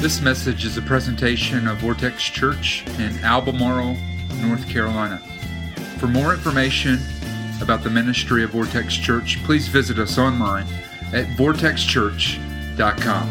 This 0.00 0.20
message 0.20 0.64
is 0.64 0.76
a 0.76 0.82
presentation 0.82 1.66
of 1.66 1.78
Vortex 1.78 2.22
Church 2.22 2.86
in 3.00 3.18
Albemarle, 3.24 3.96
North 4.40 4.68
Carolina. 4.68 5.18
For 5.98 6.06
more 6.06 6.32
information 6.32 7.00
about 7.60 7.82
the 7.82 7.90
ministry 7.90 8.44
of 8.44 8.50
Vortex 8.50 8.94
Church, 8.96 9.42
please 9.42 9.66
visit 9.66 9.98
us 9.98 10.16
online 10.16 10.68
at 11.12 11.26
vortexchurch.com. 11.36 13.28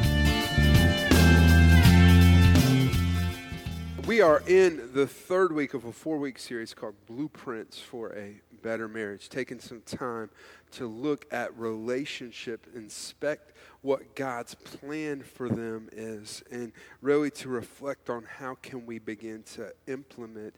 We 4.05 4.19
are 4.19 4.43
in 4.45 4.89
the 4.93 5.07
third 5.07 5.53
week 5.53 5.73
of 5.73 5.85
a 5.85 5.93
four 5.93 6.17
week 6.17 6.37
series 6.37 6.73
called 6.73 6.95
Blueprints 7.05 7.79
for 7.79 8.13
a 8.13 8.41
Better 8.61 8.89
Marriage, 8.89 9.29
taking 9.29 9.61
some 9.61 9.83
time 9.85 10.29
to 10.71 10.85
look 10.85 11.27
at 11.31 11.57
relationship, 11.57 12.67
inspect 12.75 13.53
what 13.87 14.15
God's 14.15 14.53
plan 14.53 15.21
for 15.21 15.47
them 15.47 15.87
is, 15.93 16.43
and 16.51 16.73
really 17.01 17.31
to 17.31 17.47
reflect 17.47 18.09
on 18.09 18.25
how 18.37 18.55
can 18.55 18.85
we 18.85 18.99
begin 18.99 19.43
to 19.55 19.71
implement 19.87 20.53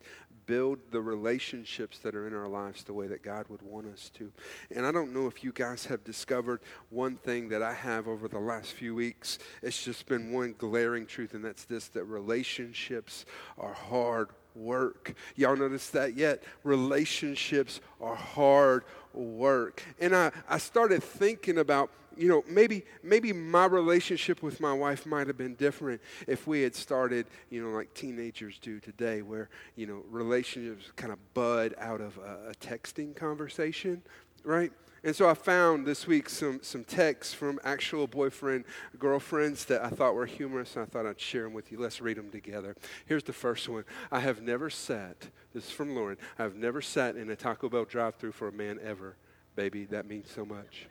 build 0.47 0.79
the 0.89 0.99
relationships 0.99 1.99
that 1.99 2.15
are 2.15 2.25
in 2.25 2.33
our 2.33 2.47
lives 2.47 2.83
the 2.83 2.91
way 2.91 3.05
that 3.05 3.21
God 3.21 3.45
would 3.49 3.61
want 3.61 3.85
us 3.85 4.09
to. 4.15 4.31
And 4.75 4.83
I 4.83 4.91
don't 4.91 5.13
know 5.13 5.27
if 5.27 5.43
you 5.43 5.51
guys 5.51 5.85
have 5.85 6.03
discovered 6.03 6.61
one 6.89 7.17
thing 7.17 7.49
that 7.49 7.61
I 7.61 7.71
have 7.71 8.07
over 8.07 8.27
the 8.27 8.39
last 8.39 8.73
few 8.73 8.95
weeks. 8.95 9.37
It's 9.61 9.83
just 9.83 10.07
been 10.07 10.31
one 10.31 10.55
glaring 10.57 11.05
truth, 11.05 11.35
and 11.35 11.45
that's 11.45 11.65
this 11.65 11.87
that 11.89 12.05
relationships 12.05 13.25
are 13.59 13.75
hard 13.75 14.29
work. 14.55 15.13
Y'all 15.35 15.55
notice 15.55 15.89
that 15.91 16.15
yet? 16.15 16.43
Relationships 16.63 17.79
are 18.01 18.15
hard 18.15 18.85
work. 19.13 19.83
And 19.99 20.15
I, 20.15 20.31
I 20.47 20.57
started 20.57 21.03
thinking 21.03 21.57
about, 21.57 21.89
you 22.17 22.27
know, 22.27 22.43
maybe 22.47 22.83
maybe 23.01 23.31
my 23.31 23.65
relationship 23.65 24.43
with 24.43 24.59
my 24.59 24.73
wife 24.73 25.05
might 25.05 25.27
have 25.27 25.37
been 25.37 25.55
different 25.55 26.01
if 26.27 26.47
we 26.47 26.61
had 26.61 26.75
started, 26.75 27.27
you 27.49 27.63
know, 27.63 27.75
like 27.75 27.93
teenagers 27.93 28.57
do 28.59 28.79
today, 28.79 29.21
where, 29.21 29.49
you 29.75 29.87
know, 29.87 30.03
relationships 30.09 30.91
kind 30.95 31.13
of 31.13 31.19
bud 31.33 31.75
out 31.79 32.01
of 32.01 32.17
a, 32.17 32.49
a 32.49 32.53
texting 32.55 33.15
conversation, 33.15 34.01
right? 34.43 34.71
And 35.03 35.15
so 35.15 35.29
I 35.29 35.33
found 35.33 35.85
this 35.85 36.05
week 36.05 36.29
some, 36.29 36.59
some 36.61 36.83
texts 36.83 37.33
from 37.33 37.59
actual 37.63 38.05
boyfriend, 38.05 38.65
girlfriends 38.97 39.65
that 39.65 39.83
I 39.83 39.89
thought 39.89 40.13
were 40.13 40.25
humorous, 40.25 40.75
and 40.75 40.83
I 40.83 40.85
thought 40.85 41.05
I'd 41.05 41.19
share 41.19 41.43
them 41.43 41.53
with 41.53 41.71
you. 41.71 41.79
Let's 41.79 42.01
read 42.01 42.17
them 42.17 42.29
together. 42.29 42.75
Here's 43.05 43.23
the 43.23 43.33
first 43.33 43.69
one 43.69 43.85
I 44.11 44.19
have 44.19 44.41
never 44.41 44.69
sat, 44.69 45.29
this 45.53 45.65
is 45.65 45.71
from 45.71 45.95
Lauren, 45.95 46.17
I 46.37 46.43
have 46.43 46.55
never 46.55 46.81
sat 46.81 47.15
in 47.15 47.29
a 47.29 47.35
Taco 47.35 47.69
Bell 47.69 47.85
drive 47.85 48.15
through 48.15 48.33
for 48.33 48.49
a 48.49 48.53
man 48.53 48.79
ever. 48.83 49.15
Baby, 49.55 49.85
that 49.85 50.05
means 50.05 50.29
so 50.29 50.45
much. 50.45 50.87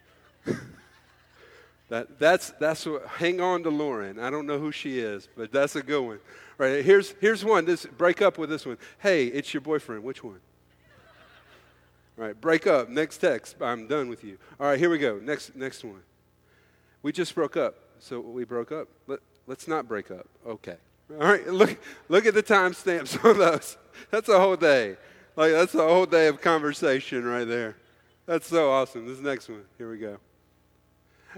that, 1.89 2.19
that's, 2.19 2.51
that's 2.59 2.87
what, 2.87 3.07
hang 3.07 3.41
on 3.41 3.63
to 3.63 3.71
Lauren. 3.71 4.19
I 4.19 4.31
don't 4.31 4.47
know 4.47 4.59
who 4.59 4.73
she 4.73 4.99
is, 4.99 5.29
but 5.37 5.53
that's 5.53 5.77
a 5.77 5.83
good 5.83 6.03
one. 6.03 6.19
Right, 6.57 6.85
here's, 6.85 7.15
here's 7.21 7.45
one. 7.45 7.67
This, 7.67 7.87
break 7.87 8.21
up 8.21 8.37
with 8.37 8.51
this 8.51 8.67
one. 8.67 8.79
Hey, 8.99 9.27
it's 9.27 9.55
your 9.55 9.61
boyfriend. 9.61 10.03
Which 10.03 10.25
one? 10.25 10.41
All 12.19 12.25
right, 12.25 12.39
break 12.39 12.67
up. 12.67 12.89
Next 12.89 13.19
text. 13.19 13.57
I'm 13.61 13.87
done 13.87 14.09
with 14.09 14.25
you. 14.25 14.39
All 14.59 14.67
right, 14.67 14.79
here 14.79 14.91
we 14.91 14.99
go. 14.99 15.19
Next, 15.19 15.55
next 15.55 15.85
one. 15.85 16.03
We 17.03 17.13
just 17.13 17.35
broke 17.35 17.57
up. 17.57 17.77
So 18.01 18.19
we 18.21 18.45
broke 18.45 18.73
up. 18.73 18.89
Let, 19.07 19.21
let's 19.47 19.69
not 19.69 19.87
break 19.87 20.11
up. 20.11 20.27
Okay. 20.45 20.77
All 21.13 21.27
right, 21.27 21.47
look, 21.53 21.79
look 22.09 22.27
at 22.27 22.35
the 22.35 22.43
timestamps 22.43 23.25
on 23.29 23.39
those. 23.39 23.77
That's 24.11 24.29
a 24.29 24.39
whole 24.41 24.57
day. 24.57 24.97
Like, 25.37 25.53
that's 25.53 25.75
a 25.75 25.87
whole 25.87 26.07
day 26.07 26.27
of 26.27 26.41
conversation 26.41 27.25
right 27.25 27.47
there. 27.47 27.77
That's 28.27 28.49
so 28.49 28.71
awesome. 28.71 29.07
This 29.07 29.21
next 29.21 29.49
one. 29.49 29.63
Here 29.79 29.91
we 29.91 29.99
go. 29.99 30.19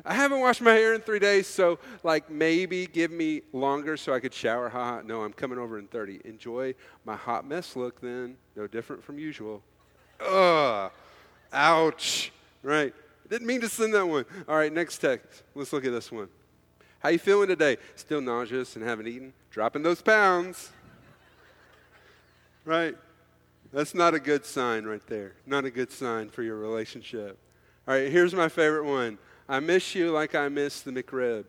I 0.05 0.15
haven't 0.15 0.41
washed 0.41 0.63
my 0.63 0.73
hair 0.73 0.95
in 0.95 1.03
three 1.03 1.19
days, 1.19 1.47
so 1.47 1.79
like 2.03 2.31
maybe 2.31 2.87
give 2.87 3.11
me 3.11 3.43
longer 3.53 3.97
so 3.97 4.15
I 4.15 4.21
could 4.21 4.33
shower 4.33 4.69
hot. 4.69 5.05
No, 5.05 5.23
I'm 5.23 5.33
coming 5.33 5.59
over 5.59 5.79
in 5.79 5.89
30. 5.89 6.23
Enjoy 6.25 6.75
my 7.05 7.17
hot 7.17 7.47
mess 7.47 7.77
look 7.77 8.01
then. 8.01 8.37
No 8.57 8.67
different 8.67 9.05
from 9.05 9.19
usual. 9.19 9.63
Ugh. 10.27 10.91
Ouch. 11.53 12.33
Right. 12.63 12.95
Didn't 13.29 13.47
mean 13.47 13.61
to 13.61 13.69
send 13.69 13.95
that 13.95 14.07
one. 14.07 14.25
All 14.49 14.57
right, 14.57 14.73
next 14.73 14.99
text. 14.99 15.43
Let's 15.55 15.73
look 15.73 15.85
at 15.85 15.93
this 15.93 16.11
one. 16.11 16.29
How 16.99 17.09
you 17.09 17.19
feeling 17.19 17.49
today? 17.49 17.79
Still 17.97 18.21
nauseous 18.21 18.77
and 18.77 18.85
haven't 18.85 19.07
eaten? 19.07 19.33
Dropping 19.51 19.83
those 19.83 20.03
pounds. 20.03 20.71
Right? 22.65 22.97
That's 23.73 23.95
not 23.95 24.15
a 24.15 24.21
good 24.21 24.45
sign 24.45 24.85
right 24.85 25.05
there. 25.07 25.33
Not 25.47 25.65
a 25.65 25.71
good 25.71 25.93
sign 25.93 26.29
for 26.29 26.43
your 26.43 26.57
relationship. 26.57 27.39
All 27.87 27.95
right, 27.95 28.11
here's 28.11 28.35
my 28.35 28.49
favorite 28.49 28.85
one. 28.85 29.17
I 29.49 29.61
miss 29.61 29.95
you 29.95 30.11
like 30.11 30.35
I 30.35 30.49
miss 30.49 30.81
the 30.83 30.91
McRib. 30.91 31.45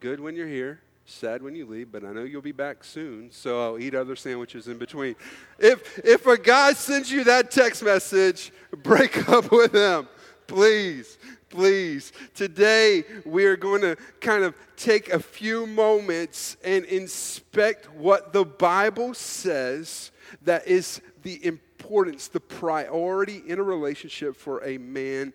Good 0.00 0.20
when 0.20 0.36
you're 0.36 0.48
here, 0.48 0.80
sad 1.08 1.42
when 1.42 1.54
you 1.54 1.64
leave, 1.66 1.90
but 1.90 2.04
I 2.04 2.12
know 2.12 2.24
you'll 2.24 2.42
be 2.42 2.52
back 2.52 2.84
soon, 2.84 3.30
so 3.30 3.62
I'll 3.62 3.78
eat 3.78 3.94
other 3.94 4.14
sandwiches 4.14 4.68
in 4.68 4.76
between. 4.76 5.16
If, 5.58 5.98
if 6.04 6.26
a 6.26 6.36
guy 6.36 6.74
sends 6.74 7.10
you 7.10 7.24
that 7.24 7.50
text 7.50 7.82
message, 7.82 8.52
break 8.82 9.28
up 9.30 9.50
with 9.50 9.74
him. 9.74 10.06
Please, 10.46 11.18
please. 11.48 12.12
Today, 12.34 13.04
we 13.24 13.46
are 13.46 13.56
going 13.56 13.80
to 13.80 13.96
kind 14.20 14.44
of 14.44 14.54
take 14.76 15.08
a 15.08 15.18
few 15.18 15.66
moments 15.66 16.56
and 16.62 16.84
inspect 16.84 17.90
what 17.94 18.32
the 18.32 18.44
Bible 18.44 19.14
says 19.14 20.10
that 20.42 20.66
is 20.66 21.00
the 21.22 21.44
importance, 21.44 22.28
the 22.28 22.40
priority 22.40 23.42
in 23.46 23.58
a 23.58 23.62
relationship 23.62 24.36
for 24.36 24.62
a 24.64 24.76
man 24.78 25.32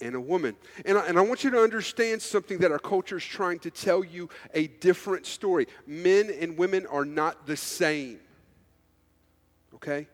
and 0.00 0.14
a 0.14 0.20
woman. 0.20 0.56
And 0.84 0.98
I, 0.98 1.06
and 1.06 1.18
I 1.18 1.22
want 1.22 1.44
you 1.44 1.50
to 1.50 1.60
understand 1.60 2.22
something 2.22 2.58
that 2.58 2.70
our 2.70 2.78
culture 2.78 3.16
is 3.16 3.24
trying 3.24 3.58
to 3.60 3.70
tell 3.70 4.04
you 4.04 4.28
a 4.54 4.66
different 4.66 5.26
story. 5.26 5.66
Men 5.86 6.30
and 6.40 6.56
women 6.56 6.86
are 6.86 7.04
not 7.04 7.46
the 7.46 7.56
same. 7.56 8.20
Okay? 9.74 10.08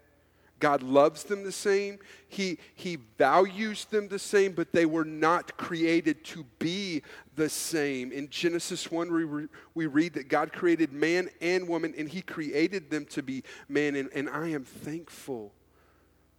God 0.61 0.83
loves 0.83 1.25
them 1.25 1.43
the 1.43 1.53
same. 1.53 1.99
He, 2.29 2.59
he 2.75 2.97
values 3.19 3.85
them 3.87 4.09
the 4.09 4.19
same, 4.19 4.53
but 4.53 4.73
they 4.73 4.87
were 4.87 5.05
not 5.05 5.59
created 5.59 6.25
to 6.25 6.47
be 6.59 7.03
the 7.37 7.49
same. 7.49 8.13
In 8.13 8.31
Genesis 8.31 8.91
1, 8.91 9.13
we, 9.13 9.25
re, 9.25 9.49
we 9.75 9.87
read 9.87 10.15
that 10.15 10.29
God 10.29 10.53
created 10.53 10.93
man 10.93 11.29
and 11.43 11.69
woman, 11.69 11.93
and 11.99 12.09
He 12.09 12.23
created 12.23 12.89
them 12.89 13.05
to 13.07 13.23
be 13.23 13.43
man. 13.69 13.97
And, 13.97 14.09
and 14.15 14.29
I 14.29 14.49
am 14.49 14.65
thankful 14.65 15.53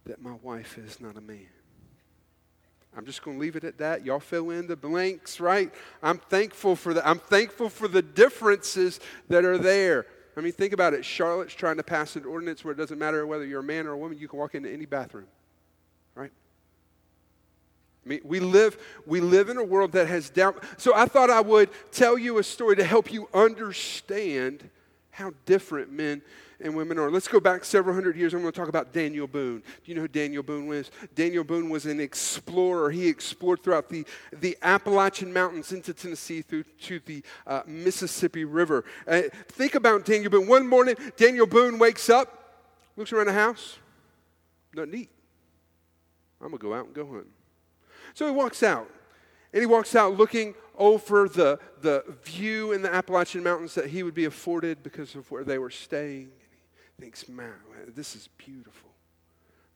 that 0.06 0.20
my 0.20 0.34
wife 0.42 0.78
is 0.78 1.00
not 1.00 1.16
a 1.16 1.20
man. 1.20 1.46
I'm 2.96 3.04
just 3.04 3.22
going 3.22 3.36
to 3.36 3.40
leave 3.40 3.56
it 3.56 3.64
at 3.64 3.78
that. 3.78 4.06
Y'all 4.06 4.20
fill 4.20 4.50
in 4.50 4.66
the 4.66 4.76
blanks, 4.76 5.38
right? 5.38 5.72
I'm 6.02 6.18
thankful 6.18 6.74
for 6.76 6.94
that. 6.94 7.06
I'm 7.06 7.18
thankful 7.18 7.68
for 7.68 7.88
the 7.88 8.00
differences 8.00 9.00
that 9.28 9.44
are 9.44 9.58
there. 9.58 10.06
I 10.36 10.40
mean, 10.40 10.52
think 10.52 10.72
about 10.72 10.94
it. 10.94 11.04
Charlotte's 11.04 11.54
trying 11.54 11.76
to 11.76 11.82
pass 11.82 12.16
an 12.16 12.24
ordinance 12.24 12.64
where 12.64 12.72
it 12.72 12.76
doesn't 12.76 12.98
matter 12.98 13.26
whether 13.26 13.44
you're 13.44 13.60
a 13.60 13.64
man 13.64 13.86
or 13.86 13.92
a 13.92 13.98
woman, 13.98 14.18
you 14.18 14.28
can 14.28 14.38
walk 14.38 14.54
into 14.54 14.70
any 14.70 14.86
bathroom, 14.86 15.26
right? 16.14 16.30
I 18.04 18.08
mean, 18.08 18.20
we 18.24 18.40
live, 18.40 18.78
we 19.06 19.20
live 19.20 19.48
in 19.48 19.56
a 19.58 19.64
world 19.64 19.92
that 19.92 20.08
has 20.08 20.30
doubt. 20.30 20.62
So 20.78 20.94
I 20.94 21.06
thought 21.06 21.28
I 21.28 21.40
would 21.40 21.70
tell 21.90 22.16
you 22.16 22.38
a 22.38 22.42
story 22.42 22.76
to 22.76 22.84
help 22.84 23.12
you 23.12 23.28
understand 23.34 24.68
how 25.10 25.32
different 25.44 25.90
men 25.90 26.22
and 26.60 26.74
women 26.74 26.98
are. 26.98 27.10
Let's 27.10 27.28
go 27.28 27.40
back 27.40 27.64
several 27.64 27.94
hundred 27.94 28.16
years. 28.16 28.34
I'm 28.34 28.40
going 28.40 28.52
to 28.52 28.58
talk 28.58 28.68
about 28.68 28.92
Daniel 28.92 29.26
Boone. 29.26 29.60
Do 29.60 29.90
you 29.90 29.94
know 29.94 30.02
who 30.02 30.08
Daniel 30.08 30.42
Boone 30.42 30.66
was? 30.66 30.90
Daniel 31.14 31.44
Boone 31.44 31.68
was 31.68 31.86
an 31.86 32.00
explorer. 32.00 32.90
He 32.90 33.08
explored 33.08 33.62
throughout 33.62 33.88
the, 33.88 34.04
the 34.32 34.56
Appalachian 34.62 35.32
Mountains 35.32 35.72
into 35.72 35.92
Tennessee 35.92 36.42
through 36.42 36.64
to 36.82 37.00
the 37.06 37.22
uh, 37.46 37.62
Mississippi 37.66 38.44
River. 38.44 38.84
Uh, 39.06 39.22
think 39.48 39.74
about 39.74 40.04
Daniel 40.04 40.30
Boone. 40.30 40.46
One 40.46 40.66
morning, 40.66 40.96
Daniel 41.16 41.46
Boone 41.46 41.78
wakes 41.78 42.08
up, 42.08 42.62
looks 42.96 43.12
around 43.12 43.26
the 43.26 43.32
house, 43.32 43.78
nothing 44.74 44.92
to 44.92 44.98
eat. 44.98 45.10
I'm 46.40 46.48
going 46.48 46.58
to 46.58 46.62
go 46.62 46.74
out 46.74 46.86
and 46.86 46.94
go 46.94 47.06
hunting. 47.06 47.30
So 48.14 48.26
he 48.26 48.32
walks 48.32 48.62
out. 48.62 48.90
And 49.52 49.62
he 49.62 49.66
walks 49.66 49.94
out 49.94 50.16
looking 50.18 50.54
over 50.76 51.28
the, 51.28 51.58
the 51.80 52.04
view 52.24 52.72
in 52.72 52.82
the 52.82 52.92
Appalachian 52.92 53.42
Mountains 53.42 53.74
that 53.74 53.86
he 53.86 54.02
would 54.02 54.12
be 54.12 54.26
afforded 54.26 54.82
because 54.82 55.14
of 55.14 55.30
where 55.30 55.44
they 55.44 55.56
were 55.56 55.70
staying 55.70 56.30
thinks, 56.98 57.28
man, 57.28 57.54
this 57.94 58.16
is 58.16 58.28
beautiful. 58.38 58.90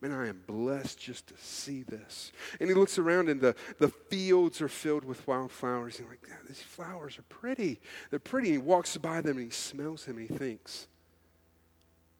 Man, 0.01 0.11
I 0.11 0.29
am 0.29 0.41
blessed 0.47 0.99
just 0.99 1.27
to 1.27 1.35
see 1.37 1.83
this. 1.83 2.31
And 2.59 2.67
he 2.67 2.73
looks 2.73 2.97
around 2.97 3.29
and 3.29 3.39
the, 3.39 3.55
the 3.77 3.89
fields 3.89 4.59
are 4.59 4.67
filled 4.67 5.05
with 5.05 5.27
wildflowers. 5.27 5.99
And 5.99 6.09
like, 6.09 6.27
these 6.47 6.61
flowers 6.61 7.19
are 7.19 7.23
pretty. 7.23 7.79
They're 8.09 8.17
pretty. 8.17 8.49
And 8.49 8.61
he 8.61 8.67
walks 8.67 8.97
by 8.97 9.21
them 9.21 9.37
and 9.37 9.45
he 9.45 9.51
smells 9.51 10.05
them 10.05 10.17
and 10.17 10.27
he 10.27 10.35
thinks, 10.35 10.87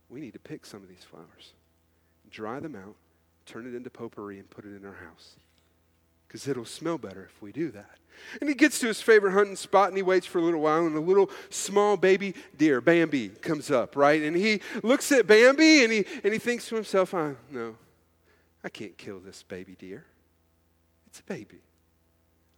we 0.09 0.19
need 0.19 0.33
to 0.33 0.39
pick 0.39 0.65
some 0.65 0.83
of 0.83 0.89
these 0.89 1.03
flowers, 1.03 1.53
dry 2.29 2.59
them 2.59 2.75
out, 2.75 2.95
turn 3.45 3.65
it 3.65 3.73
into 3.73 3.89
potpourri, 3.89 4.37
and 4.37 4.49
put 4.49 4.65
it 4.65 4.75
in 4.75 4.85
our 4.85 4.93
house. 4.93 5.37
Because 6.31 6.47
it'll 6.47 6.63
smell 6.63 6.97
better 6.97 7.29
if 7.29 7.41
we 7.41 7.51
do 7.51 7.71
that. 7.71 7.97
And 8.39 8.47
he 8.47 8.55
gets 8.55 8.79
to 8.79 8.87
his 8.87 9.01
favorite 9.01 9.33
hunting 9.33 9.57
spot 9.57 9.89
and 9.89 9.97
he 9.97 10.01
waits 10.01 10.25
for 10.25 10.37
a 10.39 10.41
little 10.41 10.61
while, 10.61 10.87
and 10.87 10.95
a 10.95 11.01
little 11.01 11.29
small 11.49 11.97
baby 11.97 12.35
deer, 12.57 12.79
Bambi, 12.79 13.27
comes 13.27 13.69
up, 13.69 13.97
right? 13.97 14.21
And 14.21 14.33
he 14.33 14.61
looks 14.81 15.11
at 15.11 15.27
Bambi 15.27 15.83
and 15.83 15.91
he, 15.91 16.05
and 16.23 16.31
he 16.31 16.39
thinks 16.39 16.69
to 16.69 16.75
himself, 16.75 17.13
oh, 17.13 17.35
no, 17.51 17.75
I 18.63 18.69
can't 18.69 18.97
kill 18.97 19.19
this 19.19 19.43
baby 19.43 19.75
deer. 19.77 20.05
It's 21.07 21.19
a 21.19 21.23
baby. 21.23 21.59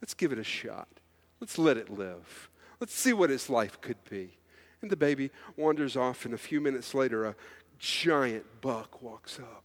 Let's 0.00 0.14
give 0.14 0.30
it 0.30 0.38
a 0.38 0.44
shot. 0.44 0.86
Let's 1.40 1.58
let 1.58 1.76
it 1.76 1.90
live. 1.90 2.48
Let's 2.78 2.94
see 2.94 3.12
what 3.12 3.32
its 3.32 3.50
life 3.50 3.80
could 3.80 3.96
be. 4.08 4.36
And 4.82 4.90
the 4.90 4.96
baby 4.96 5.32
wanders 5.56 5.96
off, 5.96 6.26
and 6.26 6.32
a 6.32 6.38
few 6.38 6.60
minutes 6.60 6.94
later, 6.94 7.24
a 7.24 7.34
giant 7.80 8.44
buck 8.60 9.02
walks 9.02 9.40
up. 9.40 9.64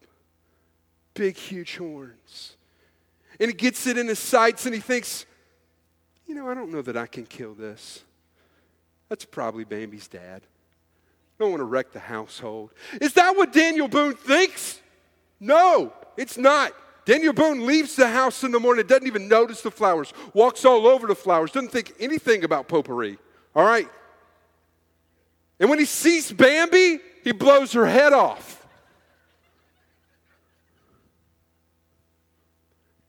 Big, 1.14 1.38
huge 1.38 1.78
horns. 1.78 2.56
And 3.40 3.50
he 3.50 3.54
gets 3.54 3.88
it 3.88 3.98
in 3.98 4.08
his 4.08 4.20
sights, 4.20 4.66
and 4.66 4.76
he 4.76 4.82
thinks, 4.82 5.26
you 6.28 6.36
know, 6.36 6.50
I 6.50 6.54
don't 6.54 6.72
know 6.72 6.82
that 6.82 6.98
I 6.98 7.08
can 7.08 7.26
kill 7.26 7.54
this. 7.54 8.04
That's 9.08 9.26
probably 9.26 9.64
Bambi's 9.64 10.08
dad. 10.08 10.42
I 10.44 11.44
don't 11.44 11.52
want 11.52 11.62
to 11.62 11.66
wreck 11.66 11.92
the 11.92 12.00
household. 12.00 12.72
Is 13.00 13.14
that 13.14 13.36
what 13.36 13.54
Daniel 13.54 13.88
Boone 13.88 14.16
thinks? 14.16 14.82
No, 15.40 15.94
it's 16.18 16.38
not. 16.38 16.74
Daniel 17.06 17.34
Boone 17.34 17.66
leaves 17.66 17.96
the 17.96 18.08
house 18.08 18.44
in 18.44 18.52
the 18.52 18.60
morning, 18.60 18.86
doesn't 18.86 19.08
even 19.08 19.28
notice 19.28 19.62
the 19.62 19.72
flowers, 19.72 20.14
walks 20.34 20.66
all 20.66 20.86
over 20.86 21.08
the 21.08 21.16
flowers, 21.16 21.52
doesn't 21.52 21.72
think 21.72 21.94
anything 22.00 22.44
about 22.44 22.68
potpourri. 22.68 23.18
All 23.56 23.66
right? 23.66 23.90
And 25.60 25.70
when 25.70 25.80
he 25.80 25.86
sees 25.86 26.32
Bambi, 26.32 27.00
he 27.24 27.32
blows 27.32 27.74
her 27.74 27.88
head 27.88 28.14
off. 28.14 28.59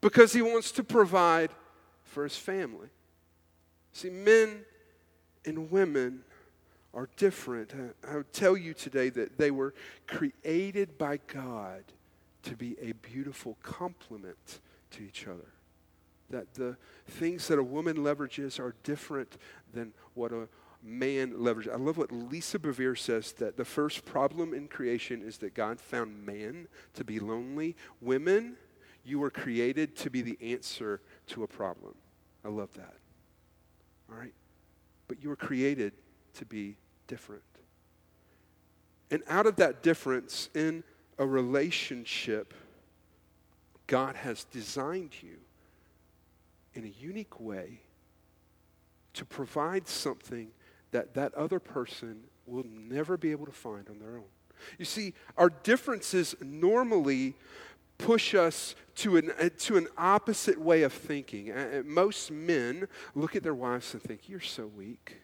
Because 0.01 0.33
he 0.33 0.43
wants 0.43 0.73
to 0.73 0.85
provide 0.85 1.51
for 2.05 2.25
his 2.25 2.37
family. 2.37 2.89
See, 3.93 4.11
men 4.11 4.65
and 5.45 5.71
women 5.71 6.25
are 6.93 7.09
different. 7.17 7.73
I, 8.09 8.17
would 8.17 8.33
tell 8.33 8.57
you 8.57 8.75
today 8.75 9.11
that 9.11 9.39
they 9.39 9.51
were 9.51 9.75
created 10.07 10.99
by 10.99 11.19
God 11.27 11.85
to 12.43 12.57
be 12.57 12.77
a 12.81 12.93
beautiful 12.93 13.57
complement 13.63 14.61
to 14.93 15.03
each 15.03 15.27
other. 15.27 15.53
That 16.31 16.55
the 16.55 16.77
things 17.07 17.49
that 17.49 17.59
a 17.59 17.63
woman 17.63 17.99
leverages 17.99 18.59
are 18.59 18.75
different 18.83 19.37
than 19.73 19.93
what 20.15 20.33
a 20.33 20.49
man 20.83 21.33
leverages. 21.35 21.73
I 21.73 21.77
love 21.77 21.99
what 21.99 22.11
Lisa 22.11 22.59
Bevere 22.59 22.99
says 22.99 23.33
that 23.35 23.57
the 23.57 23.65
first 23.65 24.05
problem 24.05 24.55
in 24.55 24.69
creation 24.69 25.23
is 25.23 25.39
that 25.39 25.55
God 25.55 25.81
found 25.81 26.25
man 26.25 26.69
to 26.95 27.05
be 27.05 27.21
lonely. 27.21 27.77
Women, 28.01 28.57
you 29.05 29.19
were 29.19 29.31
created 29.31 29.97
to 29.97 30.11
be 30.11 30.23
the 30.23 30.39
answer 30.41 31.01
to 31.29 31.43
a 31.43 31.47
problem. 31.47 31.95
I 32.45 32.49
love 32.49 32.73
that. 32.75 32.95
All 34.11 34.19
right? 34.19 34.35
But 35.09 35.23
you 35.23 35.29
were 35.29 35.37
created 35.37 35.93
to 36.35 36.45
be 36.45 36.77
different. 37.07 37.43
And 39.11 39.23
out 39.29 39.47
of 39.47 39.57
that 39.57 39.83
difference 39.83 40.49
in 40.55 40.85
a 41.19 41.27
relationship, 41.27 42.55
God 43.87 44.15
has 44.17 44.45
designed 44.45 45.15
you 45.21 45.37
in 46.75 46.85
a 46.85 47.05
unique 47.05 47.41
way 47.41 47.81
to 49.15 49.25
provide 49.25 49.89
something 49.89 50.49
that 50.93 51.15
that 51.15 51.35
other 51.35 51.59
person 51.59 52.21
will 52.47 52.65
never 52.65 53.17
be 53.17 53.33
able 53.33 53.47
to 53.47 53.53
find 53.53 53.89
on 53.89 53.99
their 53.99 54.17
own. 54.17 54.25
You 54.79 54.85
see, 54.85 55.15
our 55.37 55.51
differences 55.51 56.35
normally 56.41 57.35
push 58.01 58.35
us 58.35 58.75
to 58.97 59.17
an, 59.17 59.33
uh, 59.41 59.49
to 59.61 59.77
an 59.77 59.89
opposite 59.97 60.61
way 60.61 60.83
of 60.83 60.93
thinking. 60.93 61.53
Uh, 61.53 61.83
most 61.85 62.31
men 62.31 62.89
look 63.15 63.37
at 63.37 63.43
their 63.43 63.55
wives 63.55 63.93
and 63.95 64.03
think, 64.03 64.29
You're 64.29 64.41
so 64.41 64.67
weak. 64.67 65.21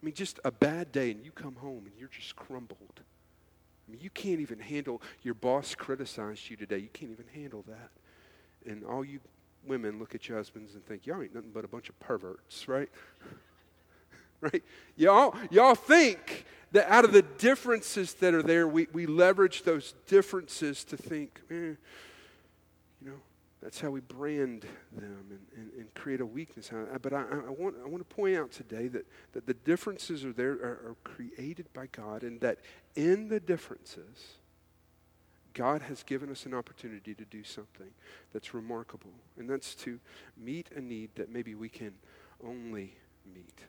I 0.00 0.06
mean, 0.06 0.14
just 0.14 0.38
a 0.44 0.52
bad 0.52 0.92
day 0.92 1.10
and 1.10 1.24
you 1.24 1.32
come 1.32 1.56
home 1.56 1.84
and 1.86 1.92
you're 1.98 2.08
just 2.08 2.36
crumbled. 2.36 3.00
I 3.00 3.90
mean, 3.90 4.00
you 4.00 4.10
can't 4.10 4.40
even 4.40 4.60
handle, 4.60 5.02
your 5.22 5.34
boss 5.34 5.74
criticized 5.74 6.50
you 6.50 6.56
today. 6.56 6.78
You 6.78 6.88
can't 6.92 7.10
even 7.10 7.26
handle 7.34 7.64
that. 7.66 7.90
And 8.70 8.84
all 8.84 9.04
you 9.04 9.20
women 9.66 9.98
look 9.98 10.14
at 10.14 10.28
your 10.28 10.38
husbands 10.38 10.74
and 10.74 10.84
think, 10.86 11.06
y'all 11.06 11.20
ain't 11.20 11.34
nothing 11.34 11.50
but 11.52 11.64
a 11.64 11.68
bunch 11.68 11.88
of 11.88 11.98
perverts, 11.98 12.68
right? 12.68 12.88
right? 14.40 14.62
Y'all, 14.96 15.34
y'all 15.50 15.74
think 15.74 16.44
that 16.72 16.90
out 16.90 17.04
of 17.04 17.12
the 17.12 17.22
differences 17.22 18.14
that 18.14 18.34
are 18.34 18.42
there, 18.42 18.68
we, 18.68 18.88
we 18.92 19.06
leverage 19.06 19.62
those 19.62 19.94
differences 20.06 20.84
to 20.84 20.96
think, 20.96 21.40
eh, 21.50 21.54
you 21.54 21.76
know, 23.02 23.20
that's 23.62 23.80
how 23.80 23.90
we 23.90 24.00
brand 24.00 24.64
them 24.96 25.24
and, 25.30 25.40
and, 25.56 25.72
and 25.76 25.94
create 25.94 26.20
a 26.20 26.26
weakness. 26.26 26.70
But 27.02 27.12
I, 27.12 27.22
I, 27.22 27.50
want, 27.50 27.74
I 27.84 27.88
want 27.88 28.08
to 28.08 28.14
point 28.14 28.36
out 28.36 28.52
today 28.52 28.86
that, 28.88 29.06
that 29.32 29.46
the 29.46 29.54
differences 29.54 30.24
are 30.24 30.32
there, 30.32 30.52
are, 30.52 30.90
are 30.90 30.96
created 31.04 31.66
by 31.72 31.86
God, 31.90 32.22
and 32.22 32.40
that 32.40 32.58
in 32.94 33.28
the 33.28 33.40
differences, 33.40 34.36
God 35.54 35.82
has 35.82 36.04
given 36.04 36.30
us 36.30 36.46
an 36.46 36.54
opportunity 36.54 37.14
to 37.14 37.24
do 37.24 37.42
something 37.42 37.88
that's 38.32 38.54
remarkable, 38.54 39.10
and 39.36 39.50
that's 39.50 39.74
to 39.76 39.98
meet 40.36 40.68
a 40.76 40.80
need 40.80 41.10
that 41.16 41.32
maybe 41.32 41.56
we 41.56 41.68
can 41.68 41.94
only 42.44 42.94
meet. 43.34 43.64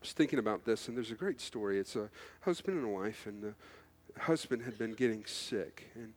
Was 0.00 0.12
thinking 0.12 0.38
about 0.38 0.64
this, 0.64 0.88
and 0.88 0.96
there's 0.96 1.10
a 1.10 1.16
great 1.16 1.40
story. 1.40 1.78
It's 1.78 1.96
a 1.96 2.08
husband 2.42 2.76
and 2.76 2.86
a 2.86 2.88
wife, 2.88 3.26
and 3.26 3.42
the 3.42 3.54
husband 4.20 4.62
had 4.62 4.78
been 4.78 4.92
getting 4.94 5.24
sick, 5.26 5.90
and 5.94 6.12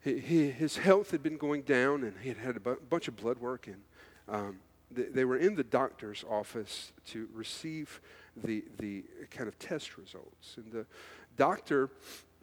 he, 0.00 0.18
he, 0.18 0.50
his 0.50 0.76
health 0.76 1.10
had 1.10 1.22
been 1.22 1.36
going 1.36 1.62
down, 1.62 2.04
and 2.04 2.14
he 2.22 2.28
had 2.28 2.38
had 2.38 2.56
a 2.56 2.60
bu- 2.60 2.80
bunch 2.88 3.08
of 3.08 3.16
blood 3.16 3.38
work, 3.38 3.66
and 3.66 3.82
um, 4.28 4.60
they, 4.90 5.04
they 5.04 5.24
were 5.24 5.36
in 5.36 5.54
the 5.56 5.64
doctor's 5.64 6.24
office 6.28 6.92
to 7.08 7.28
receive 7.32 8.00
the, 8.36 8.64
the 8.78 9.04
kind 9.30 9.48
of 9.48 9.58
test 9.58 9.98
results. 9.98 10.56
And 10.56 10.70
the 10.70 10.86
doctor, 11.36 11.90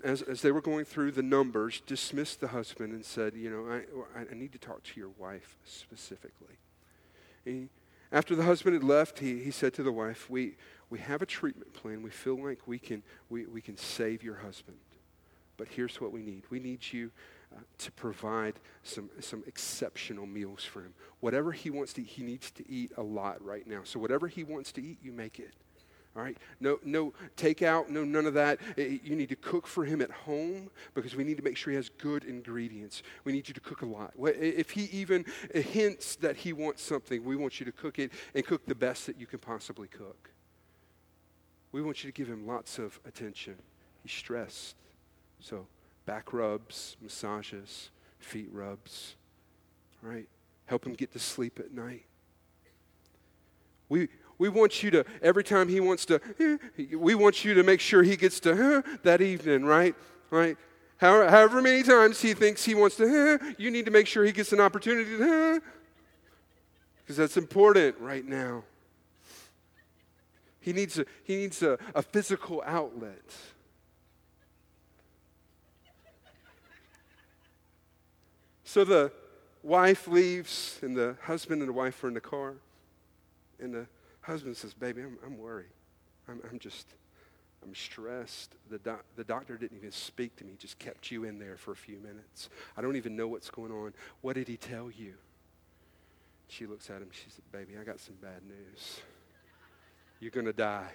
as, 0.03 0.21
as 0.21 0.41
they 0.41 0.51
were 0.51 0.61
going 0.61 0.85
through 0.85 1.11
the 1.11 1.23
numbers, 1.23 1.81
dismissed 1.85 2.41
the 2.41 2.49
husband 2.49 2.93
and 2.93 3.05
said, 3.05 3.33
You 3.35 3.49
know, 3.49 4.05
I, 4.15 4.21
I 4.31 4.33
need 4.33 4.51
to 4.51 4.59
talk 4.59 4.83
to 4.83 4.99
your 4.99 5.11
wife 5.17 5.57
specifically. 5.63 6.55
He, 7.43 7.67
after 8.15 8.33
the 8.33 8.43
husband 8.43 8.73
had 8.73 8.83
left, 8.83 9.19
he, 9.19 9.43
he 9.43 9.51
said 9.51 9.73
to 9.73 9.83
the 9.83 9.91
wife, 9.91 10.29
we, 10.29 10.55
we 10.89 10.99
have 10.99 11.21
a 11.21 11.25
treatment 11.25 11.73
plan. 11.73 12.01
We 12.01 12.09
feel 12.09 12.41
like 12.41 12.65
we 12.65 12.79
can, 12.79 13.03
we, 13.29 13.45
we 13.45 13.59
can 13.59 13.75
save 13.75 14.23
your 14.23 14.35
husband. 14.35 14.77
But 15.57 15.67
here's 15.67 15.99
what 15.99 16.13
we 16.13 16.21
need 16.21 16.43
we 16.49 16.61
need 16.61 16.79
you 16.93 17.11
uh, 17.53 17.59
to 17.77 17.91
provide 17.91 18.53
some, 18.83 19.09
some 19.19 19.43
exceptional 19.47 20.25
meals 20.25 20.63
for 20.63 20.81
him. 20.81 20.93
Whatever 21.19 21.51
he 21.51 21.69
wants 21.69 21.91
to 21.93 22.03
eat, 22.03 22.07
he 22.07 22.23
needs 22.23 22.51
to 22.51 22.69
eat 22.71 22.93
a 22.95 23.03
lot 23.03 23.43
right 23.43 23.67
now. 23.67 23.81
So 23.83 23.99
whatever 23.99 24.29
he 24.29 24.45
wants 24.45 24.71
to 24.73 24.81
eat, 24.81 24.99
you 25.01 25.11
make 25.11 25.37
it. 25.37 25.53
All 26.15 26.23
right? 26.23 26.37
No, 26.61 26.79
no 26.83 27.13
takeout, 27.35 27.89
no 27.89 28.05
none 28.05 28.25
of 28.25 28.33
that. 28.35 28.59
You 28.77 29.15
need 29.15 29.29
to 29.29 29.35
cook 29.35 29.67
for 29.67 29.83
him 29.83 30.01
at 30.01 30.09
home 30.09 30.69
because 30.93 31.15
we 31.15 31.25
need 31.25 31.37
to 31.37 31.43
make 31.43 31.57
sure 31.57 31.71
he 31.71 31.75
has 31.75 31.89
good 31.89 32.23
ingredients. 32.23 33.03
We 33.25 33.33
need 33.33 33.47
you 33.47 33.53
to 33.53 33.59
cook 33.59 33.81
a 33.81 33.85
lot. 33.85 34.13
If 34.17 34.71
he 34.71 34.85
even 34.85 35.25
uh, 35.53 35.59
hints 35.59 36.15
that 36.17 36.37
he 36.37 36.53
wants 36.53 36.83
something, 36.83 37.23
we 37.23 37.35
want 37.35 37.59
you 37.59 37.65
to 37.65 37.71
cook 37.71 37.99
it 37.99 38.11
and 38.33 38.45
cook 38.45 38.65
the 38.65 38.75
best 38.75 39.05
that 39.07 39.19
you 39.19 39.25
can 39.25 39.39
possibly 39.39 39.89
cook. 39.89 40.29
We 41.73 41.81
want 41.81 42.03
you 42.03 42.11
to 42.11 42.15
give 42.15 42.29
him 42.29 42.47
lots 42.47 42.79
of 42.79 42.97
attention. 43.05 43.55
He's 44.01 44.13
stressed. 44.13 44.75
So, 45.41 45.67
back 46.05 46.31
rubs, 46.31 46.95
massages, 47.01 47.89
feet 48.19 48.47
rubs, 48.53 49.15
right? 50.01 50.29
Help 50.67 50.85
him 50.85 50.93
get 50.93 51.11
to 51.11 51.19
sleep 51.19 51.59
at 51.59 51.73
night. 51.73 52.05
We, 53.89 54.07
we 54.37 54.49
want 54.49 54.83
you 54.83 54.91
to, 54.91 55.05
every 55.21 55.43
time 55.43 55.69
he 55.69 55.79
wants 55.79 56.05
to, 56.05 56.19
we 56.97 57.15
want 57.15 57.45
you 57.45 57.53
to 57.53 57.63
make 57.63 57.79
sure 57.79 58.03
he 58.03 58.15
gets 58.15 58.39
to 58.41 58.83
that 59.03 59.21
evening, 59.21 59.65
right? 59.65 59.95
Right? 60.29 60.57
However, 60.97 61.29
however 61.29 61.61
many 61.61 61.83
times 61.83 62.21
he 62.21 62.33
thinks 62.33 62.63
he 62.63 62.75
wants 62.75 62.95
to, 62.97 63.39
you 63.57 63.71
need 63.71 63.85
to 63.85 63.91
make 63.91 64.07
sure 64.07 64.23
he 64.23 64.31
gets 64.31 64.53
an 64.53 64.59
opportunity 64.59 65.17
to, 65.17 65.61
because 67.03 67.17
that's 67.17 67.37
important 67.37 67.97
right 67.99 68.25
now. 68.25 68.63
He 70.59 70.73
needs 70.73 70.97
a, 70.97 71.05
he 71.23 71.35
needs 71.35 71.61
a, 71.61 71.77
a 71.93 72.01
physical 72.01 72.63
outlet. 72.65 73.31
So 78.63 78.83
the 78.83 79.11
wife 79.63 80.07
leaves, 80.07 80.79
and 80.81 80.97
the 80.97 81.15
husband 81.21 81.61
and 81.61 81.69
the 81.69 81.73
wife 81.73 82.03
are 82.03 82.07
in 82.07 82.13
the 82.13 82.19
car. 82.19 82.55
And 83.59 83.73
the 83.73 83.87
husband 84.25 84.57
says, 84.57 84.73
Baby, 84.73 85.01
I'm, 85.01 85.17
I'm 85.25 85.37
worried. 85.37 85.69
I'm, 86.27 86.41
I'm, 86.49 86.59
just, 86.59 86.87
I'm 87.63 87.75
stressed. 87.75 88.55
The, 88.69 88.79
doc, 88.79 89.05
the 89.15 89.23
doctor 89.23 89.57
didn't 89.57 89.77
even 89.77 89.91
speak 89.91 90.35
to 90.37 90.43
me, 90.43 90.53
just 90.57 90.79
kept 90.79 91.11
you 91.11 91.23
in 91.23 91.39
there 91.39 91.57
for 91.57 91.71
a 91.71 91.75
few 91.75 91.97
minutes. 91.99 92.49
I 92.75 92.81
don't 92.81 92.95
even 92.95 93.15
know 93.15 93.27
what's 93.27 93.49
going 93.49 93.71
on. 93.71 93.93
What 94.21 94.33
did 94.33 94.47
he 94.47 94.57
tell 94.57 94.89
you? 94.89 95.13
She 96.47 96.65
looks 96.65 96.89
at 96.89 96.97
him. 96.97 97.09
She 97.11 97.29
said, 97.29 97.43
Baby, 97.51 97.79
I 97.79 97.83
got 97.83 97.99
some 97.99 98.15
bad 98.21 98.41
news. 98.47 99.01
You're 100.19 100.31
going 100.31 100.45
to 100.45 100.53
die. 100.53 100.89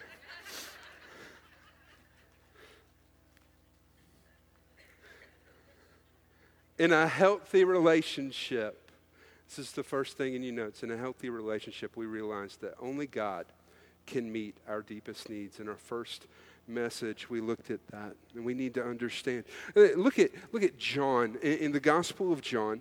in 6.79 6.93
a 6.93 7.07
healthy 7.07 7.63
relationship, 7.63 8.90
this 9.51 9.67
is 9.67 9.73
the 9.73 9.83
first 9.83 10.17
thing 10.17 10.35
in 10.35 10.45
your 10.45 10.55
notes. 10.55 10.85
In 10.85 10.93
a 10.93 10.97
healthy 10.97 11.29
relationship, 11.29 11.97
we 11.97 12.07
realize 12.07 12.57
that 12.59 12.75
only 12.81 13.09
God 13.09 13.47
can 14.07 14.31
meet 14.31 14.57
our 14.69 14.81
deepest 14.81 15.29
needs. 15.29 15.59
In 15.59 15.69
our 15.69 15.77
first 15.77 16.29
message, 16.69 17.29
we 17.29 17.41
looked 17.41 17.71
at 17.71 17.85
that, 17.89 18.15
and 18.37 18.45
we 18.45 18.55
need 18.55 18.75
to 18.75 18.85
understand. 18.85 19.45
Uh, 19.77 19.89
look 19.97 20.21
at, 20.21 20.31
look 20.53 20.63
at 20.63 20.79
John. 20.79 21.37
In, 21.43 21.59
in 21.59 21.73
the 21.73 21.81
Gospel 21.81 22.33
of 22.33 22.43
John, 22.43 22.81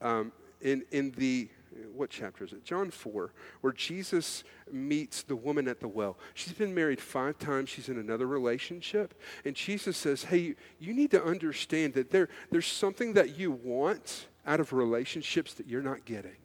um, 0.00 0.32
in, 0.62 0.84
in 0.90 1.10
the 1.12 1.48
what 1.94 2.08
chapter 2.08 2.42
is 2.42 2.52
it? 2.52 2.64
John 2.64 2.90
4, 2.90 3.32
where 3.60 3.72
Jesus 3.74 4.44
meets 4.72 5.22
the 5.22 5.36
woman 5.36 5.68
at 5.68 5.80
the 5.80 5.88
well. 5.88 6.16
She's 6.32 6.54
been 6.54 6.74
married 6.74 6.98
five 6.98 7.38
times, 7.38 7.68
she's 7.68 7.90
in 7.90 7.98
another 7.98 8.26
relationship. 8.26 9.20
And 9.44 9.54
Jesus 9.54 9.98
says, 9.98 10.24
Hey, 10.24 10.54
you 10.78 10.94
need 10.94 11.10
to 11.10 11.22
understand 11.22 11.92
that 11.92 12.10
there, 12.10 12.30
there's 12.50 12.66
something 12.66 13.12
that 13.12 13.38
you 13.38 13.50
want 13.50 14.28
out 14.46 14.60
of 14.60 14.72
relationships 14.72 15.54
that 15.54 15.66
you're 15.66 15.82
not 15.82 16.04
getting. 16.04 16.36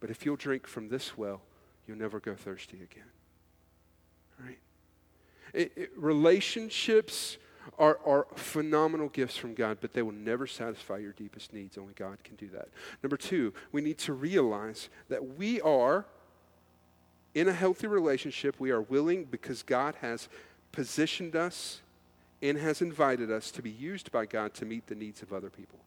But 0.00 0.10
if 0.10 0.26
you'll 0.26 0.36
drink 0.36 0.66
from 0.66 0.88
this 0.88 1.16
well, 1.16 1.40
you'll 1.86 1.98
never 1.98 2.18
go 2.18 2.34
thirsty 2.34 2.78
again. 2.82 3.10
Right? 4.44 4.58
It, 5.54 5.72
it, 5.76 5.90
relationships 5.96 7.38
are, 7.78 8.00
are 8.04 8.26
phenomenal 8.34 9.08
gifts 9.08 9.36
from 9.36 9.54
God, 9.54 9.78
but 9.80 9.92
they 9.92 10.02
will 10.02 10.12
never 10.12 10.46
satisfy 10.46 10.98
your 10.98 11.12
deepest 11.12 11.52
needs. 11.52 11.78
Only 11.78 11.94
God 11.94 12.18
can 12.24 12.34
do 12.34 12.48
that. 12.48 12.68
Number 13.02 13.16
two, 13.16 13.54
we 13.70 13.80
need 13.80 13.98
to 13.98 14.12
realize 14.12 14.88
that 15.08 15.38
we 15.38 15.60
are 15.60 16.04
in 17.34 17.48
a 17.48 17.52
healthy 17.52 17.86
relationship. 17.86 18.56
We 18.58 18.72
are 18.72 18.82
willing 18.82 19.24
because 19.24 19.62
God 19.62 19.94
has 20.00 20.28
positioned 20.72 21.36
us 21.36 21.80
and 22.42 22.58
has 22.58 22.82
invited 22.82 23.30
us 23.30 23.52
to 23.52 23.62
be 23.62 23.70
used 23.70 24.10
by 24.10 24.26
God 24.26 24.52
to 24.54 24.64
meet 24.64 24.88
the 24.88 24.96
needs 24.96 25.22
of 25.22 25.32
other 25.32 25.50
people. 25.50 25.78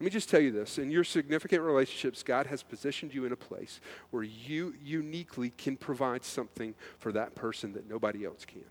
Let 0.00 0.04
me 0.04 0.10
just 0.10 0.30
tell 0.30 0.40
you 0.40 0.52
this 0.52 0.78
in 0.78 0.90
your 0.92 1.02
significant 1.02 1.62
relationships, 1.62 2.22
God 2.22 2.46
has 2.46 2.62
positioned 2.62 3.12
you 3.12 3.24
in 3.24 3.32
a 3.32 3.36
place 3.36 3.80
where 4.10 4.22
you 4.22 4.74
uniquely 4.82 5.50
can 5.50 5.76
provide 5.76 6.24
something 6.24 6.74
for 6.98 7.10
that 7.12 7.34
person 7.34 7.72
that 7.72 7.88
nobody 7.90 8.24
else 8.24 8.44
can. 8.44 8.62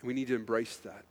And 0.00 0.08
we 0.08 0.12
need 0.12 0.28
to 0.28 0.34
embrace 0.34 0.76
that. 0.78 1.04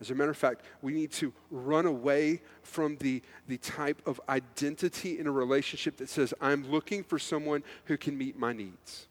As 0.00 0.10
a 0.10 0.14
matter 0.14 0.30
of 0.30 0.36
fact, 0.36 0.62
we 0.80 0.92
need 0.92 1.10
to 1.12 1.32
run 1.50 1.84
away 1.84 2.40
from 2.62 2.96
the, 2.98 3.20
the 3.48 3.58
type 3.58 4.00
of 4.06 4.20
identity 4.28 5.18
in 5.18 5.26
a 5.26 5.32
relationship 5.32 5.96
that 5.98 6.08
says, 6.08 6.32
I'm 6.40 6.70
looking 6.70 7.02
for 7.02 7.18
someone 7.18 7.62
who 7.86 7.96
can 7.96 8.16
meet 8.16 8.38
my 8.38 8.52
needs. 8.52 9.06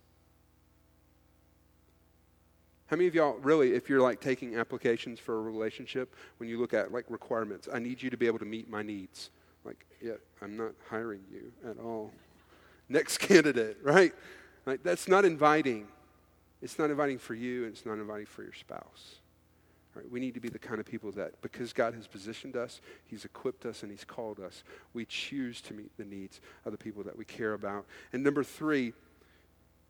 How 2.87 2.95
many 2.95 3.07
of 3.07 3.15
y'all 3.15 3.37
really, 3.39 3.73
if 3.73 3.89
you're 3.89 4.01
like 4.01 4.21
taking 4.21 4.55
applications 4.55 5.19
for 5.19 5.37
a 5.37 5.41
relationship, 5.41 6.15
when 6.37 6.49
you 6.49 6.59
look 6.59 6.73
at 6.73 6.91
like 6.91 7.05
requirements, 7.09 7.67
I 7.71 7.79
need 7.79 8.01
you 8.01 8.09
to 8.09 8.17
be 8.17 8.27
able 8.27 8.39
to 8.39 8.45
meet 8.45 8.69
my 8.69 8.81
needs? 8.81 9.29
Like, 9.65 9.85
yeah, 10.01 10.13
I'm 10.41 10.55
not 10.55 10.71
hiring 10.89 11.21
you 11.31 11.51
at 11.69 11.77
all. 11.77 12.11
Next 12.87 13.17
candidate, 13.19 13.77
right? 13.83 14.13
Like, 14.65 14.83
that's 14.83 15.07
not 15.07 15.25
inviting. 15.25 15.87
It's 16.61 16.79
not 16.79 16.89
inviting 16.89 17.17
for 17.17 17.35
you, 17.35 17.65
and 17.65 17.73
it's 17.73 17.85
not 17.85 17.93
inviting 17.93 18.25
for 18.25 18.43
your 18.43 18.53
spouse. 18.53 19.19
Right? 19.93 20.09
We 20.09 20.19
need 20.19 20.35
to 20.35 20.39
be 20.39 20.49
the 20.49 20.59
kind 20.59 20.79
of 20.79 20.85
people 20.85 21.11
that, 21.13 21.41
because 21.41 21.73
God 21.73 21.93
has 21.95 22.07
positioned 22.07 22.55
us, 22.55 22.79
He's 23.05 23.25
equipped 23.25 23.65
us, 23.65 23.83
and 23.83 23.91
He's 23.91 24.05
called 24.05 24.39
us, 24.39 24.63
we 24.93 25.05
choose 25.05 25.59
to 25.61 25.73
meet 25.73 25.91
the 25.97 26.05
needs 26.05 26.39
of 26.65 26.71
the 26.71 26.77
people 26.77 27.03
that 27.03 27.17
we 27.17 27.25
care 27.25 27.53
about. 27.53 27.85
And 28.13 28.23
number 28.23 28.43
three, 28.43 28.93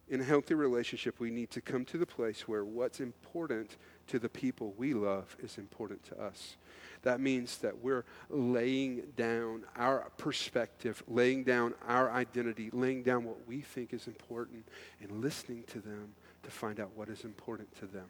in 0.09 0.21
a 0.21 0.23
healthy 0.23 0.53
relationship, 0.53 1.19
we 1.19 1.29
need 1.29 1.51
to 1.51 1.61
come 1.61 1.83
to 1.85 1.97
the 1.97 2.05
place 2.05 2.47
where 2.47 2.63
what's 2.63 2.99
important 2.99 3.75
to 4.07 4.19
the 4.19 4.29
people 4.29 4.73
we 4.77 4.93
love 4.93 5.35
is 5.39 5.57
important 5.57 6.03
to 6.05 6.21
us. 6.21 6.55
That 7.03 7.19
means 7.19 7.57
that 7.59 7.77
we're 7.79 8.05
laying 8.29 9.03
down 9.15 9.65
our 9.75 10.09
perspective, 10.17 11.03
laying 11.07 11.43
down 11.43 11.73
our 11.87 12.09
identity, 12.11 12.69
laying 12.71 13.03
down 13.03 13.25
what 13.25 13.47
we 13.47 13.61
think 13.61 13.93
is 13.93 14.07
important, 14.07 14.65
and 15.01 15.21
listening 15.21 15.63
to 15.67 15.79
them 15.79 16.13
to 16.43 16.51
find 16.51 16.79
out 16.79 16.91
what 16.95 17.09
is 17.09 17.23
important 17.23 17.73
to 17.79 17.85
them. 17.85 18.07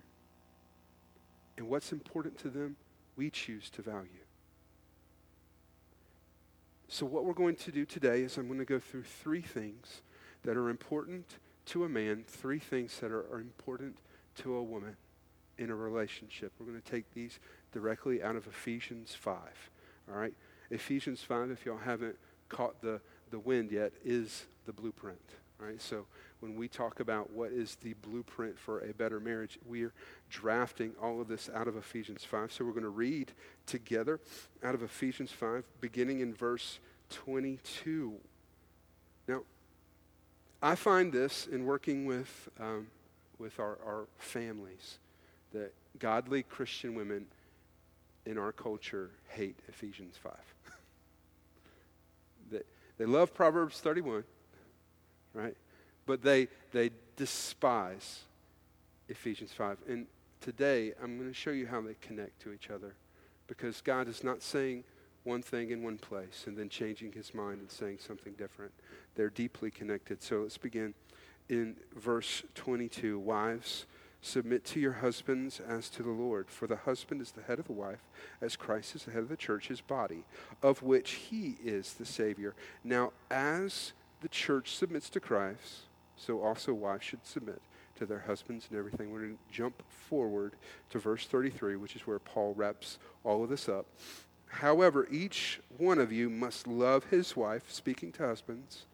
And 1.57 1.67
what's 1.67 1.91
important 1.91 2.37
to 2.39 2.49
them, 2.49 2.75
we 3.15 3.31
choose 3.31 3.69
to 3.71 3.81
value. 3.81 4.07
So, 6.87 7.05
what 7.05 7.25
we're 7.25 7.33
going 7.33 7.55
to 7.55 7.71
do 7.71 7.83
today 7.83 8.21
is 8.21 8.37
I'm 8.37 8.47
going 8.47 8.59
to 8.59 8.65
go 8.65 8.79
through 8.79 9.03
three 9.03 9.41
things 9.41 10.01
that 10.43 10.55
are 10.55 10.69
important 10.69 11.25
to 11.67 11.83
a 11.83 11.89
man, 11.89 12.23
three 12.27 12.59
things 12.59 12.99
that 12.99 13.11
are, 13.11 13.25
are 13.31 13.39
important 13.39 13.97
to 14.35 14.55
a 14.55 14.63
woman 14.63 14.95
in 15.57 15.69
a 15.69 15.75
relationship. 15.75 16.51
We're 16.59 16.67
going 16.67 16.81
to 16.81 16.91
take 16.91 17.13
these 17.13 17.39
directly 17.71 18.23
out 18.23 18.35
of 18.35 18.47
Ephesians 18.47 19.15
5. 19.15 19.37
All 20.09 20.19
right? 20.19 20.33
Ephesians 20.71 21.21
5, 21.21 21.51
if 21.51 21.65
y'all 21.65 21.77
haven't 21.77 22.17
caught 22.49 22.81
the, 22.81 23.01
the 23.31 23.39
wind 23.39 23.71
yet, 23.71 23.91
is 24.05 24.45
the 24.65 24.73
blueprint. 24.73 25.19
Right? 25.59 25.81
So 25.81 26.05
when 26.39 26.55
we 26.55 26.67
talk 26.67 26.99
about 26.99 27.31
what 27.31 27.51
is 27.51 27.75
the 27.81 27.93
blueprint 27.93 28.59
for 28.59 28.79
a 28.81 28.93
better 28.93 29.19
marriage, 29.19 29.57
we're 29.65 29.93
drafting 30.29 30.93
all 31.01 31.19
of 31.19 31.27
this 31.27 31.49
out 31.53 31.67
of 31.67 31.75
Ephesians 31.75 32.23
5. 32.23 32.51
So 32.51 32.63
we're 32.63 32.71
going 32.71 32.83
to 32.83 32.89
read 32.89 33.31
together 33.65 34.19
out 34.63 34.75
of 34.75 34.83
Ephesians 34.83 35.31
5, 35.31 35.63
beginning 35.81 36.19
in 36.19 36.33
verse 36.33 36.79
22. 37.09 38.13
Now, 39.27 39.41
I 40.61 40.75
find 40.75 41.11
this 41.11 41.47
in 41.47 41.65
working 41.65 42.05
with, 42.05 42.49
um, 42.59 42.87
with 43.37 43.59
our, 43.59 43.77
our 43.85 44.07
families 44.17 44.97
that 45.53 45.73
godly 45.99 46.43
Christian 46.43 46.95
women 46.95 47.25
in 48.25 48.37
our 48.37 48.51
culture 48.51 49.11
hate 49.29 49.57
Ephesians 49.67 50.15
5. 50.21 50.33
they, 52.51 52.61
they 52.97 53.05
love 53.05 53.33
Proverbs 53.33 53.79
31 53.79 54.23
right? 55.37 55.55
But 56.05 56.21
they, 56.21 56.47
they 56.71 56.89
despise 57.15 58.21
Ephesians 59.07 59.53
5. 59.53 59.77
And 59.87 60.07
today, 60.41 60.93
I'm 61.01 61.17
going 61.17 61.29
to 61.29 61.35
show 61.35 61.51
you 61.51 61.67
how 61.67 61.81
they 61.81 61.95
connect 62.01 62.41
to 62.41 62.51
each 62.51 62.69
other 62.69 62.95
because 63.47 63.81
God 63.81 64.07
is 64.07 64.23
not 64.23 64.41
saying 64.41 64.83
one 65.27 65.41
thing 65.41 65.71
in 65.71 65.83
one 65.83 65.97
place 65.97 66.45
and 66.47 66.57
then 66.57 66.69
changing 66.69 67.11
his 67.11 67.33
mind 67.33 67.59
and 67.59 67.69
saying 67.69 67.99
something 67.99 68.33
different. 68.33 68.71
They're 69.15 69.29
deeply 69.29 69.69
connected. 69.69 70.23
So 70.23 70.41
let's 70.41 70.57
begin 70.57 70.93
in 71.49 71.75
verse 71.95 72.43
22. 72.55 73.19
Wives, 73.19 73.85
submit 74.21 74.65
to 74.65 74.79
your 74.79 74.93
husbands 74.93 75.59
as 75.59 75.89
to 75.89 76.03
the 76.03 76.09
Lord. 76.09 76.49
For 76.49 76.65
the 76.65 76.77
husband 76.77 77.21
is 77.21 77.31
the 77.31 77.43
head 77.43 77.59
of 77.59 77.65
the 77.65 77.73
wife, 77.73 78.03
as 78.41 78.55
Christ 78.55 78.95
is 78.95 79.03
the 79.03 79.11
head 79.11 79.23
of 79.23 79.29
the 79.29 79.37
church, 79.37 79.67
his 79.67 79.81
body, 79.81 80.25
of 80.63 80.81
which 80.81 81.11
he 81.11 81.57
is 81.63 81.93
the 81.93 82.05
Savior. 82.05 82.55
Now, 82.83 83.11
as 83.29 83.93
the 84.21 84.29
church 84.29 84.75
submits 84.75 85.09
to 85.11 85.19
Christ, 85.19 85.81
so 86.15 86.41
also 86.41 86.73
wives 86.73 87.03
should 87.03 87.25
submit 87.25 87.61
to 87.97 88.05
their 88.05 88.23
husbands 88.27 88.67
and 88.69 88.77
everything. 88.77 89.11
We're 89.11 89.21
going 89.21 89.37
to 89.37 89.53
jump 89.53 89.83
forward 89.89 90.53
to 90.89 90.99
verse 90.99 91.25
33, 91.25 91.75
which 91.75 91.95
is 91.95 92.07
where 92.07 92.19
Paul 92.19 92.53
wraps 92.55 92.97
all 93.23 93.43
of 93.43 93.49
this 93.49 93.67
up. 93.69 93.85
However, 94.47 95.07
each 95.11 95.59
one 95.77 95.99
of 95.99 96.11
you 96.11 96.29
must 96.29 96.67
love 96.67 97.05
his 97.05 97.35
wife, 97.35 97.71
speaking 97.71 98.11
to 98.13 98.25
husbands, 98.25 98.85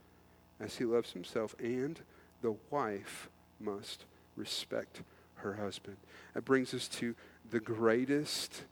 as 0.59 0.77
he 0.77 0.85
loves 0.85 1.11
himself, 1.13 1.55
and 1.59 1.99
the 2.41 2.55
wife 2.69 3.29
must 3.59 4.05
respect 4.35 5.01
her 5.35 5.53
husband. 5.53 5.97
That 6.33 6.45
brings 6.45 6.73
us 6.73 6.87
to 6.89 7.15
the 7.49 7.59
greatest 7.59 8.63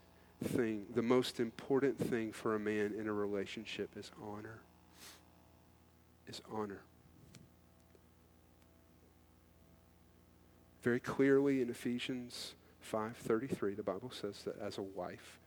thing, 0.43 0.85
the 0.93 1.01
most 1.01 1.39
important 1.39 1.97
thing 1.97 2.31
for 2.31 2.55
a 2.55 2.59
man 2.59 2.93
in 2.97 3.07
a 3.07 3.13
relationship 3.13 3.91
is 3.95 4.11
honor 4.21 4.59
is 6.31 6.41
honor. 6.49 6.81
Very 10.81 10.99
clearly 10.99 11.61
in 11.61 11.69
Ephesians 11.69 12.55
5:33 12.81 13.75
the 13.75 13.83
Bible 13.83 14.09
says 14.09 14.43
that 14.43 14.57
as 14.59 14.77
a 14.77 14.81
wife 14.81 15.39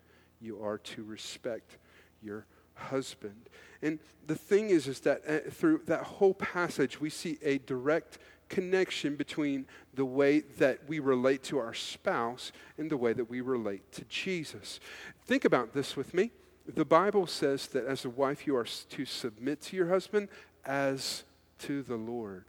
you 0.44 0.62
are 0.62 0.78
to 0.78 1.02
respect 1.02 1.78
your 2.22 2.46
husband. 2.74 3.48
And 3.82 3.98
the 4.26 4.34
thing 4.34 4.70
is 4.70 4.86
is 4.86 5.00
that 5.00 5.22
uh, 5.28 5.50
through 5.50 5.82
that 5.86 6.02
whole 6.02 6.34
passage 6.34 7.00
we 7.00 7.10
see 7.10 7.38
a 7.42 7.58
direct 7.58 8.18
connection 8.48 9.16
between 9.16 9.66
the 9.94 10.04
way 10.04 10.40
that 10.58 10.78
we 10.86 10.98
relate 10.98 11.42
to 11.44 11.58
our 11.58 11.74
spouse 11.74 12.52
and 12.78 12.90
the 12.90 12.96
way 12.96 13.12
that 13.12 13.28
we 13.28 13.40
relate 13.40 13.90
to 13.92 14.04
Jesus. 14.04 14.80
Think 15.24 15.44
about 15.44 15.72
this 15.72 15.96
with 15.96 16.14
me. 16.14 16.30
The 16.66 16.84
Bible 16.84 17.26
says 17.26 17.66
that 17.68 17.86
as 17.86 18.04
a 18.04 18.10
wife 18.10 18.46
you 18.46 18.56
are 18.56 18.64
to 18.64 19.04
submit 19.04 19.60
to 19.62 19.76
your 19.76 19.88
husband 19.88 20.28
as 20.64 21.24
to 21.60 21.82
the 21.82 21.96
Lord. 21.96 22.44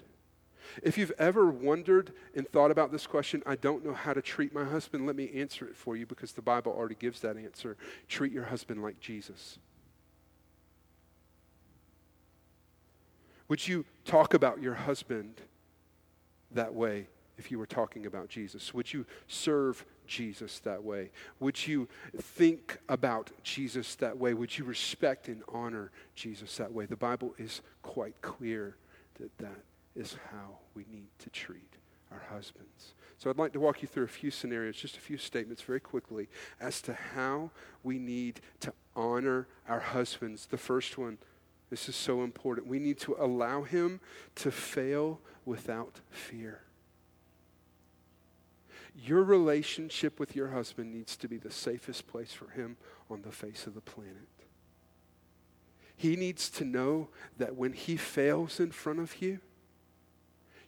If 0.83 0.97
you've 0.97 1.11
ever 1.17 1.49
wondered 1.49 2.11
and 2.35 2.47
thought 2.47 2.71
about 2.71 2.91
this 2.91 3.07
question, 3.07 3.41
I 3.45 3.55
don't 3.55 3.85
know 3.85 3.93
how 3.93 4.13
to 4.13 4.21
treat 4.21 4.53
my 4.53 4.63
husband, 4.63 5.05
let 5.05 5.15
me 5.15 5.31
answer 5.35 5.67
it 5.67 5.75
for 5.75 5.95
you 5.95 6.05
because 6.05 6.33
the 6.33 6.41
Bible 6.41 6.71
already 6.71 6.95
gives 6.95 7.21
that 7.21 7.37
answer. 7.37 7.77
Treat 8.07 8.31
your 8.31 8.45
husband 8.45 8.81
like 8.81 8.99
Jesus. 8.99 9.57
Would 13.47 13.67
you 13.67 13.85
talk 14.05 14.33
about 14.33 14.61
your 14.61 14.73
husband 14.73 15.41
that 16.51 16.73
way 16.73 17.07
if 17.37 17.51
you 17.51 17.59
were 17.59 17.65
talking 17.65 18.05
about 18.05 18.29
Jesus? 18.29 18.73
Would 18.73 18.91
you 18.91 19.05
serve 19.27 19.85
Jesus 20.07 20.59
that 20.59 20.83
way? 20.83 21.11
Would 21.39 21.67
you 21.67 21.87
think 22.17 22.79
about 22.89 23.31
Jesus 23.43 23.95
that 23.95 24.17
way? 24.17 24.33
Would 24.33 24.57
you 24.57 24.65
respect 24.65 25.27
and 25.27 25.43
honor 25.47 25.91
Jesus 26.15 26.57
that 26.57 26.73
way? 26.73 26.85
The 26.85 26.95
Bible 26.95 27.35
is 27.37 27.61
quite 27.81 28.21
clear 28.21 28.75
that 29.19 29.37
that 29.37 29.61
is 29.95 30.17
how 30.31 30.59
we 30.73 30.85
need 30.91 31.07
to 31.19 31.29
treat 31.29 31.77
our 32.11 32.21
husbands. 32.31 32.93
So 33.17 33.29
I'd 33.29 33.37
like 33.37 33.53
to 33.53 33.59
walk 33.59 33.81
you 33.81 33.87
through 33.87 34.03
a 34.03 34.09
few 34.09 34.29
scenarios, 34.29 34.75
just 34.75 34.97
a 34.97 35.01
few 35.01 35.17
statements 35.17 35.61
very 35.61 35.79
quickly 35.79 36.27
as 36.59 36.81
to 36.83 36.93
how 36.93 37.51
we 37.83 37.97
need 37.97 38.41
to 38.59 38.73
honor 38.95 39.47
our 39.67 39.79
husbands. 39.79 40.45
The 40.45 40.57
first 40.57 40.97
one 40.97 41.17
This 41.69 41.89
is 41.89 41.95
so 41.95 42.23
important. 42.23 42.67
We 42.67 42.79
need 42.79 42.99
to 42.99 43.15
allow 43.19 43.63
him 43.63 43.99
to 44.35 44.51
fail 44.51 45.19
without 45.45 45.99
fear. 46.09 46.61
Your 48.95 49.23
relationship 49.23 50.19
with 50.19 50.35
your 50.35 50.49
husband 50.49 50.93
needs 50.93 51.17
to 51.17 51.27
be 51.27 51.37
the 51.37 51.51
safest 51.51 52.07
place 52.07 52.31
for 52.31 52.49
him 52.51 52.77
on 53.09 53.23
the 53.23 53.31
face 53.31 53.67
of 53.67 53.73
the 53.73 53.81
planet. 53.81 54.29
He 55.97 56.15
needs 56.15 56.49
to 56.51 56.63
know 56.63 57.09
that 57.37 57.55
when 57.55 57.73
he 57.73 57.97
fails 57.97 58.59
in 58.59 58.71
front 58.71 58.99
of 58.99 59.21
you, 59.21 59.39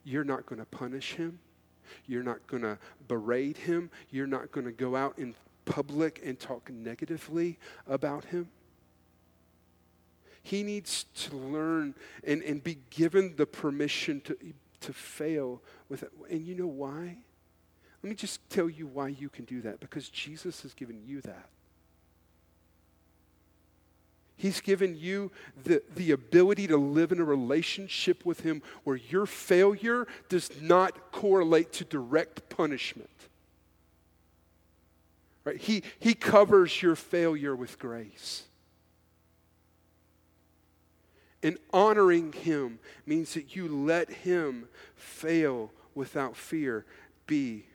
you're 0.07 0.23
not 0.23 0.45
going 0.45 0.59
to 0.59 0.65
punish 0.65 1.15
him. 1.15 1.37
You're 2.05 2.23
not 2.23 2.47
going 2.47 2.63
to 2.63 2.77
berate 3.09 3.57
him. 3.57 3.89
You're 4.09 4.25
not 4.25 4.53
going 4.53 4.65
to 4.65 4.71
go 4.71 4.95
out 4.95 5.19
in 5.19 5.35
public 5.65 6.21
and 6.23 6.39
talk 6.39 6.69
negatively 6.71 7.59
about 7.85 8.23
him. 8.23 8.47
He 10.43 10.63
needs 10.63 11.07
to 11.15 11.35
learn 11.35 11.93
and, 12.25 12.41
and 12.43 12.63
be 12.63 12.77
given 12.89 13.35
the 13.35 13.45
permission 13.45 14.21
to, 14.21 14.37
to 14.79 14.93
fail 14.93 15.61
with 15.89 16.03
it. 16.03 16.11
And 16.29 16.47
you 16.47 16.55
know 16.55 16.67
why? 16.67 17.17
Let 18.01 18.09
me 18.09 18.15
just 18.15 18.49
tell 18.49 18.69
you 18.69 18.87
why 18.87 19.09
you 19.09 19.27
can 19.27 19.43
do 19.43 19.61
that. 19.63 19.81
Because 19.81 20.07
Jesus 20.07 20.61
has 20.61 20.73
given 20.73 21.01
you 21.05 21.19
that. 21.21 21.49
He's 24.38 24.62
given 24.62 24.96
you 24.96 25.32
the, 25.63 25.82
the 25.96 26.12
ability 26.12 26.67
to 26.67 26.77
live 26.77 27.12
in 27.12 27.20
a 27.20 27.24
relationship 27.24 28.24
with 28.24 28.41
Him 28.41 28.62
where 28.84 28.96
your 28.96 29.25
failure 29.25 30.08
does 30.29 30.51
not 30.62 31.12
correlate 31.12 31.74
to 31.74 31.84
direct 31.84 32.48
punishment. 32.48 33.10
Right? 35.44 35.58
He, 35.58 35.82
he 35.98 36.13
covers 36.13 36.84
your 36.84 36.96
failure 36.96 37.56
with 37.56 37.79
grace. 37.79 38.44
And 41.41 41.58
honoring 41.74 42.32
Him 42.34 42.77
means 43.08 43.34
that 43.34 43.56
you 43.56 43.67
let 43.67 44.10
Him 44.10 44.67
fail 44.96 45.72
without 45.96 46.38
fear. 46.38 46.86
Be. 47.25 47.65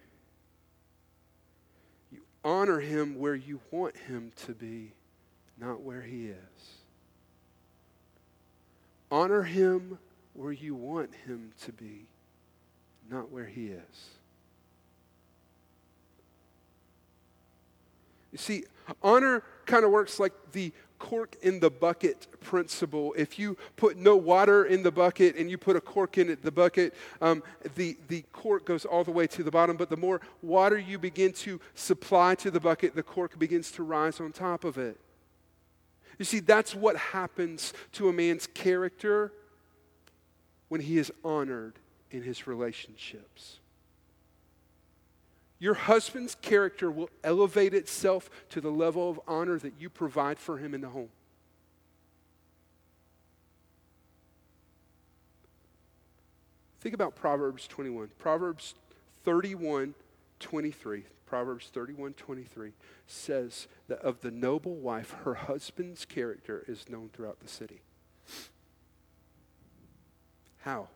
You 2.13 2.21
honor 2.45 2.79
Him 2.79 3.19
where 3.19 3.35
you 3.35 3.61
want 3.73 3.97
Him 3.97 4.31
to 4.47 4.53
be 4.53 4.93
not 5.59 5.83
where 5.83 6.03
He 6.03 6.27
is. 6.27 6.37
Honor 9.11 9.43
Him 9.43 9.99
where 10.35 10.53
you 10.53 10.75
want 10.75 11.15
Him 11.27 11.53
to 11.65 11.73
be, 11.73 12.07
not 13.11 13.31
where 13.31 13.47
He 13.47 13.67
is. 13.67 14.09
You 18.33 18.39
see, 18.39 18.65
honor 19.03 19.45
kind 19.67 19.85
of 19.85 19.91
works 19.91 20.19
like 20.19 20.33
the 20.53 20.73
cork 20.99 21.37
in 21.43 21.61
the 21.61 21.69
bucket 21.69 22.27
principle. 22.41 23.13
If 23.17 23.39
you 23.39 23.59
put 23.77 23.97
no 23.99 24.17
water 24.17 24.65
in 24.65 24.83
the 24.83 24.91
bucket 24.91 25.37
and 25.37 25.51
you 25.51 25.59
put 25.59 25.77
a 25.77 25.81
cork 25.81 26.17
in 26.17 26.31
it, 26.31 26.43
the 26.43 26.51
bucket, 26.51 26.95
um, 27.21 27.43
the, 27.75 27.99
the 28.09 28.25
cork 28.33 28.65
goes 28.65 28.85
all 28.85 29.05
the 29.05 29.11
way 29.11 29.27
to 29.27 29.43
the 29.43 29.51
bottom. 29.51 29.77
But 29.77 29.91
the 29.91 29.97
more 29.97 30.21
water 30.41 30.79
you 30.79 30.99
begin 30.99 31.33
to 31.35 31.61
supply 31.75 32.35
to 32.37 32.51
the 32.51 32.61
bucket, 32.61 32.95
the 32.95 33.03
cork 33.03 33.39
begins 33.39 33.71
to 33.73 33.83
rise 33.83 34.21
on 34.21 34.33
top 34.33 34.65
of 34.65 34.79
it. 34.79 34.99
You 36.19 36.25
see, 36.25 36.41
that's 36.41 36.75
what 36.75 36.97
happens 36.97 37.73
to 37.93 38.09
a 38.09 38.13
man's 38.13 38.47
character 38.47 39.33
when 40.69 40.81
he 40.81 40.99
is 40.99 41.13
honored 41.25 41.75
in 42.11 42.23
his 42.23 42.47
relationships. 42.47 43.59
Your 45.59 45.75
husband's 45.75 46.35
character 46.35 46.91
will 46.91 47.09
elevate 47.23 47.73
itself 47.73 48.29
to 48.51 48.61
the 48.61 48.71
level 48.71 49.09
of 49.09 49.21
honor 49.29 49.59
that 49.59 49.75
you 49.79 49.89
provide 49.89 50.39
for 50.39 50.59
him 50.59 50.75
in 50.75 50.81
the 50.81 50.89
home. 50.89 51.11
Think 56.81 56.97
about 56.97 57.15
Proverbs 57.15 57.69
21. 57.69 58.09
Proverbs 58.19 58.75
31 59.23 59.95
23. 60.41 61.05
Proverbs 61.33 61.69
31 61.73 62.13
23 62.13 62.73
says 63.07 63.67
that 63.89 64.01
of 64.01 64.21
the 64.21 64.31
noble 64.31 64.75
wife, 64.75 65.17
her 65.25 65.33
husband's 65.33 66.05
character 66.05 66.63
is 66.69 66.91
known 66.91 67.09
throughout 67.11 67.41
the 67.41 67.49
city. 67.49 67.81
How 70.59 70.89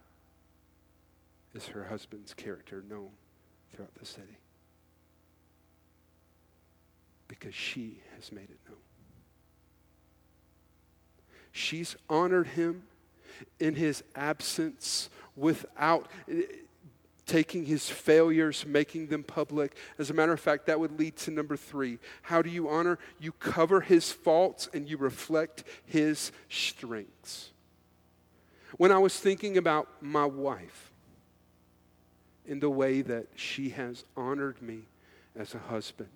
is 1.54 1.68
her 1.68 1.84
husband's 1.84 2.34
character 2.34 2.84
known 2.86 3.08
throughout 3.72 3.94
the 3.94 4.04
city? 4.04 4.36
Because 7.28 7.54
she 7.54 8.02
has 8.14 8.30
made 8.30 8.50
it 8.50 8.58
known. 8.68 8.76
She's 11.50 11.96
honored 12.10 12.48
him 12.48 12.82
in 13.58 13.74
his 13.74 14.04
absence 14.14 15.08
without 15.34 16.10
taking 17.26 17.64
his 17.64 17.90
failures, 17.90 18.64
making 18.66 19.08
them 19.08 19.22
public. 19.22 19.76
As 19.98 20.10
a 20.10 20.14
matter 20.14 20.32
of 20.32 20.40
fact, 20.40 20.66
that 20.66 20.80
would 20.80 20.98
lead 20.98 21.16
to 21.18 21.30
number 21.30 21.56
three. 21.56 21.98
How 22.22 22.42
do 22.42 22.50
you 22.50 22.68
honor? 22.68 22.98
You 23.18 23.32
cover 23.32 23.80
his 23.80 24.12
faults 24.12 24.68
and 24.72 24.88
you 24.88 24.96
reflect 24.96 25.64
his 25.84 26.32
strengths. 26.48 27.50
When 28.76 28.92
I 28.92 28.98
was 28.98 29.18
thinking 29.18 29.56
about 29.56 29.88
my 30.00 30.24
wife 30.24 30.92
in 32.46 32.60
the 32.60 32.70
way 32.70 33.02
that 33.02 33.26
she 33.34 33.70
has 33.70 34.04
honored 34.16 34.62
me 34.62 34.82
as 35.34 35.54
a 35.54 35.58
husband, 35.58 36.08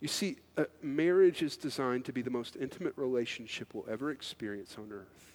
you 0.00 0.08
see, 0.08 0.36
marriage 0.82 1.42
is 1.42 1.56
designed 1.56 2.04
to 2.06 2.12
be 2.12 2.22
the 2.22 2.30
most 2.30 2.56
intimate 2.56 2.94
relationship 2.96 3.74
we'll 3.74 3.90
ever 3.90 4.10
experience 4.10 4.76
on 4.78 4.92
earth 4.92 5.26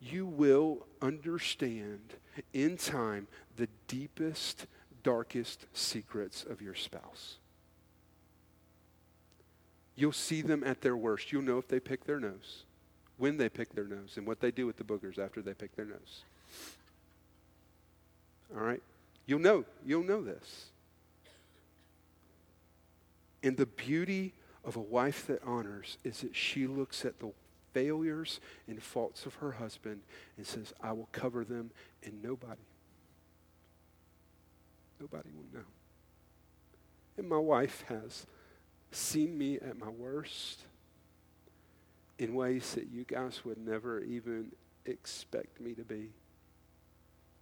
you 0.00 0.26
will 0.26 0.86
understand 1.02 2.14
in 2.52 2.76
time 2.76 3.26
the 3.56 3.68
deepest, 3.88 4.66
darkest 5.02 5.66
secrets 5.72 6.44
of 6.48 6.60
your 6.60 6.74
spouse. 6.74 7.36
You'll 9.96 10.12
see 10.12 10.40
them 10.42 10.64
at 10.64 10.80
their 10.80 10.96
worst. 10.96 11.32
You'll 11.32 11.42
know 11.42 11.58
if 11.58 11.68
they 11.68 11.80
pick 11.80 12.04
their 12.04 12.20
nose, 12.20 12.64
when 13.18 13.36
they 13.36 13.48
pick 13.48 13.74
their 13.74 13.84
nose, 13.84 14.14
and 14.16 14.26
what 14.26 14.40
they 14.40 14.50
do 14.50 14.66
with 14.66 14.76
the 14.76 14.84
boogers 14.84 15.18
after 15.18 15.42
they 15.42 15.54
pick 15.54 15.76
their 15.76 15.84
nose. 15.84 16.22
All 18.56 18.62
right? 18.62 18.82
You'll 19.26 19.40
know. 19.40 19.64
You'll 19.84 20.04
know 20.04 20.22
this. 20.22 20.66
And 23.42 23.56
the 23.56 23.66
beauty 23.66 24.32
of 24.64 24.76
a 24.76 24.80
wife 24.80 25.26
that 25.26 25.42
honors 25.44 25.98
is 26.04 26.20
that 26.20 26.36
she 26.36 26.66
looks 26.66 27.04
at 27.04 27.18
the 27.20 27.32
failures 27.72 28.40
and 28.66 28.82
faults 28.82 29.26
of 29.26 29.34
her 29.36 29.52
husband 29.52 30.00
and 30.36 30.46
says, 30.46 30.72
I 30.82 30.92
will 30.92 31.08
cover 31.12 31.44
them 31.44 31.70
and 32.02 32.22
nobody, 32.22 32.62
nobody 35.00 35.30
will 35.34 35.60
know. 35.60 35.66
And 37.16 37.28
my 37.28 37.38
wife 37.38 37.84
has 37.88 38.26
seen 38.90 39.36
me 39.36 39.56
at 39.56 39.78
my 39.78 39.88
worst 39.88 40.64
in 42.18 42.34
ways 42.34 42.74
that 42.74 42.88
you 42.90 43.04
guys 43.04 43.44
would 43.44 43.58
never 43.58 44.00
even 44.00 44.52
expect 44.86 45.60
me 45.60 45.74
to 45.74 45.82
be. 45.82 46.10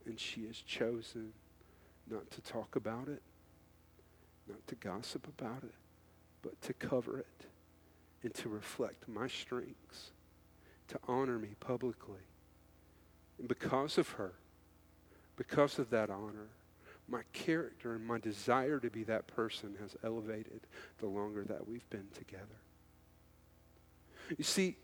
And 0.06 0.18
she 0.18 0.46
has 0.46 0.56
chosen 0.56 1.32
not 2.10 2.30
to 2.30 2.40
talk 2.40 2.76
about 2.76 3.08
it, 3.08 3.22
not 4.48 4.66
to 4.68 4.74
gossip 4.76 5.26
about 5.28 5.62
it, 5.62 5.74
but 6.42 6.60
to 6.62 6.72
cover 6.72 7.18
it 7.18 7.26
and 8.22 8.32
to 8.34 8.48
reflect 8.48 9.08
my 9.08 9.26
strengths 9.28 10.12
to 10.88 10.98
honor 11.06 11.38
me 11.38 11.50
publicly. 11.60 12.20
And 13.38 13.48
because 13.48 13.98
of 13.98 14.10
her, 14.10 14.32
because 15.36 15.78
of 15.78 15.90
that 15.90 16.10
honor, 16.10 16.48
my 17.08 17.22
character 17.32 17.94
and 17.94 18.06
my 18.06 18.18
desire 18.18 18.78
to 18.80 18.90
be 18.90 19.04
that 19.04 19.26
person 19.26 19.76
has 19.80 19.96
elevated 20.04 20.60
the 20.98 21.06
longer 21.06 21.44
that 21.44 21.66
we've 21.66 21.88
been 21.90 22.08
together. 22.14 22.44
You 24.36 24.44
see, 24.44 24.76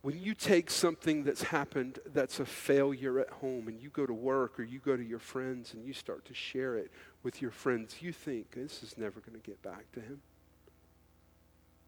when 0.00 0.18
you 0.22 0.34
take 0.34 0.70
something 0.70 1.24
that's 1.24 1.42
happened 1.42 1.98
that's 2.14 2.40
a 2.40 2.46
failure 2.46 3.18
at 3.18 3.28
home 3.28 3.68
and 3.68 3.80
you 3.80 3.90
go 3.90 4.06
to 4.06 4.14
work 4.14 4.58
or 4.58 4.62
you 4.62 4.78
go 4.78 4.96
to 4.96 5.02
your 5.02 5.18
friends 5.18 5.74
and 5.74 5.84
you 5.84 5.92
start 5.92 6.24
to 6.26 6.34
share 6.34 6.76
it 6.76 6.90
with 7.22 7.42
your 7.42 7.50
friends, 7.50 7.96
you 8.00 8.12
think 8.12 8.52
this 8.52 8.82
is 8.82 8.96
never 8.96 9.20
going 9.20 9.38
to 9.38 9.44
get 9.44 9.60
back 9.62 9.90
to 9.92 10.00
him. 10.00 10.22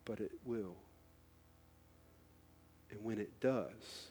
But 0.04 0.20
it 0.20 0.32
will. 0.44 0.74
And 2.90 3.04
when 3.04 3.18
it 3.18 3.40
does, 3.40 4.08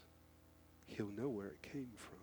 he'll 0.85 1.11
know 1.17 1.29
where 1.29 1.47
it 1.47 1.61
came 1.61 1.89
from. 1.95 2.19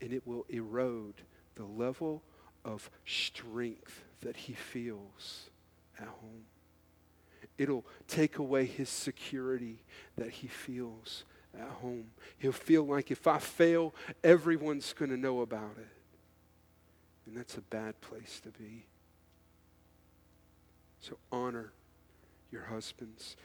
And 0.00 0.12
it 0.12 0.26
will 0.26 0.46
erode 0.48 1.22
the 1.56 1.64
level 1.64 2.22
of 2.64 2.90
strength 3.04 4.02
that 4.22 4.36
he 4.36 4.54
feels 4.54 5.50
at 5.98 6.06
home. 6.06 6.44
It'll 7.58 7.84
take 8.08 8.38
away 8.38 8.64
his 8.64 8.88
security 8.88 9.82
that 10.16 10.30
he 10.30 10.46
feels 10.48 11.24
at 11.58 11.68
home. 11.68 12.06
He'll 12.38 12.52
feel 12.52 12.84
like 12.84 13.10
if 13.10 13.26
I 13.26 13.38
fail, 13.38 13.94
everyone's 14.24 14.92
going 14.92 15.10
to 15.10 15.16
know 15.16 15.40
about 15.40 15.76
it. 15.78 15.88
And 17.26 17.36
that's 17.36 17.56
a 17.56 17.62
bad 17.62 18.00
place 18.00 18.40
to 18.44 18.48
be. 18.50 18.86
So 21.00 21.16
honor 21.30 21.72
your 22.50 22.64
husbands. 22.64 23.36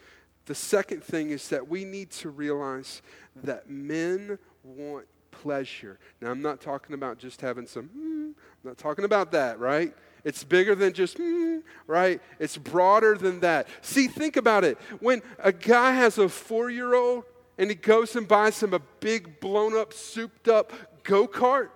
The 0.46 0.54
second 0.54 1.02
thing 1.02 1.30
is 1.30 1.48
that 1.48 1.68
we 1.68 1.84
need 1.84 2.10
to 2.12 2.30
realize 2.30 3.02
that 3.42 3.68
men 3.68 4.38
want 4.62 5.06
pleasure. 5.30 5.98
Now, 6.20 6.30
I'm 6.30 6.40
not 6.40 6.60
talking 6.60 6.94
about 6.94 7.18
just 7.18 7.40
having 7.40 7.66
some, 7.66 7.90
mm, 7.96 8.28
I'm 8.28 8.34
not 8.64 8.78
talking 8.78 9.04
about 9.04 9.32
that, 9.32 9.58
right? 9.58 9.94
It's 10.24 10.44
bigger 10.44 10.74
than 10.74 10.92
just, 10.92 11.18
mm, 11.18 11.62
right? 11.86 12.20
It's 12.38 12.56
broader 12.56 13.16
than 13.16 13.40
that. 13.40 13.68
See, 13.82 14.06
think 14.06 14.36
about 14.36 14.64
it. 14.64 14.78
When 15.00 15.22
a 15.38 15.52
guy 15.52 15.92
has 15.92 16.18
a 16.18 16.28
four 16.28 16.70
year 16.70 16.94
old 16.94 17.24
and 17.58 17.70
he 17.70 17.76
goes 17.76 18.16
and 18.16 18.26
buys 18.26 18.62
him 18.62 18.72
a 18.72 18.80
big, 19.00 19.40
blown 19.40 19.76
up, 19.76 19.92
souped 19.92 20.48
up 20.48 20.72
go 21.02 21.28
kart, 21.28 21.68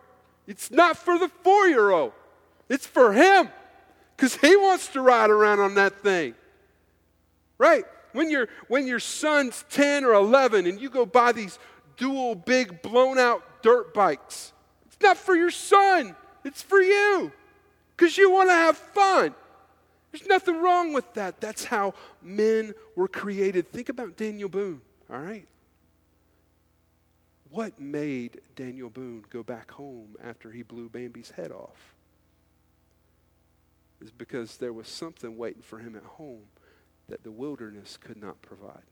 it's 0.47 0.71
not 0.71 0.97
for 0.97 1.19
the 1.19 1.29
four 1.29 1.69
year 1.69 1.91
old, 1.91 2.13
it's 2.69 2.87
for 2.87 3.13
him 3.13 3.49
because 4.17 4.37
he 4.37 4.57
wants 4.57 4.89
to 4.89 5.01
ride 5.01 5.31
around 5.31 5.61
on 5.61 5.75
that 5.75 6.03
thing, 6.03 6.35
right? 7.59 7.85
When, 8.13 8.31
you 8.31 8.47
when 8.69 8.87
your 8.87 9.01
son's 9.01 9.65
10 9.71 10.05
or 10.05 10.15
11 10.15 10.67
and 10.67 10.81
you 10.81 10.91
go 10.91 11.07
buy 11.07 11.33
these 11.33 11.59
dual 11.97 12.35
big 12.35 12.83
blown 12.83 13.19
out 13.19 13.63
dirt 13.63 13.93
bikes, 13.95 14.53
it's 14.87 15.01
not 15.03 15.17
for 15.17 15.35
your 15.35 15.51
son, 15.51 16.17
it's 16.45 16.63
for 16.63 16.81
you 16.81 17.33
because 17.97 18.17
you 18.17 18.31
want 18.31 18.49
to 18.49 18.55
have 18.55 18.77
fun. 18.77 19.35
There's 20.11 20.27
nothing 20.27 20.61
wrong 20.61 20.93
with 20.93 21.13
that. 21.15 21.41
That's 21.41 21.65
how 21.65 21.95
men 22.23 22.75
were 22.97 23.09
created. 23.09 23.71
Think 23.71 23.89
about 23.89 24.17
Daniel 24.17 24.49
Boone, 24.49 24.81
all 25.11 25.19
right? 25.19 25.47
What 27.51 27.81
made 27.81 28.41
Daniel 28.57 28.91
Boone 28.91 29.25
go 29.29 29.43
back 29.43 29.71
home 29.73 30.17
after 30.23 30.51
he 30.51 30.63
blew 30.63 30.89
Bambi's 30.89 31.31
head 31.31 31.53
off? 31.53 31.95
Is 34.01 34.11
because 34.11 34.57
there 34.57 34.73
was 34.73 34.89
something 34.89 35.37
waiting 35.37 35.63
for 35.63 35.79
him 35.79 35.95
at 35.95 36.05
home 36.05 36.45
that 37.11 37.25
the 37.25 37.31
wilderness 37.31 37.99
could 38.01 38.17
not 38.17 38.41
provide. 38.41 38.85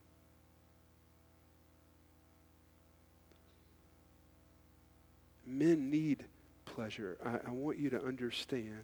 Men 5.46 5.88
need 5.88 6.24
pleasure. 6.64 7.16
I, 7.24 7.48
I, 7.48 7.52
want 7.52 7.78
you 7.78 7.88
to 7.90 8.04
understand 8.04 8.82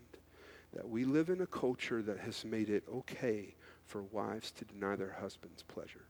that 0.73 0.89
we 0.89 1.05
live 1.05 1.29
in 1.29 1.41
a 1.41 1.47
culture 1.47 2.01
that 2.01 2.19
has 2.21 2.45
made 2.45 2.71
it 2.71 2.85
okay 2.93 3.55
for 3.87 4.03
wives 4.03 4.51
to 4.53 4.65
deny 4.65 4.97
their 4.97 5.17
husbands 5.21 5.63
pleasure. 5.65 6.07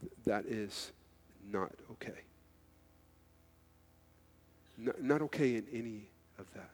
Th- 0.00 0.12
that 0.24 0.46
is 0.46 0.92
not 1.50 1.72
okay. 1.90 2.20
Not, 4.78 5.02
not 5.02 5.22
okay 5.22 5.56
in 5.56 5.66
any 5.72 6.08
of 6.38 6.46
that. 6.54 6.70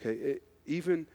Okay, 0.00 0.14
it, 0.14 0.42
even 0.64 1.06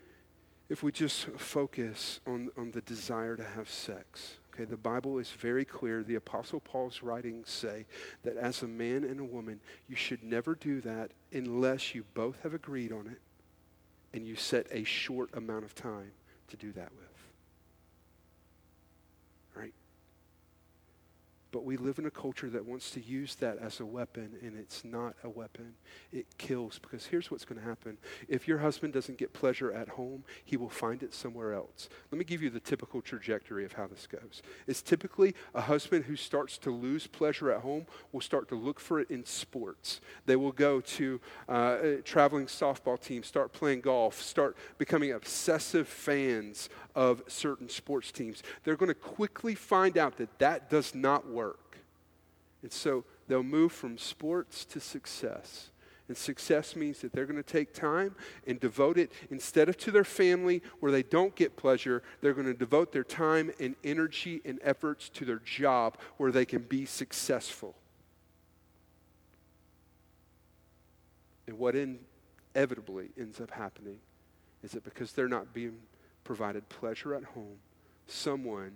if 0.69 0.83
we 0.83 0.91
just 0.91 1.25
focus 1.37 2.19
on, 2.25 2.49
on 2.57 2.71
the 2.71 2.81
desire 2.81 3.35
to 3.35 3.43
have 3.43 3.69
sex. 3.69 4.37
Okay, 4.53 4.65
the 4.65 4.77
Bible 4.77 5.17
is 5.17 5.31
very 5.31 5.65
clear. 5.65 6.03
The 6.03 6.15
Apostle 6.15 6.59
Paul's 6.59 7.01
writings 7.01 7.49
say 7.49 7.85
that 8.23 8.37
as 8.37 8.61
a 8.61 8.67
man 8.67 9.03
and 9.03 9.19
a 9.19 9.23
woman, 9.23 9.59
you 9.89 9.95
should 9.95 10.23
never 10.23 10.53
do 10.55 10.79
that 10.81 11.11
unless 11.31 11.95
you 11.95 12.05
both 12.13 12.41
have 12.43 12.53
agreed 12.53 12.91
on 12.91 13.07
it 13.07 13.19
and 14.13 14.27
you 14.27 14.35
set 14.35 14.67
a 14.71 14.83
short 14.83 15.29
amount 15.33 15.65
of 15.65 15.73
time 15.73 16.11
to 16.49 16.57
do 16.57 16.71
that 16.73 16.91
with. 16.95 17.02
But 21.53 21.65
we 21.65 21.77
live 21.77 21.99
in 21.99 22.07
a 22.07 22.11
culture 22.11 22.49
that 22.49 22.65
wants 22.65 22.89
to 22.91 22.99
use 22.99 23.35
that 23.35 23.59
as 23.59 23.79
a 23.79 23.85
weapon, 23.85 24.31
and 24.41 24.57
it's 24.57 24.83
not 24.83 25.13
a 25.23 25.29
weapon. 25.29 25.75
It 26.11 26.25
kills. 26.39 26.79
Because 26.79 27.05
here's 27.05 27.29
what's 27.29 27.45
going 27.45 27.61
to 27.61 27.67
happen 27.67 27.99
if 28.27 28.47
your 28.47 28.57
husband 28.57 28.91
doesn't 28.91 29.19
get 29.19 29.33
pleasure 29.33 29.71
at 29.71 29.89
home, 29.89 30.23
he 30.43 30.57
will 30.57 30.67
find 30.67 31.03
it 31.03 31.13
somewhere 31.13 31.53
else. 31.53 31.89
Let 32.11 32.17
me 32.17 32.25
give 32.25 32.41
you 32.41 32.49
the 32.49 32.59
typical 32.59 33.03
trajectory 33.03 33.65
of 33.65 33.73
how 33.73 33.85
this 33.85 34.07
goes. 34.07 34.41
It's 34.65 34.81
typically 34.81 35.35
a 35.53 35.61
husband 35.61 36.05
who 36.05 36.15
starts 36.15 36.57
to 36.57 36.71
lose 36.71 37.05
pleasure 37.05 37.51
at 37.51 37.61
home 37.61 37.85
will 38.11 38.21
start 38.21 38.47
to 38.47 38.55
look 38.55 38.79
for 38.79 38.99
it 38.99 39.11
in 39.11 39.23
sports. 39.23 40.01
They 40.25 40.35
will 40.35 40.53
go 40.53 40.81
to 40.81 41.21
uh, 41.47 41.77
traveling 42.03 42.47
softball 42.47 42.99
teams, 42.99 43.27
start 43.27 43.53
playing 43.53 43.81
golf, 43.81 44.19
start 44.19 44.57
becoming 44.79 45.11
obsessive 45.11 45.87
fans 45.87 46.69
of 46.95 47.21
certain 47.27 47.69
sports 47.69 48.11
teams. 48.11 48.41
They're 48.63 48.75
going 48.75 48.89
to 48.89 48.95
quickly 48.95 49.53
find 49.53 49.99
out 49.99 50.17
that 50.17 50.39
that 50.39 50.71
does 50.71 50.95
not 50.95 51.29
work 51.29 51.42
and 52.63 52.71
so 52.71 53.03
they'll 53.27 53.43
move 53.43 53.71
from 53.71 53.97
sports 53.97 54.65
to 54.65 54.79
success. 54.79 55.69
And 56.07 56.17
success 56.17 56.75
means 56.75 56.99
that 56.99 57.13
they're 57.13 57.25
going 57.25 57.41
to 57.41 57.43
take 57.43 57.73
time 57.73 58.15
and 58.45 58.59
devote 58.59 58.97
it 58.97 59.11
instead 59.29 59.69
of 59.69 59.77
to 59.77 59.91
their 59.91 60.03
family 60.03 60.61
where 60.79 60.91
they 60.91 61.03
don't 61.03 61.33
get 61.35 61.55
pleasure, 61.55 62.03
they're 62.21 62.33
going 62.33 62.47
to 62.47 62.53
devote 62.53 62.91
their 62.91 63.03
time 63.03 63.51
and 63.59 63.75
energy 63.83 64.41
and 64.43 64.59
efforts 64.63 65.09
to 65.09 65.25
their 65.25 65.39
job 65.39 65.97
where 66.17 66.31
they 66.31 66.45
can 66.45 66.61
be 66.63 66.85
successful. 66.85 67.75
And 71.47 71.57
what 71.57 71.75
inevitably 71.75 73.09
ends 73.17 73.39
up 73.39 73.51
happening 73.51 73.99
is 74.61 74.71
that 74.71 74.83
because 74.83 75.13
they're 75.13 75.27
not 75.27 75.53
being 75.53 75.77
provided 76.23 76.67
pleasure 76.69 77.15
at 77.15 77.23
home, 77.23 77.57
someone 78.07 78.73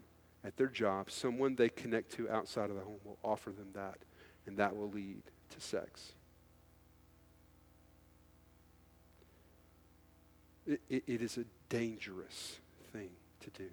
at 0.48 0.56
their 0.56 0.68
job, 0.68 1.12
someone 1.12 1.56
they 1.56 1.68
connect 1.68 2.14
to 2.14 2.30
outside 2.30 2.70
of 2.70 2.78
the 2.78 2.82
home 2.82 3.00
will 3.04 3.18
offer 3.22 3.52
them 3.52 3.68
that, 3.74 3.98
and 4.46 4.58
that 4.58 4.76
will 4.76 4.90
lead 4.90 5.22
to 5.50 5.60
sex. 5.60 6.14
It, 10.66 10.80
it, 10.90 11.04
it 11.06 11.22
is 11.22 11.38
a 11.38 11.44
dangerous 11.68 12.60
thing 12.94 13.10
to 13.42 13.50
do 13.50 13.70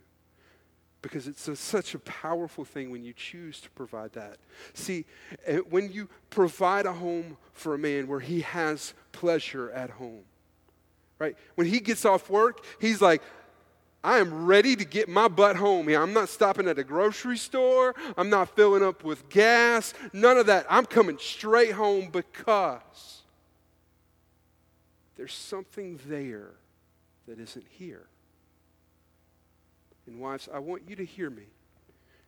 because 1.01 1.29
it's 1.29 1.47
a, 1.49 1.55
such 1.55 1.95
a 1.95 1.99
powerful 2.01 2.65
thing 2.65 2.91
when 2.91 3.05
you 3.05 3.13
choose 3.13 3.61
to 3.61 3.71
provide 3.71 4.13
that. 4.15 4.39
See, 4.73 5.05
eh, 5.47 5.59
when 5.59 5.93
you 5.93 6.09
provide 6.31 6.87
a 6.87 6.93
home 6.93 7.37
for 7.53 7.75
a 7.75 7.79
man 7.79 8.09
where 8.09 8.21
he 8.21 8.41
has 8.41 8.95
pleasure 9.13 9.71
at 9.71 9.91
home, 9.91 10.23
right? 11.19 11.37
When 11.55 11.67
he 11.67 11.79
gets 11.79 12.05
off 12.05 12.31
work, 12.31 12.65
he's 12.81 13.01
like, 13.03 13.23
I 14.05 14.19
am 14.19 14.45
ready 14.45 14.77
to 14.77 14.85
get 14.85 15.09
my 15.09 15.29
butt 15.29 15.57
home 15.57 15.89
here. 15.89 16.03
I'm 16.03 16.13
not 16.13 16.29
stopping 16.29 16.69
at 16.69 16.79
a 16.79 16.85
grocery 16.85 17.39
store. 17.39 17.95
I'm 18.19 18.29
not 18.29 18.55
filling 18.55 18.85
up 18.85 19.03
with 19.03 19.31
gas. 19.31 19.95
None 20.13 20.37
of 20.37 20.45
that. 20.47 20.67
I'm 20.69 20.85
coming 20.85 21.17
straight 21.19 21.73
home 21.73 22.11
because 22.13 23.23
there's 25.17 25.33
something 25.33 25.99
there 26.07 26.51
that 27.27 27.41
isn't 27.41 27.65
here. 27.71 28.05
And, 30.07 30.21
wives, 30.21 30.51
I 30.53 30.59
want 30.59 30.83
you 30.87 30.97
to 30.97 31.05
hear 31.05 31.31
me 31.31 31.45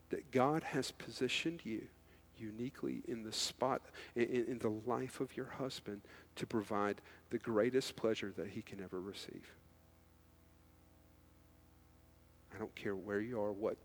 that 0.08 0.30
God 0.30 0.62
has 0.62 0.90
positioned 0.92 1.60
you 1.62 1.82
uniquely 2.38 3.02
in 3.06 3.22
the 3.22 3.32
spot, 3.32 3.82
in, 4.14 4.46
in 4.48 4.58
the 4.60 4.72
life 4.86 5.20
of 5.20 5.36
your 5.36 5.50
husband, 5.58 6.00
to 6.36 6.46
provide 6.46 7.02
the 7.28 7.38
greatest 7.38 7.96
pleasure 7.96 8.32
that 8.38 8.48
he 8.48 8.62
can 8.62 8.82
ever 8.82 8.98
receive. 8.98 9.52
I 12.56 12.58
don't 12.58 12.74
care 12.74 12.96
where 12.96 13.20
you 13.20 13.40
are, 13.40 13.52
what 13.52 13.76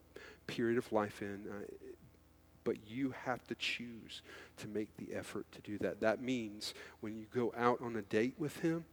period 0.47 0.77
of 0.77 0.91
life 0.91 1.21
in, 1.21 1.43
uh, 1.49 1.65
but 2.63 2.75
you 2.87 3.13
have 3.25 3.45
to 3.47 3.55
choose 3.55 4.21
to 4.57 4.67
make 4.67 4.95
the 4.97 5.13
effort 5.13 5.45
to 5.51 5.61
do 5.61 5.77
that. 5.79 5.99
That 5.99 6.21
means 6.21 6.73
when 7.01 7.17
you 7.17 7.25
go 7.33 7.53
out 7.57 7.81
on 7.81 7.95
a 7.97 8.01
date 8.03 8.35
with 8.37 8.57
him, 8.59 8.85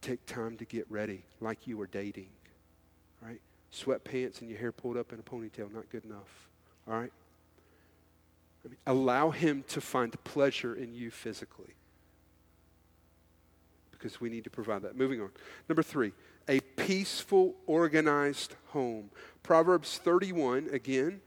take 0.00 0.24
time 0.24 0.56
to 0.56 0.64
get 0.64 0.86
ready 0.90 1.24
like 1.40 1.66
you 1.66 1.76
were 1.76 1.86
dating, 1.86 2.28
right? 3.20 3.40
Sweatpants 3.72 4.40
and 4.40 4.48
your 4.48 4.58
hair 4.58 4.72
pulled 4.72 4.96
up 4.96 5.12
in 5.12 5.18
a 5.18 5.22
ponytail, 5.22 5.72
not 5.72 5.90
good 5.90 6.04
enough, 6.04 6.48
all 6.88 6.94
right? 6.94 7.12
I 8.64 8.68
mean, 8.68 8.78
allow 8.86 9.30
him 9.30 9.64
to 9.68 9.80
find 9.80 10.12
pleasure 10.24 10.74
in 10.74 10.94
you 10.94 11.10
physically 11.10 11.74
because 13.90 14.20
we 14.20 14.28
need 14.28 14.44
to 14.44 14.50
provide 14.50 14.82
that. 14.82 14.96
Moving 14.96 15.20
on. 15.20 15.30
Number 15.68 15.82
three, 15.82 16.12
a 16.48 16.60
peaceful, 16.60 17.54
organized 17.66 18.54
home. 18.68 19.10
Proverbs 19.42 19.98
31, 19.98 20.68
again, 20.72 21.20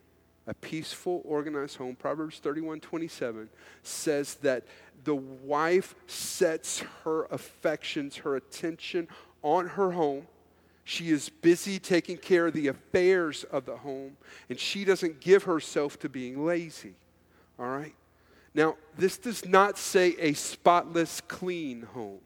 a 0.48 0.54
peaceful, 0.54 1.22
organized 1.26 1.78
home. 1.78 1.96
Proverbs 1.96 2.40
31, 2.40 2.80
27 2.80 3.50
says 3.84 4.36
that 4.36 4.64
the 5.04 5.16
wife 5.16 5.96
sets 6.08 6.84
her 7.04 7.26
affections, 7.26 8.18
her 8.18 8.36
attention 8.36 9.08
on 9.42 9.68
her 9.70 9.92
home. 9.92 10.28
She 10.84 11.10
is 11.10 11.30
busy 11.30 11.80
taking 11.80 12.18
care 12.18 12.48
of 12.48 12.54
the 12.54 12.68
affairs 12.68 13.44
of 13.46 13.66
the 13.66 13.78
home, 13.78 14.18
and 14.50 14.60
she 14.60 14.86
doesn't 14.86 15.20
give 15.20 15.44
herself 15.44 15.98
to 16.00 16.10
being 16.10 16.46
lazy. 16.46 16.94
All 17.58 17.66
right? 17.66 17.96
Now, 18.54 18.78
this 18.98 19.18
does 19.18 19.46
not 19.46 19.78
say 19.78 20.16
a 20.20 20.34
spotless, 20.34 21.22
clean 21.22 21.82
home 21.94 22.20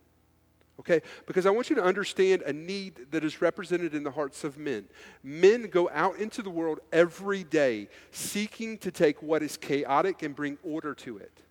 okay? 0.79 1.01
Because 1.25 1.45
I 1.45 1.49
want 1.49 1.69
you 1.69 1.75
to 1.75 1.83
understand 1.83 2.41
a 2.43 2.53
need 2.53 3.11
that 3.11 3.23
is 3.23 3.41
represented 3.41 3.93
in 3.93 4.03
the 4.03 4.11
hearts 4.11 4.43
of 4.43 4.57
men. 4.57 4.85
Men 5.23 5.63
go 5.69 5.89
out 5.93 6.17
into 6.17 6.41
the 6.41 6.49
world 6.49 6.79
every 6.91 7.43
day 7.43 7.89
seeking 8.11 8.77
to 8.79 8.91
take 8.91 9.21
what 9.21 9.43
is 9.43 9.57
chaotic 9.57 10.23
and 10.23 10.35
bring 10.35 10.57
order 10.63 10.93
to 10.95 11.17
it, 11.17 11.41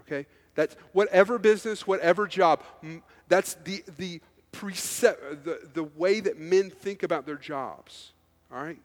okay? 0.00 0.26
That's 0.54 0.76
whatever 0.92 1.38
business, 1.38 1.86
whatever 1.86 2.26
job, 2.26 2.62
that's 3.28 3.54
the, 3.64 3.82
the 3.98 4.20
precept, 4.52 5.44
the, 5.44 5.68
the 5.72 5.84
way 5.84 6.20
that 6.20 6.38
men 6.38 6.70
think 6.70 7.02
about 7.02 7.26
their 7.26 7.36
jobs. 7.36 8.12
All 8.52 8.62
right? 8.62 8.78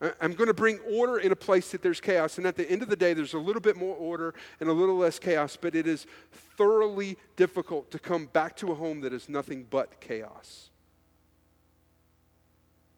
Uh, 0.00 0.10
I'm 0.20 0.32
going 0.32 0.48
to 0.48 0.54
bring 0.54 0.78
order 0.80 1.18
in 1.18 1.32
a 1.32 1.36
place 1.36 1.70
that 1.72 1.82
there's 1.82 2.00
chaos. 2.00 2.38
And 2.38 2.46
at 2.46 2.56
the 2.56 2.70
end 2.70 2.82
of 2.82 2.88
the 2.88 2.96
day, 2.96 3.12
there's 3.12 3.34
a 3.34 3.38
little 3.38 3.60
bit 3.60 3.76
more 3.76 3.96
order 3.96 4.34
and 4.60 4.68
a 4.68 4.72
little 4.72 4.96
less 4.96 5.18
chaos, 5.18 5.56
but 5.60 5.74
it 5.74 5.86
is 5.86 6.06
thoroughly 6.56 7.18
difficult 7.36 7.90
to 7.90 7.98
come 7.98 8.26
back 8.26 8.56
to 8.56 8.72
a 8.72 8.74
home 8.74 9.00
that 9.02 9.12
is 9.12 9.28
nothing 9.28 9.66
but 9.68 10.00
chaos. 10.00 10.70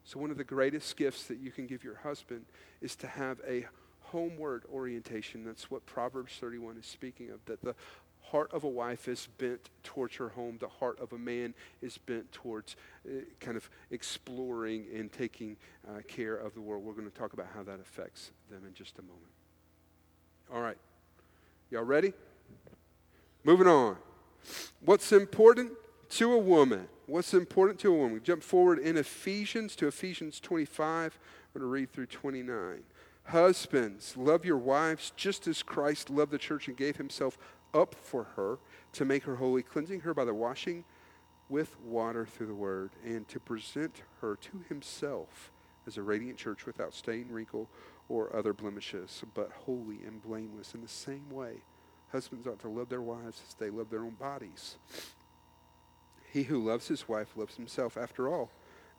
So, 0.05 0.19
one 0.19 0.31
of 0.31 0.37
the 0.37 0.45
greatest 0.45 0.97
gifts 0.97 1.25
that 1.25 1.39
you 1.39 1.51
can 1.51 1.67
give 1.67 1.83
your 1.83 1.97
husband 1.97 2.45
is 2.81 2.97
to 2.97 3.07
have 3.07 3.41
a 3.49 3.67
homeward 4.01 4.65
orientation. 4.71 5.45
That's 5.45 5.71
what 5.71 5.87
Proverbs 5.87 6.35
31 6.39 6.77
is 6.77 6.87
speaking 6.87 7.31
of, 7.31 7.43
that 7.47 7.63
the 7.63 7.75
heart 8.33 8.51
of 8.53 8.65
a 8.65 8.69
wife 8.69 9.09
is 9.09 9.29
bent 9.37 9.69
towards 9.83 10.17
her 10.17 10.31
home. 10.31 10.57
The 10.59 10.69
heart 10.69 10.99
of 10.99 11.13
a 11.13 11.19
man 11.19 11.55
is 11.83 11.99
bent 11.99 12.33
towards 12.33 12.77
uh, 13.07 13.21
kind 13.41 13.59
of 13.59 13.69
exploring 13.91 14.87
and 14.95 15.13
taking 15.13 15.59
uh, 15.87 16.01
care 16.09 16.35
of 16.35 16.55
the 16.55 16.61
world. 16.63 16.83
We're 16.83 16.95
going 16.95 17.11
to 17.11 17.17
talk 17.17 17.35
about 17.35 17.49
how 17.55 17.63
that 17.65 17.79
affects 17.79 18.33
them 18.51 18.63
in 18.67 18.73
just 18.73 18.99
a 18.99 19.03
moment. 19.03 19.21
All 20.53 20.63
right. 20.63 20.79
Y'all 21.71 21.85
ready? 21.85 22.15
Moving 23.45 23.67
on. 23.67 23.97
What's 24.81 25.13
important 25.13 25.73
to 26.11 26.33
a 26.33 26.39
woman? 26.39 26.89
What's 27.07 27.35
important 27.35 27.79
to 27.81 27.95
a 27.95 27.97
woman? 27.97 28.21
Jump 28.25 28.43
forward 28.43 28.79
in 28.79 28.97
Ephesians 28.97 29.77
to 29.77 29.89
Ephesians 29.89 30.41
25. 30.41 31.19
I'm 31.55 31.61
going 31.61 31.69
to 31.69 31.71
read 31.71 31.93
through 31.93 32.07
29. 32.07 32.83
Husbands, 33.25 34.17
love 34.17 34.45
your 34.45 34.57
wives 34.57 35.13
just 35.17 35.47
as 35.47 35.63
Christ 35.63 36.11
loved 36.11 36.33
the 36.33 36.39
church 36.39 36.67
and 36.67 36.77
gave 36.77 36.97
himself 36.97 37.39
up 37.75 37.95
for 37.95 38.25
her 38.37 38.59
to 38.93 39.05
make 39.05 39.25
her 39.25 39.37
holy, 39.37 39.63
cleansing 39.63 40.01
her 40.01 40.15
by 40.15 40.25
the 40.25 40.35
washing 40.35 40.85
with 41.49 41.79
water 41.81 42.25
through 42.25 42.47
the 42.47 42.55
word, 42.55 42.91
and 43.05 43.29
to 43.29 43.39
present 43.41 44.03
her 44.21 44.37
to 44.37 44.63
himself 44.69 45.51
as 45.87 45.97
a 45.97 46.03
radiant 46.03 46.39
church 46.39 46.65
without 46.65 46.95
stain, 46.95 47.27
wrinkle, 47.31 47.69
or 48.09 48.35
other 48.35 48.53
blemishes, 48.53 49.23
but 49.35 49.51
holy 49.65 50.03
and 50.07 50.23
blameless. 50.23 50.75
In 50.75 50.81
the 50.81 50.89
same 50.89 51.29
way, 51.31 51.63
husbands 52.11 52.47
ought 52.47 52.61
to 52.61 52.69
love 52.69 52.89
their 52.89 53.03
wives 53.03 53.43
as 53.49 53.55
they 53.55 53.71
love 53.71 53.91
their 53.91 54.05
own 54.05 54.17
bodies. 54.19 54.77
He 56.31 56.45
who 56.45 56.65
loves 56.65 56.89
his 56.89 57.09
wife 57.09 57.37
loves 57.37 57.57
himself. 57.57 57.97
After 57.97 58.29
all, 58.29 58.51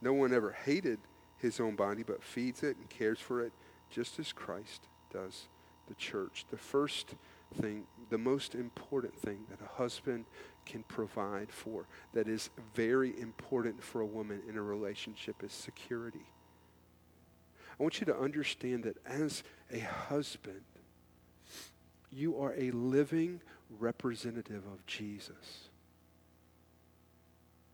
no 0.02 0.14
one 0.14 0.34
ever 0.34 0.52
hated 0.52 1.00
his 1.38 1.60
own 1.60 1.76
body, 1.76 2.04
but 2.04 2.24
feeds 2.24 2.64
it 2.64 2.78
and 2.78 2.90
cares 2.90 3.20
for 3.20 3.42
it, 3.42 3.54
just 3.90 4.20
as 4.20 4.32
Christ 4.32 4.88
does 5.12 5.48
the 5.88 5.96
church. 5.96 6.46
The 6.50 6.58
first 6.58 7.16
thing, 7.54 7.84
the 8.10 8.18
most 8.18 8.56
important 8.56 9.16
thing 9.18 9.40
that 9.50 9.60
a 9.62 9.78
husband 9.78 10.26
can 10.66 10.84
provide 10.84 11.52
for, 11.52 11.88
that 12.14 12.28
is 12.28 12.50
very 12.74 13.20
important 13.20 13.84
for 13.84 14.02
a 14.02 14.06
woman 14.06 14.42
in 14.48 14.58
a 14.58 14.62
relationship, 14.62 15.44
is 15.44 15.52
security. 15.52 16.26
I 17.80 17.84
want 17.84 18.00
you 18.00 18.06
to 18.06 18.18
understand 18.18 18.84
that 18.84 18.98
as 19.06 19.44
a 19.72 19.80
husband, 19.80 20.62
you 22.12 22.38
are 22.38 22.54
a 22.56 22.72
living 22.72 23.42
representative 23.80 24.64
of 24.72 24.86
Jesus 24.86 25.70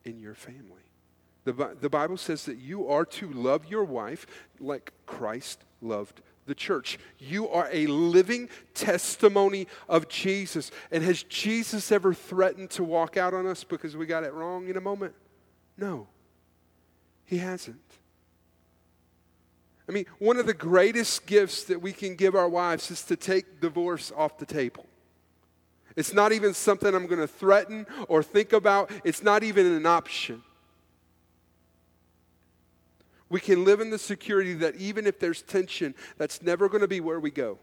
in 0.06 0.20
your 0.20 0.36
family. 0.36 0.84
The, 1.44 1.76
the 1.80 1.90
Bible 1.90 2.18
says 2.18 2.46
that 2.46 2.58
you 2.58 2.88
are 2.88 3.06
to 3.06 3.32
love 3.32 3.66
your 3.70 3.84
wife 3.84 4.26
like 4.60 4.94
Christ 5.06 5.64
loved 5.82 6.22
the 6.50 6.56
church. 6.56 7.00
You 7.18 7.48
are 7.48 7.70
a 7.72 7.88
living 7.88 8.50
testimony 8.74 9.68
of 9.88 10.10
Jesus. 10.10 10.72
And 10.92 11.02
has 11.04 11.24
Jesus 11.24 11.92
ever 11.94 12.14
threatened 12.14 12.72
to 12.72 12.84
walk 12.84 13.16
out 13.16 13.34
on 13.34 13.48
us 13.48 13.64
because 13.64 13.96
we 13.96 14.06
got 14.06 14.26
it 14.26 14.34
wrong 14.34 14.68
in 14.68 14.76
a 14.76 14.82
moment? 14.82 15.14
No, 15.78 16.08
he 17.24 17.38
hasn't. 17.38 17.78
I 19.88 19.92
mean, 19.94 20.06
one 20.20 20.38
of 20.38 20.46
the 20.46 20.54
greatest 20.54 21.26
gifts 21.26 21.64
that 21.64 21.82
we 21.82 21.94
can 21.94 22.16
give 22.16 22.36
our 22.36 22.50
wives 22.50 22.92
is 22.92 23.04
to 23.06 23.16
take 23.16 23.62
divorce 23.62 24.12
off 24.16 24.38
the 24.38 24.46
table. 24.46 24.86
It's 25.96 26.14
not 26.14 26.32
even 26.32 26.54
something 26.54 26.94
I'm 26.94 27.08
going 27.08 27.22
to 27.22 27.28
threaten 27.28 27.88
or 28.08 28.22
think 28.22 28.54
about, 28.54 28.92
it's 29.04 29.24
not 29.24 29.44
even 29.44 29.66
an 29.66 29.86
option 29.86 30.44
we 33.30 33.40
can 33.40 33.64
live 33.64 33.80
in 33.80 33.92
the 33.92 34.00
security 34.00 34.54
that 34.56 34.76
even 34.76 35.06
if 35.06 35.20
there's 35.20 35.42
tension, 35.42 35.94
that's 36.18 36.42
never 36.42 36.68
going 36.68 36.82
to 36.82 36.88
be 36.88 37.00
where 37.00 37.20
we 37.20 37.32
go. 37.32 37.60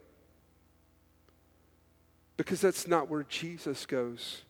Because 2.37 2.61
that's 2.61 2.87
not 2.87 3.09
where 3.09 3.25
Jesus 3.25 3.87
goes 3.87 4.43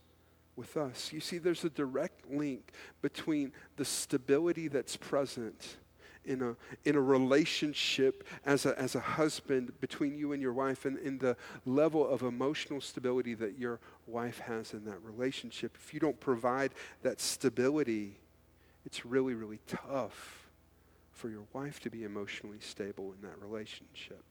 with 0.56 0.76
us. 0.76 1.12
You 1.12 1.20
see, 1.20 1.38
there's 1.38 1.64
a 1.64 1.70
direct 1.70 2.30
link 2.30 2.72
between 3.00 3.52
the 3.76 3.84
stability 3.84 4.68
that's 4.68 4.96
present 4.96 5.76
in 6.24 6.42
a, 6.42 6.56
in 6.84 6.96
a 6.96 7.00
relationship 7.00 8.26
as 8.44 8.66
a, 8.66 8.78
as 8.78 8.96
a 8.96 9.00
husband 9.00 9.72
between 9.80 10.18
you 10.18 10.32
and 10.32 10.42
your 10.42 10.52
wife 10.52 10.84
and 10.84 10.98
in 10.98 11.18
the 11.18 11.36
level 11.64 12.06
of 12.06 12.22
emotional 12.22 12.80
stability 12.80 13.34
that 13.34 13.56
your 13.58 13.78
wife 14.06 14.38
has 14.40 14.72
in 14.72 14.84
that 14.86 15.00
relationship. 15.02 15.76
If 15.80 15.94
you 15.94 16.00
don't 16.00 16.18
provide 16.18 16.72
that 17.02 17.20
stability, 17.20 18.16
it's 18.84 19.06
really, 19.06 19.34
really 19.34 19.60
tough 19.68 20.45
for 21.16 21.28
your 21.30 21.44
wife 21.52 21.80
to 21.80 21.90
be 21.90 22.04
emotionally 22.04 22.60
stable 22.60 23.12
in 23.12 23.26
that 23.26 23.40
relationship. 23.40 24.22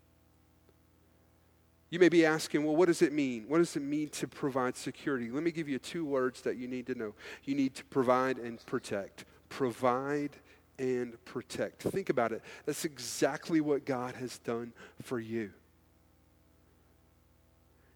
You 1.89 1.99
may 1.99 2.09
be 2.09 2.25
asking, 2.25 2.63
well, 2.63 2.75
what 2.75 2.87
does 2.87 3.01
it 3.01 3.13
mean? 3.13 3.45
What 3.47 3.57
does 3.57 3.75
it 3.75 3.81
mean 3.81 4.09
to 4.09 4.27
provide 4.27 4.75
security? 4.75 5.31
Let 5.31 5.43
me 5.43 5.51
give 5.51 5.67
you 5.67 5.79
two 5.79 6.05
words 6.05 6.41
that 6.41 6.57
you 6.57 6.67
need 6.67 6.87
to 6.87 6.95
know. 6.95 7.13
You 7.43 7.55
need 7.55 7.75
to 7.75 7.85
provide 7.85 8.37
and 8.37 8.63
protect. 8.65 9.25
Provide 9.49 10.31
and 10.77 11.23
protect. 11.25 11.83
Think 11.83 12.09
about 12.09 12.31
it. 12.31 12.41
That's 12.65 12.85
exactly 12.85 13.61
what 13.61 13.85
God 13.85 14.15
has 14.15 14.37
done 14.39 14.73
for 15.01 15.19
you. 15.19 15.51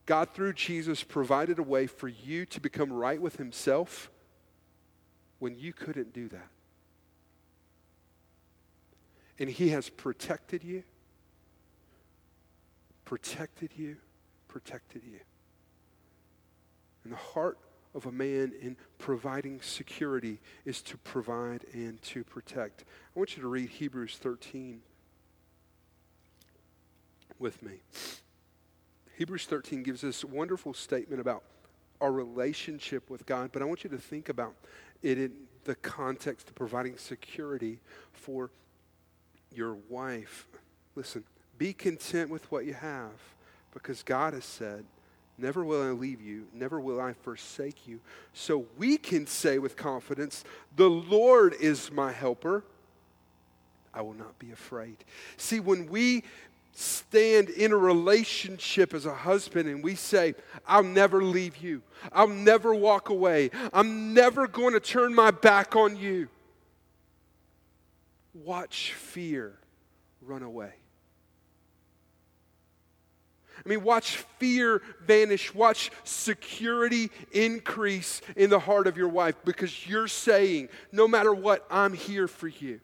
God, 0.05 0.29
through 0.33 0.53
Jesus, 0.53 1.03
provided 1.03 1.59
a 1.59 1.63
way 1.63 1.85
for 1.85 2.07
you 2.07 2.45
to 2.47 2.59
become 2.59 2.91
right 2.91 3.21
with 3.21 3.35
Himself 3.35 4.09
when 5.39 5.55
you 5.55 5.73
couldn't 5.73 6.13
do 6.13 6.27
that 6.29 6.49
and 9.39 9.49
He 9.49 9.69
has 9.69 9.89
protected 9.89 10.63
you, 10.63 10.83
protected 13.05 13.71
you, 13.75 13.97
protected 14.47 15.03
you. 15.03 15.19
And 17.03 17.13
the 17.13 17.17
heart 17.17 17.57
of 17.95 18.05
a 18.05 18.11
man 18.11 18.51
in 18.61 18.75
providing 18.97 19.61
security 19.61 20.39
is 20.65 20.81
to 20.83 20.97
provide 20.97 21.65
and 21.73 22.01
to 22.03 22.23
protect. 22.23 22.83
I 23.15 23.19
want 23.19 23.35
you 23.35 23.41
to 23.41 23.47
read 23.47 23.69
Hebrews 23.69 24.17
13 24.17 24.81
with 27.39 27.63
me. 27.63 27.81
Hebrews 29.17 29.45
13 29.45 29.83
gives 29.83 30.03
us 30.03 30.23
a 30.23 30.27
wonderful 30.27 30.73
statement 30.73 31.19
about 31.19 31.43
our 31.99 32.11
relationship 32.11 33.09
with 33.09 33.25
God, 33.25 33.49
but 33.51 33.61
I 33.61 33.65
want 33.65 33.83
you 33.83 33.89
to 33.89 33.97
think 33.97 34.29
about 34.29 34.53
it 35.01 35.17
in 35.17 35.31
the 35.63 35.75
context 35.75 36.47
of 36.49 36.55
providing 36.55 36.97
security 36.97 37.79
for 38.13 38.51
your 39.53 39.75
wife. 39.89 40.47
Listen, 40.95 41.23
be 41.57 41.73
content 41.73 42.29
with 42.29 42.49
what 42.51 42.65
you 42.65 42.73
have 42.73 43.11
because 43.73 44.03
God 44.03 44.33
has 44.33 44.45
said, 44.45 44.85
Never 45.37 45.63
will 45.63 45.81
I 45.81 45.91
leave 45.91 46.21
you, 46.21 46.47
never 46.53 46.81
will 46.81 46.99
I 46.99 47.13
forsake 47.13 47.87
you. 47.87 48.01
So 48.33 48.65
we 48.77 48.97
can 48.97 49.25
say 49.25 49.57
with 49.57 49.77
confidence, 49.77 50.43
The 50.75 50.89
Lord 50.89 51.55
is 51.59 51.91
my 51.91 52.11
helper. 52.11 52.63
I 53.93 54.01
will 54.01 54.13
not 54.13 54.37
be 54.37 54.51
afraid. 54.51 54.97
See, 55.37 55.59
when 55.59 55.87
we 55.87 56.23
stand 56.73 57.49
in 57.49 57.71
a 57.71 57.77
relationship 57.77 58.93
as 58.93 59.05
a 59.05 59.13
husband 59.13 59.67
and 59.67 59.83
we 59.83 59.95
say, 59.95 60.35
I'll 60.67 60.83
never 60.83 61.23
leave 61.23 61.57
you, 61.57 61.81
I'll 62.11 62.27
never 62.27 62.75
walk 62.75 63.09
away, 63.09 63.49
I'm 63.73 64.13
never 64.13 64.47
going 64.47 64.73
to 64.73 64.79
turn 64.79 65.15
my 65.15 65.31
back 65.31 65.75
on 65.75 65.97
you 65.97 66.27
watch 68.33 68.93
fear 68.93 69.59
run 70.21 70.43
away. 70.43 70.73
I 73.65 73.67
mean, 73.67 73.83
watch 73.83 74.17
fear 74.37 74.81
vanish. 75.05 75.53
Watch 75.53 75.91
security 76.03 77.11
increase 77.31 78.21
in 78.35 78.49
the 78.49 78.59
heart 78.59 78.87
of 78.87 78.95
your 78.95 79.09
wife 79.09 79.35
because 79.43 79.87
you're 79.87 80.07
saying, 80.07 80.69
no 80.91 81.07
matter 81.07 81.33
what, 81.33 81.65
I'm 81.69 81.93
here 81.93 82.27
for 82.27 82.47
you. 82.47 82.79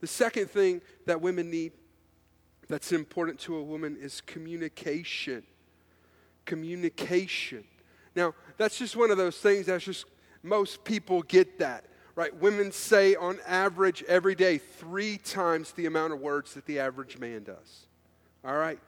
The 0.00 0.06
second 0.06 0.50
thing 0.50 0.80
that 1.06 1.20
women 1.20 1.50
need 1.50 1.72
that's 2.68 2.92
important 2.92 3.38
to 3.40 3.56
a 3.56 3.62
woman 3.62 3.96
is 4.00 4.22
communication. 4.22 5.42
Communication. 6.46 7.64
Now, 8.16 8.34
that's 8.56 8.78
just 8.78 8.96
one 8.96 9.10
of 9.10 9.18
those 9.18 9.36
things 9.36 9.66
that's 9.66 9.84
just, 9.84 10.06
most 10.42 10.82
people 10.84 11.22
get 11.22 11.58
that 11.58 11.84
right? 12.16 12.34
Women 12.36 12.72
say 12.72 13.14
on 13.14 13.38
average 13.46 14.02
every 14.04 14.34
day 14.34 14.58
three 14.58 15.18
times 15.18 15.72
the 15.72 15.86
amount 15.86 16.12
of 16.12 16.20
words 16.20 16.54
that 16.54 16.66
the 16.66 16.78
average 16.78 17.18
man 17.18 17.42
does. 17.42 17.86
All 18.44 18.56
right? 18.56 18.78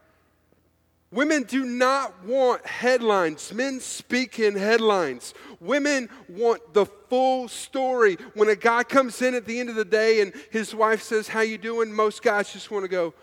Women 1.12 1.44
do 1.44 1.64
not 1.64 2.24
want 2.24 2.66
headlines. 2.66 3.52
Men 3.52 3.80
speak 3.80 4.40
in 4.40 4.56
headlines. 4.56 5.34
Women 5.60 6.08
want 6.28 6.74
the 6.74 6.86
full 6.86 7.48
story. 7.48 8.16
When 8.34 8.48
a 8.48 8.56
guy 8.56 8.82
comes 8.82 9.22
in 9.22 9.34
at 9.34 9.46
the 9.46 9.58
end 9.60 9.70
of 9.70 9.76
the 9.76 9.84
day 9.84 10.20
and 10.20 10.32
his 10.50 10.74
wife 10.74 11.02
says, 11.02 11.28
"How 11.28 11.40
you 11.40 11.58
doing?" 11.58 11.92
most 11.92 12.22
guys 12.22 12.52
just 12.52 12.70
want 12.72 12.84
to 12.84 12.88
go, 12.88 13.14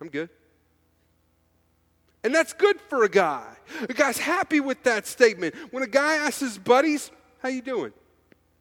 "I'm 0.00 0.10
good." 0.10 0.28
And 2.22 2.34
that's 2.34 2.52
good 2.52 2.80
for 2.82 3.04
a 3.04 3.08
guy. 3.08 3.56
A 3.82 3.92
guy's 3.94 4.18
happy 4.18 4.60
with 4.60 4.82
that 4.84 5.06
statement. 5.06 5.54
When 5.72 5.82
a 5.82 5.88
guy 5.88 6.16
asks 6.16 6.40
his 6.40 6.58
buddies, 6.58 7.10
"How 7.38 7.48
you 7.48 7.62
doing?" 7.62 7.92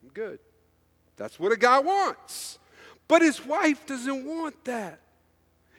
"I'm 0.04 0.10
good." 0.14 0.40
That's 1.18 1.40
what 1.40 1.52
a 1.52 1.58
guy 1.58 1.80
wants. 1.80 2.60
But 3.08 3.22
his 3.22 3.46
wife 3.46 3.86
doesn't 3.86 4.26
want 4.26 4.64
that. 4.66 5.00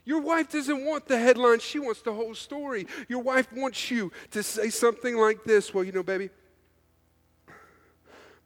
Your 0.05 0.21
wife 0.21 0.53
doesn't 0.53 0.85
want 0.85 1.07
the 1.07 1.19
headline, 1.19 1.61
she 1.61 1.79
wants 1.79 2.03
the 2.03 2.13
whole 2.13 2.35
story. 2.35 2.87
Your 3.09 3.23
wife 3.23 3.51
wants 3.53 3.91
you 3.91 4.13
to 4.33 4.43
say 4.43 4.69
something 4.69 5.17
like 5.17 5.45
this 5.45 5.73
Well, 5.73 5.85
you 5.85 5.93
know, 5.93 6.03
baby, 6.03 6.31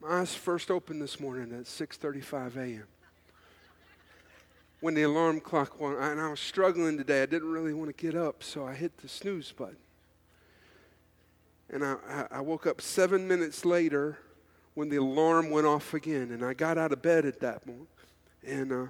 my 0.01 0.21
eyes 0.21 0.35
first 0.35 0.71
opened 0.71 1.03
this 1.03 1.19
morning 1.19 1.53
at 1.53 1.67
6:35 1.67 2.57
a.m. 2.57 2.87
When 4.81 4.95
the 4.95 5.03
alarm 5.03 5.41
clock 5.41 5.81
went, 5.81 5.99
and 5.99 6.21
I 6.21 6.31
was 6.31 6.39
struggling 6.39 6.97
today. 6.97 7.23
I 7.23 7.27
didn't 7.27 7.51
really 7.51 7.75
want 7.75 7.89
to 7.97 8.03
get 8.03 8.15
up, 8.15 8.45
so 8.45 8.65
I 8.65 8.75
hit 8.75 8.97
the 8.99 9.09
snooze 9.09 9.51
button. 9.51 9.77
And 11.71 11.85
I, 11.85 12.29
I 12.31 12.41
woke 12.41 12.69
up 12.69 12.81
seven 12.81 13.27
minutes 13.27 13.65
later 13.65 14.19
when 14.79 14.89
the 14.89 14.97
alarm 14.97 15.51
went 15.51 15.67
off 15.67 15.93
again, 15.93 16.31
and 16.31 16.45
I 16.45 16.55
got 16.55 16.79
out 16.79 16.93
of 16.93 17.03
bed 17.03 17.27
at 17.27 17.41
that 17.41 17.67
moment. 17.67 17.89
And, 18.47 18.71
uh, 18.73 18.87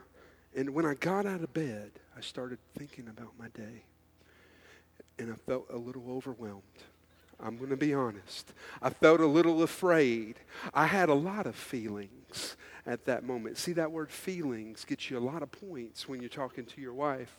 and 0.55 0.75
when 0.75 0.85
I 0.85 0.93
got 0.93 1.25
out 1.25 1.41
of 1.41 1.55
bed, 1.55 1.93
I 2.15 2.21
started 2.21 2.59
thinking 2.77 3.09
about 3.09 3.33
my 3.39 3.49
day. 3.49 3.85
And 5.19 5.33
I 5.33 5.37
felt 5.37 5.65
a 5.73 5.79
little 5.79 6.11
overwhelmed. 6.11 6.61
I'm 7.41 7.57
going 7.57 7.71
to 7.71 7.77
be 7.79 7.95
honest. 7.95 8.53
I 8.83 8.91
felt 8.91 9.21
a 9.21 9.27
little 9.27 9.63
afraid. 9.63 10.41
I 10.75 10.85
had 10.85 11.09
a 11.09 11.15
lot 11.15 11.47
of 11.47 11.57
feelings 11.57 12.59
at 12.85 13.07
that 13.07 13.25
moment. 13.25 13.57
See, 13.57 13.73
that 13.73 13.91
word 13.91 14.13
feelings 14.13 14.85
gets 14.85 15.09
you 15.09 15.17
a 15.17 15.21
lot 15.21 15.43
of 15.43 15.51
points 15.51 16.07
when 16.07 16.21
you're 16.21 16.29
talking 16.29 16.67
to 16.67 16.83
your 16.83 16.93
wife, 16.93 17.35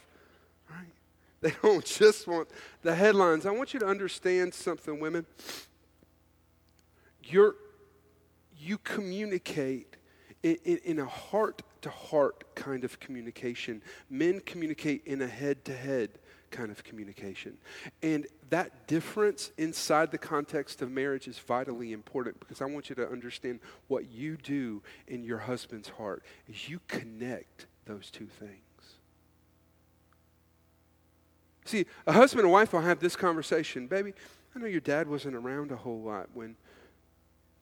right? 0.71 0.87
They 1.41 1.53
don't 1.61 1.85
just 1.85 2.27
want 2.27 2.49
the 2.81 2.95
headlines. 2.95 3.45
I 3.45 3.51
want 3.51 3.75
you 3.75 3.79
to 3.81 3.85
understand 3.85 4.55
something, 4.55 4.99
women. 4.99 5.27
You're, 7.23 7.53
you 8.59 8.77
communicate 8.79 9.95
in, 10.43 10.99
a 10.99 11.05
heart 11.05 11.61
to 11.81 11.89
heart 11.89 12.55
kind 12.55 12.83
of 12.83 12.99
communication. 12.99 13.81
Men 14.09 14.41
communicate 14.41 15.05
in 15.05 15.21
a 15.21 15.27
head 15.27 15.65
to 15.65 15.75
head 15.75 16.11
kind 16.51 16.71
of 16.71 16.83
communication. 16.83 17.57
And 18.01 18.25
that 18.49 18.87
difference 18.87 19.51
inside 19.57 20.11
the 20.11 20.17
context 20.17 20.81
of 20.81 20.91
marriage 20.91 21.27
is 21.27 21.37
vitally 21.37 21.91
important 21.91 22.39
because 22.39 22.61
I 22.61 22.65
want 22.65 22.89
you 22.89 22.95
to 22.95 23.07
understand 23.09 23.59
what 23.87 24.09
you 24.09 24.37
do 24.37 24.81
in 25.07 25.23
your 25.23 25.37
husband's 25.37 25.89
heart 25.89 26.23
is 26.47 26.69
you 26.69 26.79
connect 26.87 27.67
those 27.85 28.09
two 28.09 28.27
things. 28.27 28.53
See, 31.65 31.85
a 32.07 32.13
husband 32.13 32.45
and 32.45 32.51
wife 32.51 32.73
will 32.73 32.81
have 32.81 32.99
this 32.99 33.15
conversation. 33.15 33.85
Baby, 33.85 34.13
I 34.55 34.59
know 34.59 34.65
your 34.65 34.79
dad 34.79 35.07
wasn't 35.07 35.35
around 35.35 35.71
a 35.71 35.75
whole 35.75 36.01
lot 36.01 36.29
when 36.33 36.55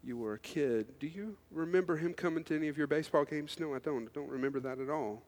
you 0.03 0.17
were 0.17 0.33
a 0.33 0.39
kid. 0.39 0.99
Do 0.99 1.07
you 1.07 1.38
remember 1.51 1.97
him 1.97 2.13
coming 2.13 2.43
to 2.45 2.55
any 2.55 2.67
of 2.67 2.77
your 2.77 2.88
baseball 2.88 3.25
games? 3.25 3.57
No, 3.60 3.73
I 3.73 3.79
don't. 3.79 4.05
I 4.05 4.12
don't 4.13 4.29
remember 4.29 4.60
that 4.62 4.79
at 4.79 4.89
all. 4.89 5.23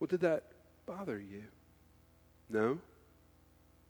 Well, 0.00 0.08
did 0.08 0.20
that 0.20 0.44
bother 0.86 1.18
you? 1.18 1.44
No? 2.48 2.78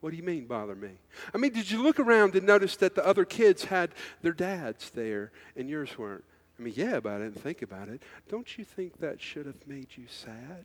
What 0.00 0.10
do 0.10 0.16
you 0.16 0.22
mean, 0.22 0.46
bother 0.46 0.74
me? 0.74 0.90
I 1.32 1.38
mean, 1.38 1.52
did 1.52 1.70
you 1.70 1.82
look 1.82 2.00
around 2.00 2.34
and 2.34 2.44
notice 2.44 2.76
that 2.76 2.96
the 2.96 3.06
other 3.06 3.24
kids 3.24 3.64
had 3.64 3.90
their 4.20 4.32
dads 4.32 4.90
there 4.90 5.30
and 5.56 5.70
yours 5.70 5.96
weren't? 5.96 6.24
I 6.58 6.62
mean, 6.62 6.74
yeah, 6.76 7.00
but 7.00 7.12
I 7.12 7.18
didn't 7.18 7.40
think 7.40 7.62
about 7.62 7.88
it. 7.88 8.02
Don't 8.28 8.58
you 8.58 8.64
think 8.64 8.98
that 8.98 9.20
should 9.20 9.46
have 9.46 9.66
made 9.66 9.88
you 9.96 10.04
sad? 10.08 10.64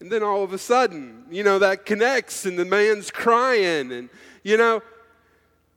And 0.00 0.10
then 0.10 0.22
all 0.22 0.42
of 0.42 0.52
a 0.52 0.58
sudden, 0.58 1.26
you 1.30 1.44
know, 1.44 1.58
that 1.60 1.86
connects 1.86 2.44
and 2.44 2.58
the 2.58 2.64
man's 2.64 3.10
crying 3.10 3.92
and, 3.92 4.08
you 4.42 4.56
know, 4.56 4.82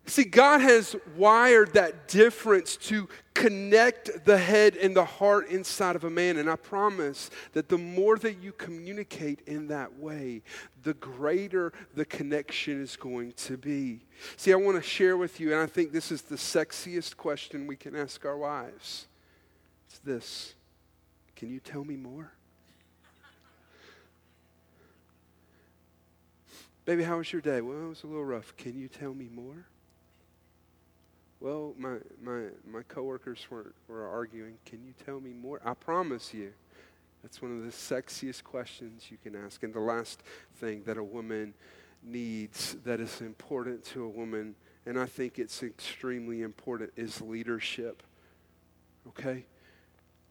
See, 0.08 0.24
God 0.24 0.62
has 0.62 0.96
wired 1.18 1.74
that 1.74 2.08
difference 2.08 2.78
to 2.78 3.10
connect 3.34 4.24
the 4.24 4.38
head 4.38 4.76
and 4.76 4.96
the 4.96 5.04
heart 5.04 5.50
inside 5.50 5.96
of 5.96 6.04
a 6.04 6.10
man. 6.12 6.38
And 6.38 6.48
I 6.50 6.56
promise 6.56 7.32
that 7.54 7.70
the 7.70 7.78
more 7.78 8.18
that 8.20 8.41
you 8.41 8.52
communicate 8.52 9.41
in 9.48 9.68
that 9.68 9.98
way, 9.98 10.44
the 10.84 10.94
greater 10.94 11.74
the 11.96 12.06
connection 12.06 12.82
is 12.82 12.96
going 12.96 13.34
to 13.34 13.58
be. 13.58 14.06
See, 14.38 14.54
I 14.54 14.58
want 14.58 14.78
to 14.78 14.88
share 14.88 15.18
with 15.18 15.39
you, 15.39 15.52
and 15.54 15.62
I 15.62 15.65
think 15.65 15.91
this 15.91 16.12
is 16.12 16.22
the 16.22 16.36
sexiest 16.36 17.18
question 17.18 17.65
we 17.65 17.76
can 17.76 17.96
ask 17.96 18.26
our 18.26 18.38
wives. 18.38 19.08
It's 19.89 20.00
this 20.00 20.54
Can 21.36 21.50
you 21.50 21.60
tell 21.60 21.84
me 21.84 21.96
more? 21.96 22.32
Baby, 26.86 27.04
how 27.04 27.18
was 27.18 27.34
your 27.34 27.41
day? 27.41 27.62
Well, 27.62 27.86
it 27.86 27.89
was 27.89 28.04
a 28.04 28.08
little 28.08 28.24
rough. 28.24 28.56
Can 28.56 28.78
you 28.78 28.88
tell 28.88 29.15
me 29.15 29.28
more? 29.34 29.65
Well, 31.46 31.76
my, 31.78 31.98
my, 32.20 32.46
my 32.68 32.82
coworkers 32.88 33.46
were, 33.52 33.76
were 33.88 34.08
arguing. 34.08 34.56
Can 34.66 34.84
you 34.84 34.94
tell 35.06 35.20
me 35.20 35.32
more? 35.32 35.62
I 35.64 35.76
promise 35.76 36.34
you. 36.34 36.54
That's 37.22 37.40
one 37.40 37.56
of 37.56 37.64
the 37.64 37.70
sexiest 37.70 38.44
questions 38.44 39.12
you 39.12 39.18
can 39.22 39.36
ask. 39.36 39.62
And 39.62 39.72
the 39.72 39.80
last 39.80 40.24
thing 40.56 40.82
that 40.86 40.98
a 40.98 41.04
woman 41.04 41.54
needs 42.02 42.78
that 42.84 43.00
is 43.00 43.22
important 43.22 43.84
to 43.84 44.06
a 44.06 44.10
woman, 44.10 44.56
and 44.88 45.00
I 45.00 45.06
think 45.06 45.38
it's 45.38 45.62
extremely 45.62 46.42
important, 46.42 46.94
is 46.96 47.22
leadership. 47.22 48.02
Okay? 49.10 49.46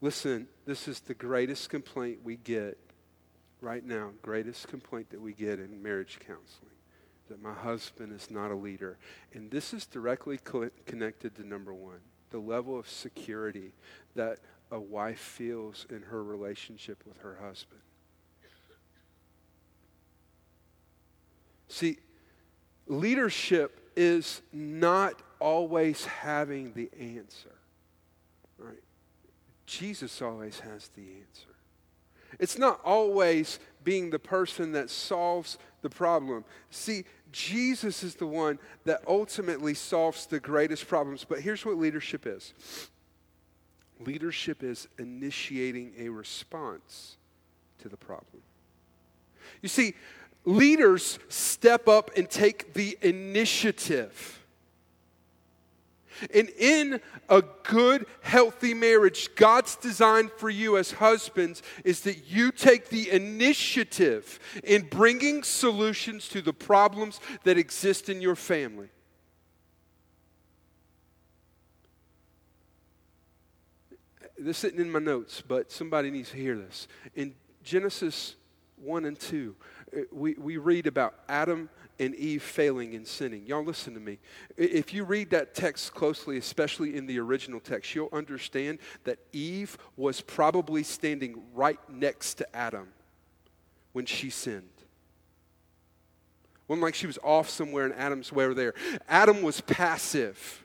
Listen, 0.00 0.48
this 0.66 0.88
is 0.88 0.98
the 0.98 1.14
greatest 1.14 1.70
complaint 1.70 2.24
we 2.24 2.38
get 2.38 2.76
right 3.60 3.86
now, 3.86 4.10
greatest 4.20 4.66
complaint 4.66 5.10
that 5.10 5.20
we 5.20 5.32
get 5.32 5.60
in 5.60 5.80
marriage 5.80 6.18
counseling 6.26 6.73
that 7.28 7.42
my 7.42 7.52
husband 7.52 8.12
is 8.12 8.30
not 8.30 8.50
a 8.50 8.54
leader. 8.54 8.98
And 9.32 9.50
this 9.50 9.72
is 9.72 9.86
directly 9.86 10.38
co- 10.38 10.70
connected 10.86 11.34
to 11.36 11.46
number 11.46 11.72
one 11.72 12.00
the 12.30 12.38
level 12.38 12.76
of 12.76 12.88
security 12.88 13.72
that 14.16 14.40
a 14.72 14.80
wife 14.80 15.20
feels 15.20 15.86
in 15.88 16.02
her 16.02 16.24
relationship 16.24 17.00
with 17.06 17.16
her 17.18 17.38
husband. 17.40 17.80
See, 21.68 21.98
leadership 22.88 23.92
is 23.96 24.42
not 24.52 25.22
always 25.38 26.04
having 26.06 26.72
the 26.72 26.90
answer. 26.98 27.54
Right? 28.58 28.82
Jesus 29.66 30.20
always 30.20 30.60
has 30.60 30.88
the 30.96 31.02
answer. 31.02 31.54
It's 32.38 32.58
not 32.58 32.80
always 32.84 33.58
being 33.84 34.10
the 34.10 34.18
person 34.18 34.72
that 34.72 34.90
solves 34.90 35.58
the 35.84 35.90
problem. 35.90 36.44
See, 36.70 37.04
Jesus 37.30 38.02
is 38.02 38.16
the 38.16 38.26
one 38.26 38.58
that 38.84 39.02
ultimately 39.06 39.74
solves 39.74 40.26
the 40.26 40.40
greatest 40.40 40.88
problems. 40.88 41.24
But 41.24 41.40
here's 41.40 41.64
what 41.64 41.76
leadership 41.76 42.26
is 42.26 42.52
leadership 44.00 44.64
is 44.64 44.88
initiating 44.98 45.92
a 45.98 46.08
response 46.08 47.16
to 47.78 47.88
the 47.88 47.96
problem. 47.96 48.42
You 49.62 49.68
see, 49.68 49.94
leaders 50.44 51.18
step 51.28 51.86
up 51.86 52.10
and 52.16 52.28
take 52.28 52.74
the 52.74 52.98
initiative. 53.02 54.43
And 56.32 56.48
in 56.50 57.00
a 57.28 57.42
good, 57.62 58.06
healthy 58.22 58.74
marriage, 58.74 59.34
God's 59.34 59.76
design 59.76 60.30
for 60.36 60.50
you 60.50 60.76
as 60.76 60.92
husbands 60.92 61.62
is 61.84 62.00
that 62.02 62.28
you 62.28 62.52
take 62.52 62.88
the 62.88 63.10
initiative 63.10 64.38
in 64.62 64.82
bringing 64.88 65.42
solutions 65.42 66.28
to 66.28 66.42
the 66.42 66.52
problems 66.52 67.20
that 67.44 67.58
exist 67.58 68.08
in 68.08 68.20
your 68.20 68.36
family. 68.36 68.88
This 74.38 74.64
isn't 74.64 74.80
in 74.80 74.90
my 74.90 74.98
notes, 74.98 75.42
but 75.46 75.70
somebody 75.70 76.10
needs 76.10 76.30
to 76.30 76.36
hear 76.36 76.56
this. 76.56 76.88
In 77.14 77.34
Genesis 77.62 78.34
1 78.76 79.04
and 79.06 79.18
2, 79.18 79.56
uh, 79.96 80.00
we, 80.12 80.34
we 80.34 80.56
read 80.58 80.86
about 80.86 81.14
Adam 81.28 81.70
and 81.98 82.14
Eve 82.14 82.42
failing 82.42 82.94
and 82.94 83.06
sinning. 83.06 83.46
Y'all 83.46 83.64
listen 83.64 83.94
to 83.94 84.00
me. 84.00 84.18
If 84.56 84.92
you 84.92 85.04
read 85.04 85.30
that 85.30 85.54
text 85.54 85.94
closely, 85.94 86.36
especially 86.36 86.96
in 86.96 87.06
the 87.06 87.18
original 87.18 87.60
text, 87.60 87.94
you'll 87.94 88.08
understand 88.12 88.78
that 89.04 89.18
Eve 89.32 89.78
was 89.96 90.20
probably 90.20 90.82
standing 90.82 91.42
right 91.54 91.78
next 91.88 92.34
to 92.34 92.56
Adam 92.56 92.88
when 93.92 94.06
she 94.06 94.30
sinned. 94.30 94.68
Wasn't 96.66 96.82
like 96.82 96.94
she 96.94 97.06
was 97.06 97.18
off 97.22 97.48
somewhere 97.48 97.84
and 97.84 97.94
Adam's 97.94 98.32
over 98.32 98.54
there. 98.54 98.74
Adam 99.08 99.42
was 99.42 99.60
passive 99.60 100.64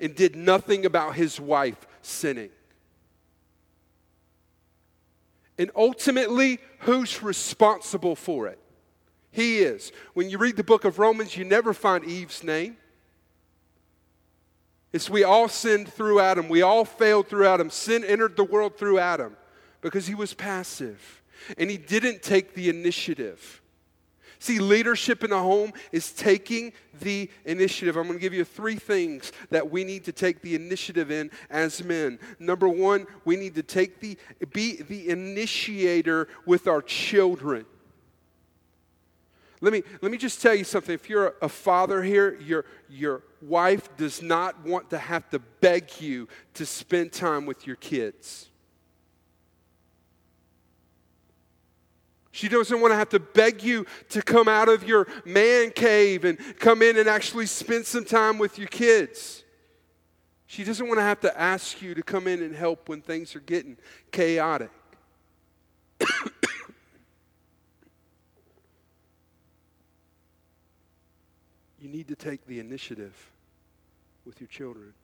and 0.00 0.14
did 0.14 0.36
nothing 0.36 0.86
about 0.86 1.14
his 1.14 1.40
wife 1.40 1.86
sinning. 2.02 2.50
And 5.58 5.70
ultimately, 5.76 6.58
who's 6.80 7.22
responsible 7.22 8.16
for 8.16 8.48
it? 8.48 8.58
He 9.34 9.58
is. 9.58 9.90
When 10.12 10.30
you 10.30 10.38
read 10.38 10.56
the 10.56 10.62
book 10.62 10.84
of 10.84 11.00
Romans, 11.00 11.36
you 11.36 11.44
never 11.44 11.74
find 11.74 12.04
Eve's 12.04 12.44
name. 12.44 12.76
It's 14.92 15.10
we 15.10 15.24
all 15.24 15.48
sinned 15.48 15.92
through 15.92 16.20
Adam. 16.20 16.48
We 16.48 16.62
all 16.62 16.84
failed 16.84 17.26
through 17.26 17.48
Adam. 17.48 17.68
Sin 17.68 18.04
entered 18.04 18.36
the 18.36 18.44
world 18.44 18.78
through 18.78 19.00
Adam 19.00 19.36
because 19.80 20.06
he 20.06 20.14
was 20.14 20.34
passive 20.34 21.20
and 21.58 21.68
he 21.68 21.76
didn't 21.76 22.22
take 22.22 22.54
the 22.54 22.68
initiative. 22.68 23.60
See, 24.38 24.60
leadership 24.60 25.24
in 25.24 25.32
a 25.32 25.38
home 25.40 25.72
is 25.90 26.12
taking 26.12 26.72
the 27.00 27.28
initiative. 27.44 27.96
I'm 27.96 28.04
going 28.04 28.18
to 28.18 28.22
give 28.22 28.34
you 28.34 28.44
three 28.44 28.76
things 28.76 29.32
that 29.50 29.68
we 29.68 29.82
need 29.82 30.04
to 30.04 30.12
take 30.12 30.42
the 30.42 30.54
initiative 30.54 31.10
in 31.10 31.32
as 31.50 31.82
men. 31.82 32.20
Number 32.38 32.68
one, 32.68 33.08
we 33.24 33.34
need 33.34 33.56
to 33.56 33.64
take 33.64 33.98
the 33.98 34.16
be 34.52 34.80
the 34.80 35.08
initiator 35.08 36.28
with 36.46 36.68
our 36.68 36.82
children. 36.82 37.66
Let 39.64 39.72
me, 39.72 39.82
let 40.02 40.12
me 40.12 40.18
just 40.18 40.42
tell 40.42 40.54
you 40.54 40.62
something. 40.62 40.94
If 40.94 41.08
you're 41.08 41.36
a 41.40 41.48
father 41.48 42.02
here, 42.02 42.38
your, 42.38 42.66
your 42.90 43.22
wife 43.40 43.96
does 43.96 44.20
not 44.20 44.62
want 44.62 44.90
to 44.90 44.98
have 44.98 45.30
to 45.30 45.38
beg 45.38 46.02
you 46.02 46.28
to 46.52 46.66
spend 46.66 47.12
time 47.12 47.46
with 47.46 47.66
your 47.66 47.76
kids. 47.76 48.50
She 52.30 52.50
doesn't 52.50 52.78
want 52.78 52.92
to 52.92 52.96
have 52.96 53.08
to 53.10 53.20
beg 53.20 53.62
you 53.62 53.86
to 54.10 54.20
come 54.20 54.48
out 54.48 54.68
of 54.68 54.86
your 54.86 55.08
man 55.24 55.70
cave 55.70 56.26
and 56.26 56.36
come 56.58 56.82
in 56.82 56.98
and 56.98 57.08
actually 57.08 57.46
spend 57.46 57.86
some 57.86 58.04
time 58.04 58.36
with 58.36 58.58
your 58.58 58.68
kids. 58.68 59.44
She 60.46 60.62
doesn't 60.62 60.86
want 60.86 60.98
to 60.98 61.04
have 61.04 61.20
to 61.20 61.40
ask 61.40 61.80
you 61.80 61.94
to 61.94 62.02
come 62.02 62.26
in 62.26 62.42
and 62.42 62.54
help 62.54 62.90
when 62.90 63.00
things 63.00 63.34
are 63.34 63.40
getting 63.40 63.78
chaotic. 64.12 64.70
you 71.84 71.90
need 71.90 72.08
to 72.08 72.16
take 72.16 72.46
the 72.46 72.58
initiative 72.58 73.14
with 74.24 74.40
your 74.40 74.48
children. 74.48 74.94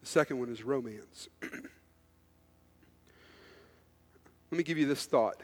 The 0.00 0.08
second 0.08 0.40
one 0.40 0.48
is 0.48 0.64
romance. 0.64 1.28
Let 1.42 1.62
me 4.50 4.64
give 4.64 4.78
you 4.78 4.86
this 4.86 5.06
thought. 5.06 5.40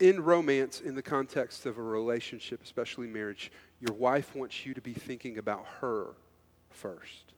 In 0.00 0.24
romance, 0.24 0.80
in 0.80 0.96
the 0.96 1.02
context 1.02 1.64
of 1.64 1.78
a 1.78 1.82
relationship, 1.82 2.64
especially 2.64 3.06
marriage, 3.06 3.52
your 3.80 3.94
wife 3.94 4.34
wants 4.34 4.66
you 4.66 4.74
to 4.74 4.80
be 4.80 4.92
thinking 4.92 5.38
about 5.38 5.64
her 5.80 6.16
first. 6.70 7.32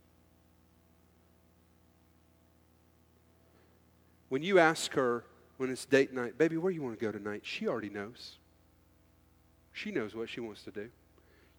When 4.30 4.42
you 4.42 4.58
ask 4.58 4.94
her 4.94 5.24
when 5.60 5.68
it's 5.68 5.84
date 5.84 6.10
night, 6.10 6.38
baby, 6.38 6.56
where 6.56 6.72
you 6.72 6.80
want 6.80 6.98
to 6.98 7.04
go 7.04 7.12
tonight? 7.12 7.42
She 7.44 7.68
already 7.68 7.90
knows. 7.90 8.38
She 9.74 9.90
knows 9.90 10.14
what 10.14 10.30
she 10.30 10.40
wants 10.40 10.62
to 10.62 10.70
do. 10.70 10.88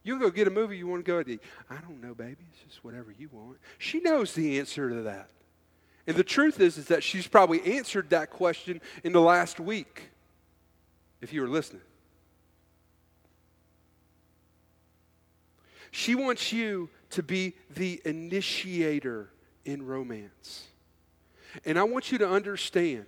You 0.01 0.17
go 0.17 0.31
get 0.31 0.47
a 0.47 0.49
movie 0.49 0.75
you 0.75 0.87
want 0.87 1.05
to 1.05 1.11
go 1.11 1.21
to. 1.21 1.37
I 1.69 1.75
don't 1.75 2.01
know, 2.01 2.15
baby. 2.15 2.37
It's 2.51 2.63
just 2.63 2.83
whatever 2.83 3.13
you 3.15 3.29
want. 3.31 3.59
She 3.77 3.99
knows 3.99 4.33
the 4.33 4.57
answer 4.57 4.89
to 4.89 5.03
that. 5.03 5.29
And 6.07 6.17
the 6.17 6.23
truth 6.23 6.59
is, 6.59 6.79
is 6.79 6.87
that 6.87 7.03
she's 7.03 7.27
probably 7.27 7.77
answered 7.77 8.09
that 8.09 8.31
question 8.31 8.81
in 9.03 9.13
the 9.13 9.21
last 9.21 9.59
week, 9.59 10.09
if 11.21 11.31
you 11.31 11.41
were 11.41 11.47
listening. 11.47 11.83
She 15.91 16.15
wants 16.15 16.51
you 16.51 16.89
to 17.11 17.21
be 17.21 17.53
the 17.69 18.01
initiator 18.03 19.29
in 19.63 19.85
romance. 19.85 20.65
And 21.65 21.77
I 21.77 21.83
want 21.83 22.11
you 22.11 22.17
to 22.17 22.27
understand 22.27 23.05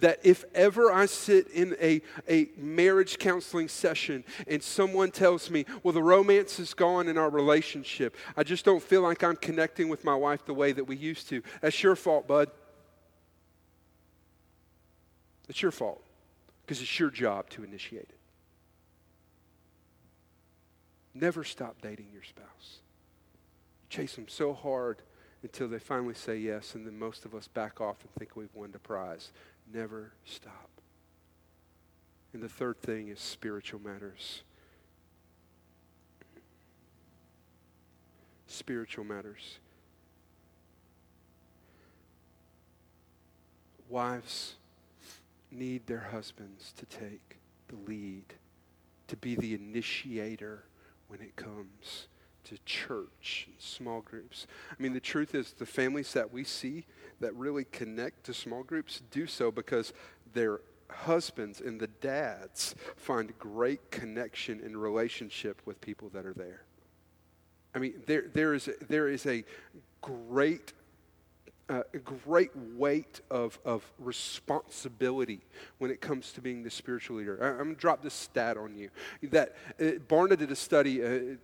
that 0.00 0.18
if 0.22 0.44
ever 0.54 0.92
I 0.92 1.06
sit 1.06 1.48
in 1.48 1.76
a, 1.80 2.02
a 2.28 2.48
marriage 2.56 3.18
counseling 3.18 3.68
session 3.68 4.24
and 4.46 4.62
someone 4.62 5.10
tells 5.10 5.50
me, 5.50 5.64
well, 5.82 5.92
the 5.92 6.02
romance 6.02 6.58
is 6.58 6.74
gone 6.74 7.08
in 7.08 7.18
our 7.18 7.30
relationship, 7.30 8.16
I 8.36 8.42
just 8.42 8.64
don't 8.64 8.82
feel 8.82 9.02
like 9.02 9.22
I'm 9.22 9.36
connecting 9.36 9.88
with 9.88 10.04
my 10.04 10.14
wife 10.14 10.44
the 10.46 10.54
way 10.54 10.72
that 10.72 10.84
we 10.84 10.96
used 10.96 11.28
to, 11.28 11.42
that's 11.60 11.82
your 11.82 11.96
fault, 11.96 12.26
bud. 12.26 12.50
It's 15.48 15.60
your 15.60 15.72
fault 15.72 16.02
because 16.64 16.80
it's 16.80 16.98
your 16.98 17.10
job 17.10 17.50
to 17.50 17.64
initiate 17.64 18.02
it. 18.02 18.18
Never 21.14 21.44
stop 21.44 21.76
dating 21.80 22.06
your 22.12 22.24
spouse. 22.24 22.80
Chase 23.88 24.16
them 24.16 24.26
so 24.26 24.52
hard 24.52 25.02
until 25.42 25.68
they 25.68 25.78
finally 25.78 26.14
say 26.14 26.38
yes, 26.38 26.74
and 26.74 26.86
then 26.86 26.98
most 26.98 27.24
of 27.24 27.34
us 27.34 27.46
back 27.46 27.80
off 27.80 27.96
and 28.00 28.10
think 28.14 28.34
we've 28.34 28.54
won 28.54 28.72
the 28.72 28.78
prize 28.78 29.30
never 29.72 30.12
stop. 30.24 30.70
And 32.32 32.42
the 32.42 32.48
third 32.48 32.80
thing 32.80 33.08
is 33.08 33.20
spiritual 33.20 33.80
matters. 33.80 34.42
Spiritual 38.46 39.04
matters. 39.04 39.58
Wives 43.88 44.54
need 45.50 45.86
their 45.86 46.08
husbands 46.10 46.72
to 46.76 46.86
take 46.86 47.38
the 47.68 47.76
lead, 47.76 48.34
to 49.06 49.16
be 49.16 49.36
the 49.36 49.54
initiator 49.54 50.64
when 51.08 51.20
it 51.20 51.36
comes 51.36 52.08
to 52.44 52.58
church 52.64 53.46
and 53.46 53.56
small 53.58 54.00
groups. 54.00 54.46
I 54.70 54.82
mean, 54.82 54.92
the 54.92 55.00
truth 55.00 55.34
is, 55.34 55.52
the 55.52 55.66
families 55.66 56.12
that 56.12 56.32
we 56.32 56.44
see 56.44 56.84
that 57.20 57.34
really 57.34 57.64
connect 57.64 58.24
to 58.24 58.34
small 58.34 58.62
groups 58.62 59.02
do 59.10 59.26
so 59.26 59.50
because 59.50 59.92
their 60.32 60.60
husbands 60.90 61.60
and 61.60 61.80
the 61.80 61.86
dads 61.86 62.74
find 62.96 63.36
great 63.38 63.90
connection 63.90 64.60
and 64.60 64.76
relationship 64.76 65.60
with 65.64 65.80
people 65.80 66.08
that 66.10 66.26
are 66.26 66.34
there. 66.34 66.62
I 67.74 67.78
mean, 67.78 67.94
there, 68.06 68.24
there, 68.32 68.54
is, 68.54 68.68
there 68.88 69.08
is 69.08 69.26
a 69.26 69.44
great 70.00 70.72
uh, 71.68 71.82
a 71.94 71.98
great 71.98 72.50
weight 72.76 73.20
of, 73.30 73.58
of 73.64 73.90
responsibility 73.98 75.40
when 75.78 75.90
it 75.90 76.00
comes 76.00 76.32
to 76.32 76.42
being 76.42 76.62
the 76.62 76.70
spiritual 76.70 77.16
leader. 77.16 77.38
I, 77.40 77.48
am 77.48 77.56
going 77.56 77.74
to 77.74 77.80
drop 77.80 78.02
this 78.02 78.14
stat 78.14 78.56
on 78.56 78.76
you. 78.76 78.90
That 79.22 79.56
uh, 79.80 79.84
Barna 80.08 80.36
did 80.36 80.50
a 80.50 80.56
study, 80.56 81.02
uh, 81.02 81.36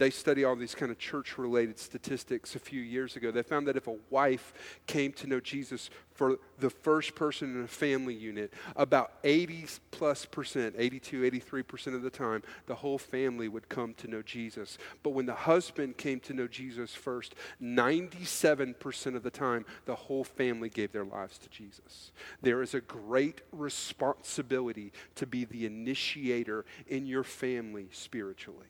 they 0.00 0.08
study 0.08 0.44
all 0.44 0.56
these 0.56 0.74
kind 0.74 0.90
of 0.90 0.98
church 0.98 1.36
related 1.36 1.78
statistics 1.78 2.56
a 2.56 2.58
few 2.58 2.80
years 2.80 3.16
ago. 3.16 3.30
They 3.30 3.42
found 3.42 3.68
that 3.68 3.76
if 3.76 3.86
a 3.86 3.98
wife 4.08 4.80
came 4.86 5.12
to 5.12 5.26
know 5.26 5.40
Jesus 5.40 5.90
for 6.14 6.38
the 6.58 6.70
first 6.70 7.14
person 7.14 7.54
in 7.54 7.64
a 7.64 7.68
family 7.68 8.14
unit, 8.14 8.54
about 8.76 9.12
80 9.24 9.66
plus 9.90 10.24
percent, 10.24 10.74
82, 10.78 11.26
83 11.26 11.62
percent 11.62 11.96
of 11.96 12.02
the 12.02 12.08
time, 12.08 12.42
the 12.64 12.76
whole 12.76 12.96
family 12.96 13.46
would 13.46 13.68
come 13.68 13.92
to 13.98 14.08
know 14.08 14.22
Jesus. 14.22 14.78
But 15.02 15.10
when 15.10 15.26
the 15.26 15.34
husband 15.34 15.98
came 15.98 16.18
to 16.20 16.32
know 16.32 16.48
Jesus 16.48 16.94
first, 16.94 17.34
97 17.60 18.76
percent 18.78 19.16
of 19.16 19.22
the 19.22 19.30
time, 19.30 19.66
the 19.84 19.94
whole 19.94 20.24
family 20.24 20.70
gave 20.70 20.92
their 20.92 21.04
lives 21.04 21.36
to 21.36 21.50
Jesus. 21.50 22.12
There 22.40 22.62
is 22.62 22.72
a 22.72 22.80
great 22.80 23.42
responsibility 23.52 24.94
to 25.16 25.26
be 25.26 25.44
the 25.44 25.66
initiator 25.66 26.64
in 26.86 27.04
your 27.04 27.22
family 27.22 27.88
spiritually. 27.92 28.69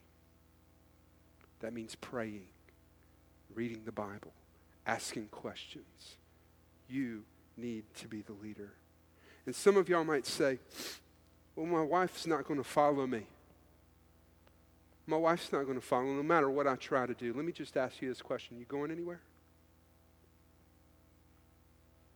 That 1.61 1.72
means 1.72 1.94
praying, 1.94 2.46
reading 3.54 3.82
the 3.84 3.92
Bible, 3.92 4.32
asking 4.86 5.26
questions. 5.26 6.16
You 6.88 7.22
need 7.56 7.84
to 7.96 8.08
be 8.08 8.22
the 8.22 8.32
leader. 8.32 8.72
And 9.46 9.54
some 9.54 9.76
of 9.76 9.88
y'all 9.88 10.04
might 10.04 10.26
say, 10.26 10.58
well, 11.54 11.66
my 11.66 11.82
wife's 11.82 12.26
not 12.26 12.46
going 12.46 12.58
to 12.58 12.64
follow 12.64 13.06
me. 13.06 13.26
My 15.06 15.16
wife's 15.16 15.52
not 15.52 15.64
going 15.64 15.78
to 15.78 15.84
follow 15.84 16.04
no 16.04 16.22
matter 16.22 16.48
what 16.48 16.66
I 16.66 16.76
try 16.76 17.06
to 17.06 17.14
do. 17.14 17.32
Let 17.32 17.44
me 17.44 17.52
just 17.52 17.76
ask 17.76 18.00
you 18.00 18.08
this 18.08 18.22
question 18.22 18.58
You 18.58 18.64
going 18.64 18.90
anywhere? 18.90 19.20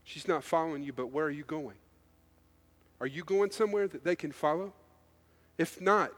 She's 0.05 0.29
not 0.29 0.45
following 0.45 0.83
you, 0.83 0.93
but 0.93 1.07
where 1.07 1.27
are 1.27 1.31
you 1.31 1.45
going? 1.45 1.77
Are 3.01 3.07
you 3.07 3.25
going 3.25 3.51
somewhere 3.51 3.89
that 3.89 4.05
they 4.05 4.15
can 4.15 4.33
follow? 4.33 4.73
If 5.59 5.81
not, 5.81 6.13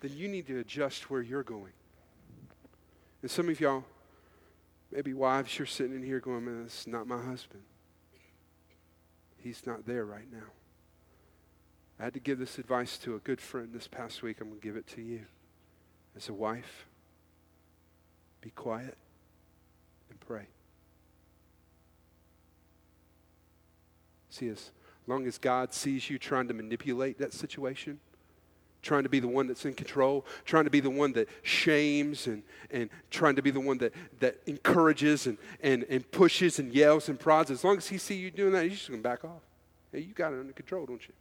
then 0.00 0.12
you 0.14 0.28
need 0.28 0.46
to 0.48 0.58
adjust 0.58 1.10
where 1.10 1.22
you're 1.22 1.42
going. 1.42 1.72
And 3.22 3.30
some 3.30 3.48
of 3.48 3.60
y'all, 3.60 3.84
maybe 4.90 5.14
wives, 5.14 5.58
you're 5.58 5.66
sitting 5.66 5.94
in 5.94 6.02
here 6.02 6.20
going, 6.20 6.44
man, 6.44 6.62
that's 6.62 6.86
not 6.86 7.06
my 7.06 7.22
husband. 7.22 7.62
He's 9.38 9.64
not 9.66 9.86
there 9.86 10.04
right 10.04 10.30
now. 10.30 10.50
I 11.98 12.04
had 12.04 12.14
to 12.14 12.20
give 12.20 12.38
this 12.38 12.58
advice 12.58 12.98
to 12.98 13.14
a 13.14 13.18
good 13.18 13.40
friend 13.40 13.70
this 13.72 13.86
past 13.86 14.22
week. 14.22 14.40
I'm 14.40 14.48
going 14.48 14.60
to 14.60 14.66
give 14.66 14.76
it 14.76 14.86
to 14.88 15.00
you. 15.00 15.20
As 16.16 16.28
a 16.28 16.34
wife, 16.34 16.86
be 18.40 18.50
quiet 18.50 18.98
and 20.10 20.20
pray. 20.20 20.46
See, 24.30 24.48
as 24.48 24.70
long 25.06 25.26
as 25.26 25.38
God 25.38 25.72
sees 25.72 26.10
you 26.10 26.18
trying 26.18 26.48
to 26.48 26.54
manipulate 26.54 27.18
that 27.18 27.32
situation, 27.32 28.00
trying 28.82 29.04
to 29.04 29.08
be 29.08 29.20
the 29.20 29.28
one 29.28 29.46
that's 29.46 29.64
in 29.64 29.72
control, 29.72 30.26
trying 30.44 30.64
to 30.64 30.70
be 30.70 30.80
the 30.80 30.90
one 30.90 31.12
that 31.12 31.28
shames 31.42 32.26
and, 32.26 32.42
and 32.70 32.90
trying 33.10 33.36
to 33.36 33.42
be 33.42 33.50
the 33.50 33.60
one 33.60 33.78
that, 33.78 33.94
that 34.18 34.36
encourages 34.46 35.26
and, 35.26 35.38
and, 35.62 35.84
and 35.84 36.10
pushes 36.10 36.58
and 36.58 36.74
yells 36.74 37.08
and 37.08 37.18
prods. 37.18 37.50
As 37.50 37.64
long 37.64 37.76
as 37.76 37.88
he 37.88 37.96
see 37.96 38.16
you 38.16 38.30
doing 38.30 38.52
that, 38.52 38.64
he's 38.64 38.78
just 38.78 38.88
going 38.88 39.00
to 39.00 39.08
back 39.08 39.24
off. 39.24 39.42
Hey, 39.92 40.00
you 40.00 40.12
got 40.12 40.32
it 40.32 40.40
under 40.40 40.52
control, 40.52 40.84
don't 40.84 41.06
you? 41.06 41.14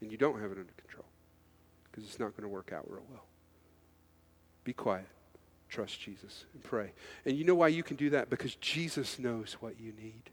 And 0.00 0.12
you 0.12 0.18
don't 0.18 0.40
have 0.40 0.52
it 0.52 0.58
under 0.58 0.72
control 0.76 1.06
because 1.90 2.04
it's 2.04 2.20
not 2.20 2.36
going 2.36 2.42
to 2.42 2.48
work 2.48 2.72
out 2.72 2.88
real 2.88 3.02
well. 3.10 3.24
Be 4.62 4.72
quiet. 4.72 5.06
Trust 5.68 6.00
Jesus 6.00 6.44
and 6.52 6.62
pray. 6.62 6.92
And 7.24 7.36
you 7.36 7.44
know 7.44 7.54
why 7.54 7.68
you 7.68 7.82
can 7.82 7.96
do 7.96 8.10
that? 8.10 8.30
Because 8.30 8.54
Jesus 8.56 9.18
knows 9.18 9.56
what 9.60 9.80
you 9.80 9.92
need. 9.92 10.30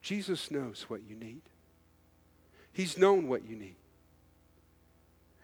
Jesus 0.00 0.50
knows 0.50 0.86
what 0.88 1.02
you 1.06 1.14
need. 1.14 1.42
He's 2.72 2.96
known 2.96 3.28
what 3.28 3.48
you 3.48 3.56
need. 3.56 3.76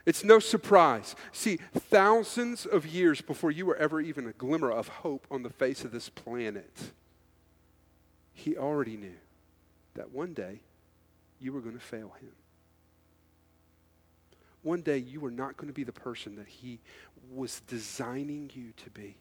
It's 0.07 0.24
no 0.24 0.39
surprise. 0.39 1.14
See, 1.33 1.59
thousands 1.74 2.64
of 2.64 2.87
years 2.87 3.20
before 3.20 3.51
you 3.51 3.66
were 3.66 3.76
ever 3.76 4.01
even 4.01 4.26
a 4.26 4.33
glimmer 4.33 4.70
of 4.70 4.89
hope 4.89 5.26
on 5.31 5.43
the 5.43 5.51
face 5.51 5.85
of 5.85 5.93
this 5.93 6.09
planet, 6.09 6.93
He 8.33 8.57
already 8.57 8.97
knew 8.97 9.16
that 9.97 10.11
one 10.11 10.33
day 10.33 10.61
you 11.41 11.53
were 11.53 11.61
going 11.61 11.74
to 11.74 11.85
fail 11.85 12.14
Him. 12.20 12.33
One 14.62 14.81
day 14.81 14.97
you 14.97 15.20
were 15.20 15.31
not 15.31 15.59
going 15.59 15.68
to 15.68 15.74
be 15.74 15.85
the 15.85 15.93
person 15.93 16.37
that 16.37 16.49
He 16.49 16.79
was 17.31 17.61
designing 17.66 18.51
you 18.55 18.72
to 18.83 18.91
be. 18.91 19.16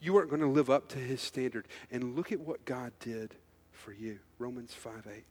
You 0.00 0.12
weren't 0.12 0.30
going 0.30 0.42
to 0.42 0.48
live 0.48 0.70
up 0.70 0.88
to 0.90 0.98
His 0.98 1.20
standard. 1.20 1.66
And 1.90 2.14
look 2.14 2.30
at 2.30 2.38
what 2.38 2.64
God 2.64 2.92
did 3.00 3.34
for 3.72 3.92
you. 3.92 4.20
Romans 4.38 4.72
5 4.72 5.08
8. 5.12 5.24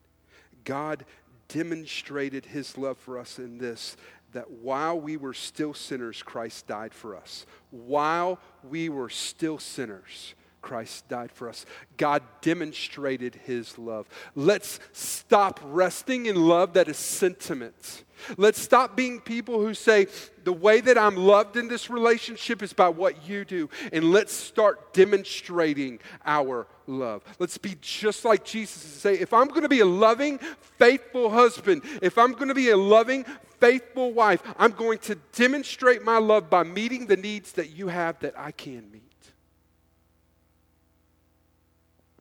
God 0.65 1.05
demonstrated 1.49 2.45
his 2.45 2.77
love 2.77 2.97
for 2.97 3.19
us 3.19 3.37
in 3.37 3.57
this 3.57 3.97
that 4.31 4.49
while 4.49 4.99
we 4.99 5.17
were 5.17 5.33
still 5.33 5.73
sinners, 5.73 6.21
Christ 6.21 6.67
died 6.67 6.93
for 6.93 7.15
us. 7.15 7.45
While 7.71 8.39
we 8.63 8.87
were 8.87 9.09
still 9.09 9.57
sinners, 9.57 10.35
Christ 10.61 11.07
died 11.07 11.31
for 11.31 11.49
us. 11.49 11.65
God 11.97 12.21
demonstrated 12.41 13.35
his 13.45 13.77
love. 13.77 14.07
Let's 14.35 14.79
stop 14.91 15.59
resting 15.63 16.25
in 16.25 16.35
love 16.35 16.73
that 16.73 16.87
is 16.87 16.97
sentiment. 16.97 18.03
Let's 18.37 18.61
stop 18.61 18.97
being 18.97 19.21
people 19.21 19.59
who 19.59 19.73
say, 19.73 20.07
the 20.43 20.53
way 20.53 20.81
that 20.81 20.97
I'm 20.97 21.15
loved 21.15 21.57
in 21.57 21.67
this 21.67 21.89
relationship 21.89 22.61
is 22.61 22.73
by 22.73 22.89
what 22.89 23.27
you 23.27 23.45
do. 23.45 23.69
And 23.93 24.11
let's 24.11 24.33
start 24.33 24.93
demonstrating 24.93 25.99
our 26.25 26.67
love. 26.87 27.23
Let's 27.39 27.57
be 27.57 27.77
just 27.81 28.25
like 28.25 28.43
Jesus 28.43 28.83
and 28.83 28.93
say, 28.93 29.13
if 29.21 29.33
I'm 29.33 29.47
going 29.47 29.61
to 29.61 29.69
be 29.69 29.79
a 29.79 29.85
loving, 29.85 30.39
faithful 30.77 31.29
husband, 31.29 31.83
if 32.01 32.17
I'm 32.17 32.33
going 32.33 32.49
to 32.49 32.55
be 32.55 32.69
a 32.69 32.77
loving, 32.77 33.25
faithful 33.59 34.11
wife, 34.11 34.41
I'm 34.57 34.71
going 34.71 34.99
to 34.99 35.15
demonstrate 35.33 36.03
my 36.03 36.17
love 36.17 36.49
by 36.49 36.63
meeting 36.63 37.07
the 37.07 37.17
needs 37.17 37.53
that 37.53 37.69
you 37.69 37.87
have 37.87 38.19
that 38.19 38.37
I 38.37 38.51
can 38.51 38.91
meet. 38.91 39.08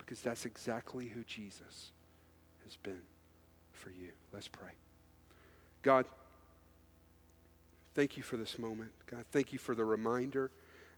Because 0.08 0.22
that's 0.22 0.46
exactly 0.46 1.06
who 1.06 1.22
Jesus 1.24 1.92
has 2.64 2.76
been 2.82 3.02
for 3.72 3.90
you. 3.90 4.08
Let's 4.32 4.48
pray. 4.48 4.70
God, 5.82 6.06
thank 7.94 8.16
you 8.16 8.22
for 8.22 8.38
this 8.38 8.58
moment. 8.58 8.90
God, 9.04 9.26
thank 9.32 9.52
you 9.52 9.58
for 9.58 9.74
the 9.74 9.84
reminder 9.84 10.50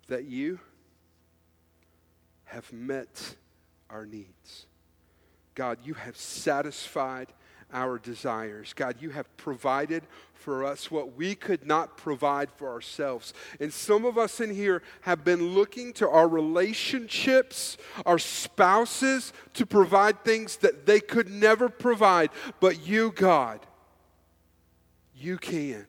that 0.07 0.27
you 0.27 0.61
have 2.45 2.73
met 2.73 3.35
our 3.91 4.07
needs. 4.07 4.67
God, 5.57 5.79
you 5.83 5.95
have 5.95 6.17
satisfied 6.17 7.33
our 7.73 7.99
desires. 7.99 8.73
God, 8.75 8.97
you 9.01 9.11
have 9.11 9.37
provided 9.37 10.03
for 10.35 10.64
us 10.64 10.91
what 10.91 11.16
we 11.16 11.35
could 11.35 11.66
not 11.66 11.97
provide 11.97 12.51
for 12.51 12.71
ourselves. 12.71 13.35
And 13.61 13.73
some 13.73 14.05
of 14.05 14.16
us 14.18 14.41
in 14.41 14.55
here 14.55 14.83
have 15.03 15.25
been 15.25 15.55
looking 15.55 15.93
to 15.95 16.09
our 16.09 16.27
relationships, 16.29 17.77
our 18.07 18.18
spouses, 18.18 19.33
to 19.55 19.66
provide 19.66 20.25
things 20.25 20.57
that 20.59 20.87
they 20.87 21.01
could 21.01 21.31
never 21.31 21.68
provide. 21.68 22.31
But 22.59 22.87
you, 22.87 23.12
God, 23.12 23.61
you 25.14 25.37
can. 25.37 25.87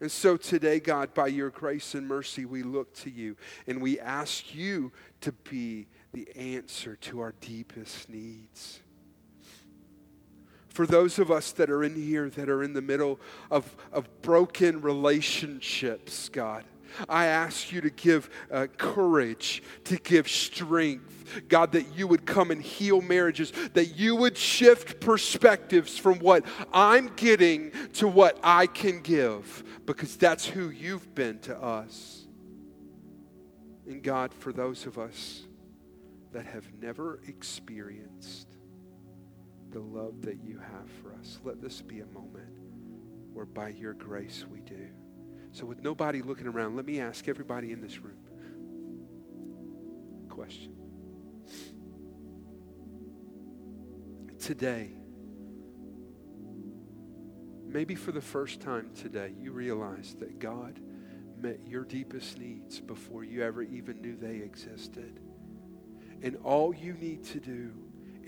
And 0.00 0.10
so 0.10 0.38
today, 0.38 0.80
God, 0.80 1.12
by 1.12 1.26
your 1.26 1.50
grace 1.50 1.94
and 1.94 2.08
mercy, 2.08 2.46
we 2.46 2.62
look 2.62 2.94
to 2.96 3.10
you 3.10 3.36
and 3.66 3.82
we 3.82 4.00
ask 4.00 4.54
you 4.54 4.92
to 5.20 5.32
be 5.32 5.88
the 6.12 6.26
answer 6.34 6.96
to 6.96 7.20
our 7.20 7.34
deepest 7.40 8.08
needs 8.08 8.80
for 10.70 10.86
those 10.86 11.18
of 11.18 11.30
us 11.30 11.52
that 11.52 11.70
are 11.70 11.82
in 11.82 11.94
here 11.94 12.30
that 12.30 12.48
are 12.48 12.62
in 12.62 12.72
the 12.72 12.82
middle 12.82 13.20
of, 13.50 13.76
of 13.92 14.08
broken 14.22 14.80
relationships, 14.80 16.28
God. 16.28 16.64
I 17.08 17.26
ask 17.26 17.70
you 17.70 17.80
to 17.82 17.90
give 17.90 18.28
uh, 18.50 18.66
courage, 18.76 19.62
to 19.84 19.96
give 19.96 20.28
strength. 20.28 21.16
God, 21.48 21.72
that 21.72 21.96
you 21.96 22.08
would 22.08 22.26
come 22.26 22.50
and 22.50 22.60
heal 22.60 23.00
marriages, 23.00 23.52
that 23.74 23.96
you 23.96 24.16
would 24.16 24.36
shift 24.36 25.00
perspectives 25.00 25.96
from 25.96 26.18
what 26.18 26.44
I'm 26.72 27.06
getting 27.14 27.70
to 27.94 28.08
what 28.08 28.38
I 28.42 28.66
can 28.66 29.00
give, 29.00 29.62
because 29.86 30.16
that's 30.16 30.44
who 30.44 30.70
you've 30.70 31.14
been 31.14 31.38
to 31.40 31.56
us. 31.56 32.26
And 33.86 34.02
God, 34.02 34.34
for 34.34 34.52
those 34.52 34.86
of 34.86 34.98
us 34.98 35.42
that 36.32 36.46
have 36.46 36.66
never 36.80 37.20
experienced 37.26 38.49
the 39.70 39.80
love 39.80 40.22
that 40.22 40.42
you 40.42 40.58
have 40.58 40.90
for 41.02 41.12
us. 41.18 41.38
Let 41.44 41.60
this 41.60 41.80
be 41.80 42.00
a 42.00 42.06
moment 42.06 42.48
where 43.32 43.46
by 43.46 43.68
your 43.68 43.94
grace 43.94 44.44
we 44.50 44.60
do. 44.60 44.88
So, 45.52 45.66
with 45.66 45.82
nobody 45.82 46.22
looking 46.22 46.46
around, 46.46 46.76
let 46.76 46.86
me 46.86 47.00
ask 47.00 47.28
everybody 47.28 47.72
in 47.72 47.80
this 47.80 47.98
room 47.98 48.18
a 50.28 50.32
question. 50.32 50.72
Today, 54.38 54.90
maybe 57.66 57.94
for 57.94 58.12
the 58.12 58.20
first 58.20 58.60
time 58.60 58.90
today, 58.94 59.32
you 59.38 59.52
realize 59.52 60.14
that 60.18 60.38
God 60.38 60.80
met 61.40 61.60
your 61.66 61.84
deepest 61.84 62.38
needs 62.38 62.80
before 62.80 63.24
you 63.24 63.42
ever 63.42 63.62
even 63.62 64.00
knew 64.00 64.16
they 64.16 64.36
existed. 64.36 65.20
And 66.22 66.36
all 66.44 66.74
you 66.74 66.94
need 66.94 67.24
to 67.26 67.40
do 67.40 67.72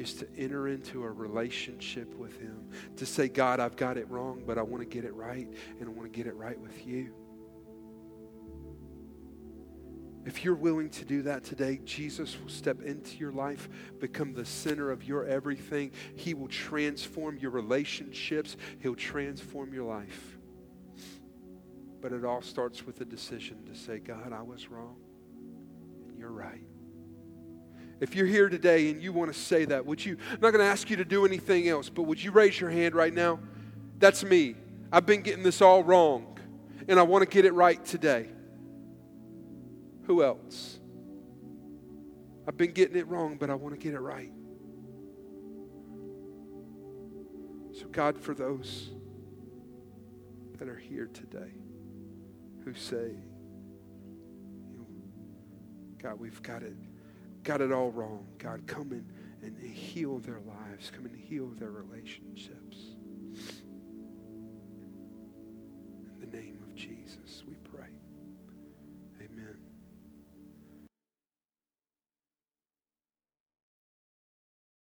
is 0.03 0.15
to 0.15 0.29
enter 0.37 0.69
into 0.69 1.05
a 1.05 1.11
relationship 1.11 2.15
with 2.17 2.39
Him. 2.41 2.69
To 2.97 3.07
say, 3.07 3.29
God, 3.29 3.61
I've 3.61 3.77
got 3.77 3.97
it 3.97 4.11
wrong, 4.11 4.43
but 4.47 4.59
I 4.59 4.63
want 4.63 4.83
to 4.83 4.89
get 4.89 5.05
it 5.05 5.15
right, 5.15 5.49
and 5.79 5.89
I 5.89 5.93
want 5.93 6.13
to 6.13 6.17
get 6.17 6.27
it 6.27 6.35
right 6.35 6.59
with 6.59 6.87
you. 6.87 7.15
If 10.25 10.45
you're 10.45 10.55
willing 10.55 10.91
to 10.91 11.05
do 11.05 11.23
that 11.23 11.43
today, 11.43 11.81
Jesus 11.85 12.37
will 12.41 12.49
step 12.49 12.83
into 12.83 13.17
your 13.17 13.33
life, 13.33 13.69
become 13.99 14.35
the 14.35 14.45
center 14.45 14.91
of 14.91 15.03
your 15.03 15.25
everything. 15.25 15.91
He 16.15 16.35
will 16.35 16.49
transform 16.49 17.39
your 17.39 17.51
relationships, 17.51 18.57
He'll 18.79 18.95
transform 18.95 19.73
your 19.73 19.85
life. 19.85 20.39
But 22.01 22.13
it 22.13 22.25
all 22.25 22.43
starts 22.43 22.85
with 22.85 23.01
a 23.01 23.05
decision 23.05 23.65
to 23.67 23.75
say, 23.75 23.99
God, 23.99 24.33
I 24.33 24.43
was 24.43 24.69
wrong, 24.69 24.97
and 26.09 26.19
you're 26.19 26.33
right. 26.33 26.72
If 28.03 28.17
you're 28.17 28.27
here 28.27 28.49
today 28.49 28.91
and 28.91 29.01
you 29.01 29.13
want 29.13 29.33
to 29.33 29.39
say 29.39 29.65
that, 29.67 29.87
would 29.87 30.05
you? 30.05 30.17
I'm 30.33 30.41
not 30.41 30.51
going 30.51 30.59
to 30.59 30.65
ask 30.65 30.91
you 30.91 30.97
to 30.97 31.05
do 31.05 31.25
anything 31.25 31.69
else, 31.69 31.89
but 31.89 32.03
would 32.03 32.21
you 32.21 32.33
raise 32.33 32.61
your 32.61 32.69
hand 32.69 32.97
right 32.97 33.15
now? 33.15 33.39
That's 34.01 34.25
me. 34.25 34.57
I've 34.91 35.07
been 35.07 35.23
getting 35.23 35.45
this 35.45 35.63
all 35.63 35.85
wrong, 35.85 36.37
and 36.89 36.99
I 36.99 37.05
want 37.05 37.23
to 37.23 37.33
get 37.33 37.45
it 37.45 37.53
right 37.53 37.83
today. 37.85 38.27
Who 40.07 40.25
else? 40.25 40.81
I've 42.49 42.57
been 42.57 42.73
getting 42.73 42.97
it 42.97 43.07
wrong, 43.07 43.37
but 43.37 43.51
I 43.51 43.55
want 43.55 43.73
to 43.73 43.79
get 43.79 43.95
it 43.95 44.01
right. 44.01 44.33
So, 47.79 47.87
God, 47.87 48.19
for 48.19 48.35
those 48.35 48.91
that 50.59 50.69
are 50.69 50.77
here 50.77 51.07
today 51.07 51.53
who 52.65 52.75
say, 52.75 53.13
God, 56.03 56.19
we've 56.19 56.43
got 56.43 56.65
it 56.65 56.75
got 57.43 57.61
it 57.61 57.72
all 57.72 57.90
wrong. 57.90 58.26
God, 58.38 58.66
come 58.66 58.93
in 58.93 59.07
and 59.43 59.59
heal 59.59 60.18
their 60.18 60.40
lives, 60.40 60.90
come 60.95 61.07
and 61.07 61.16
heal 61.16 61.49
their 61.59 61.70
relationships. 61.70 62.62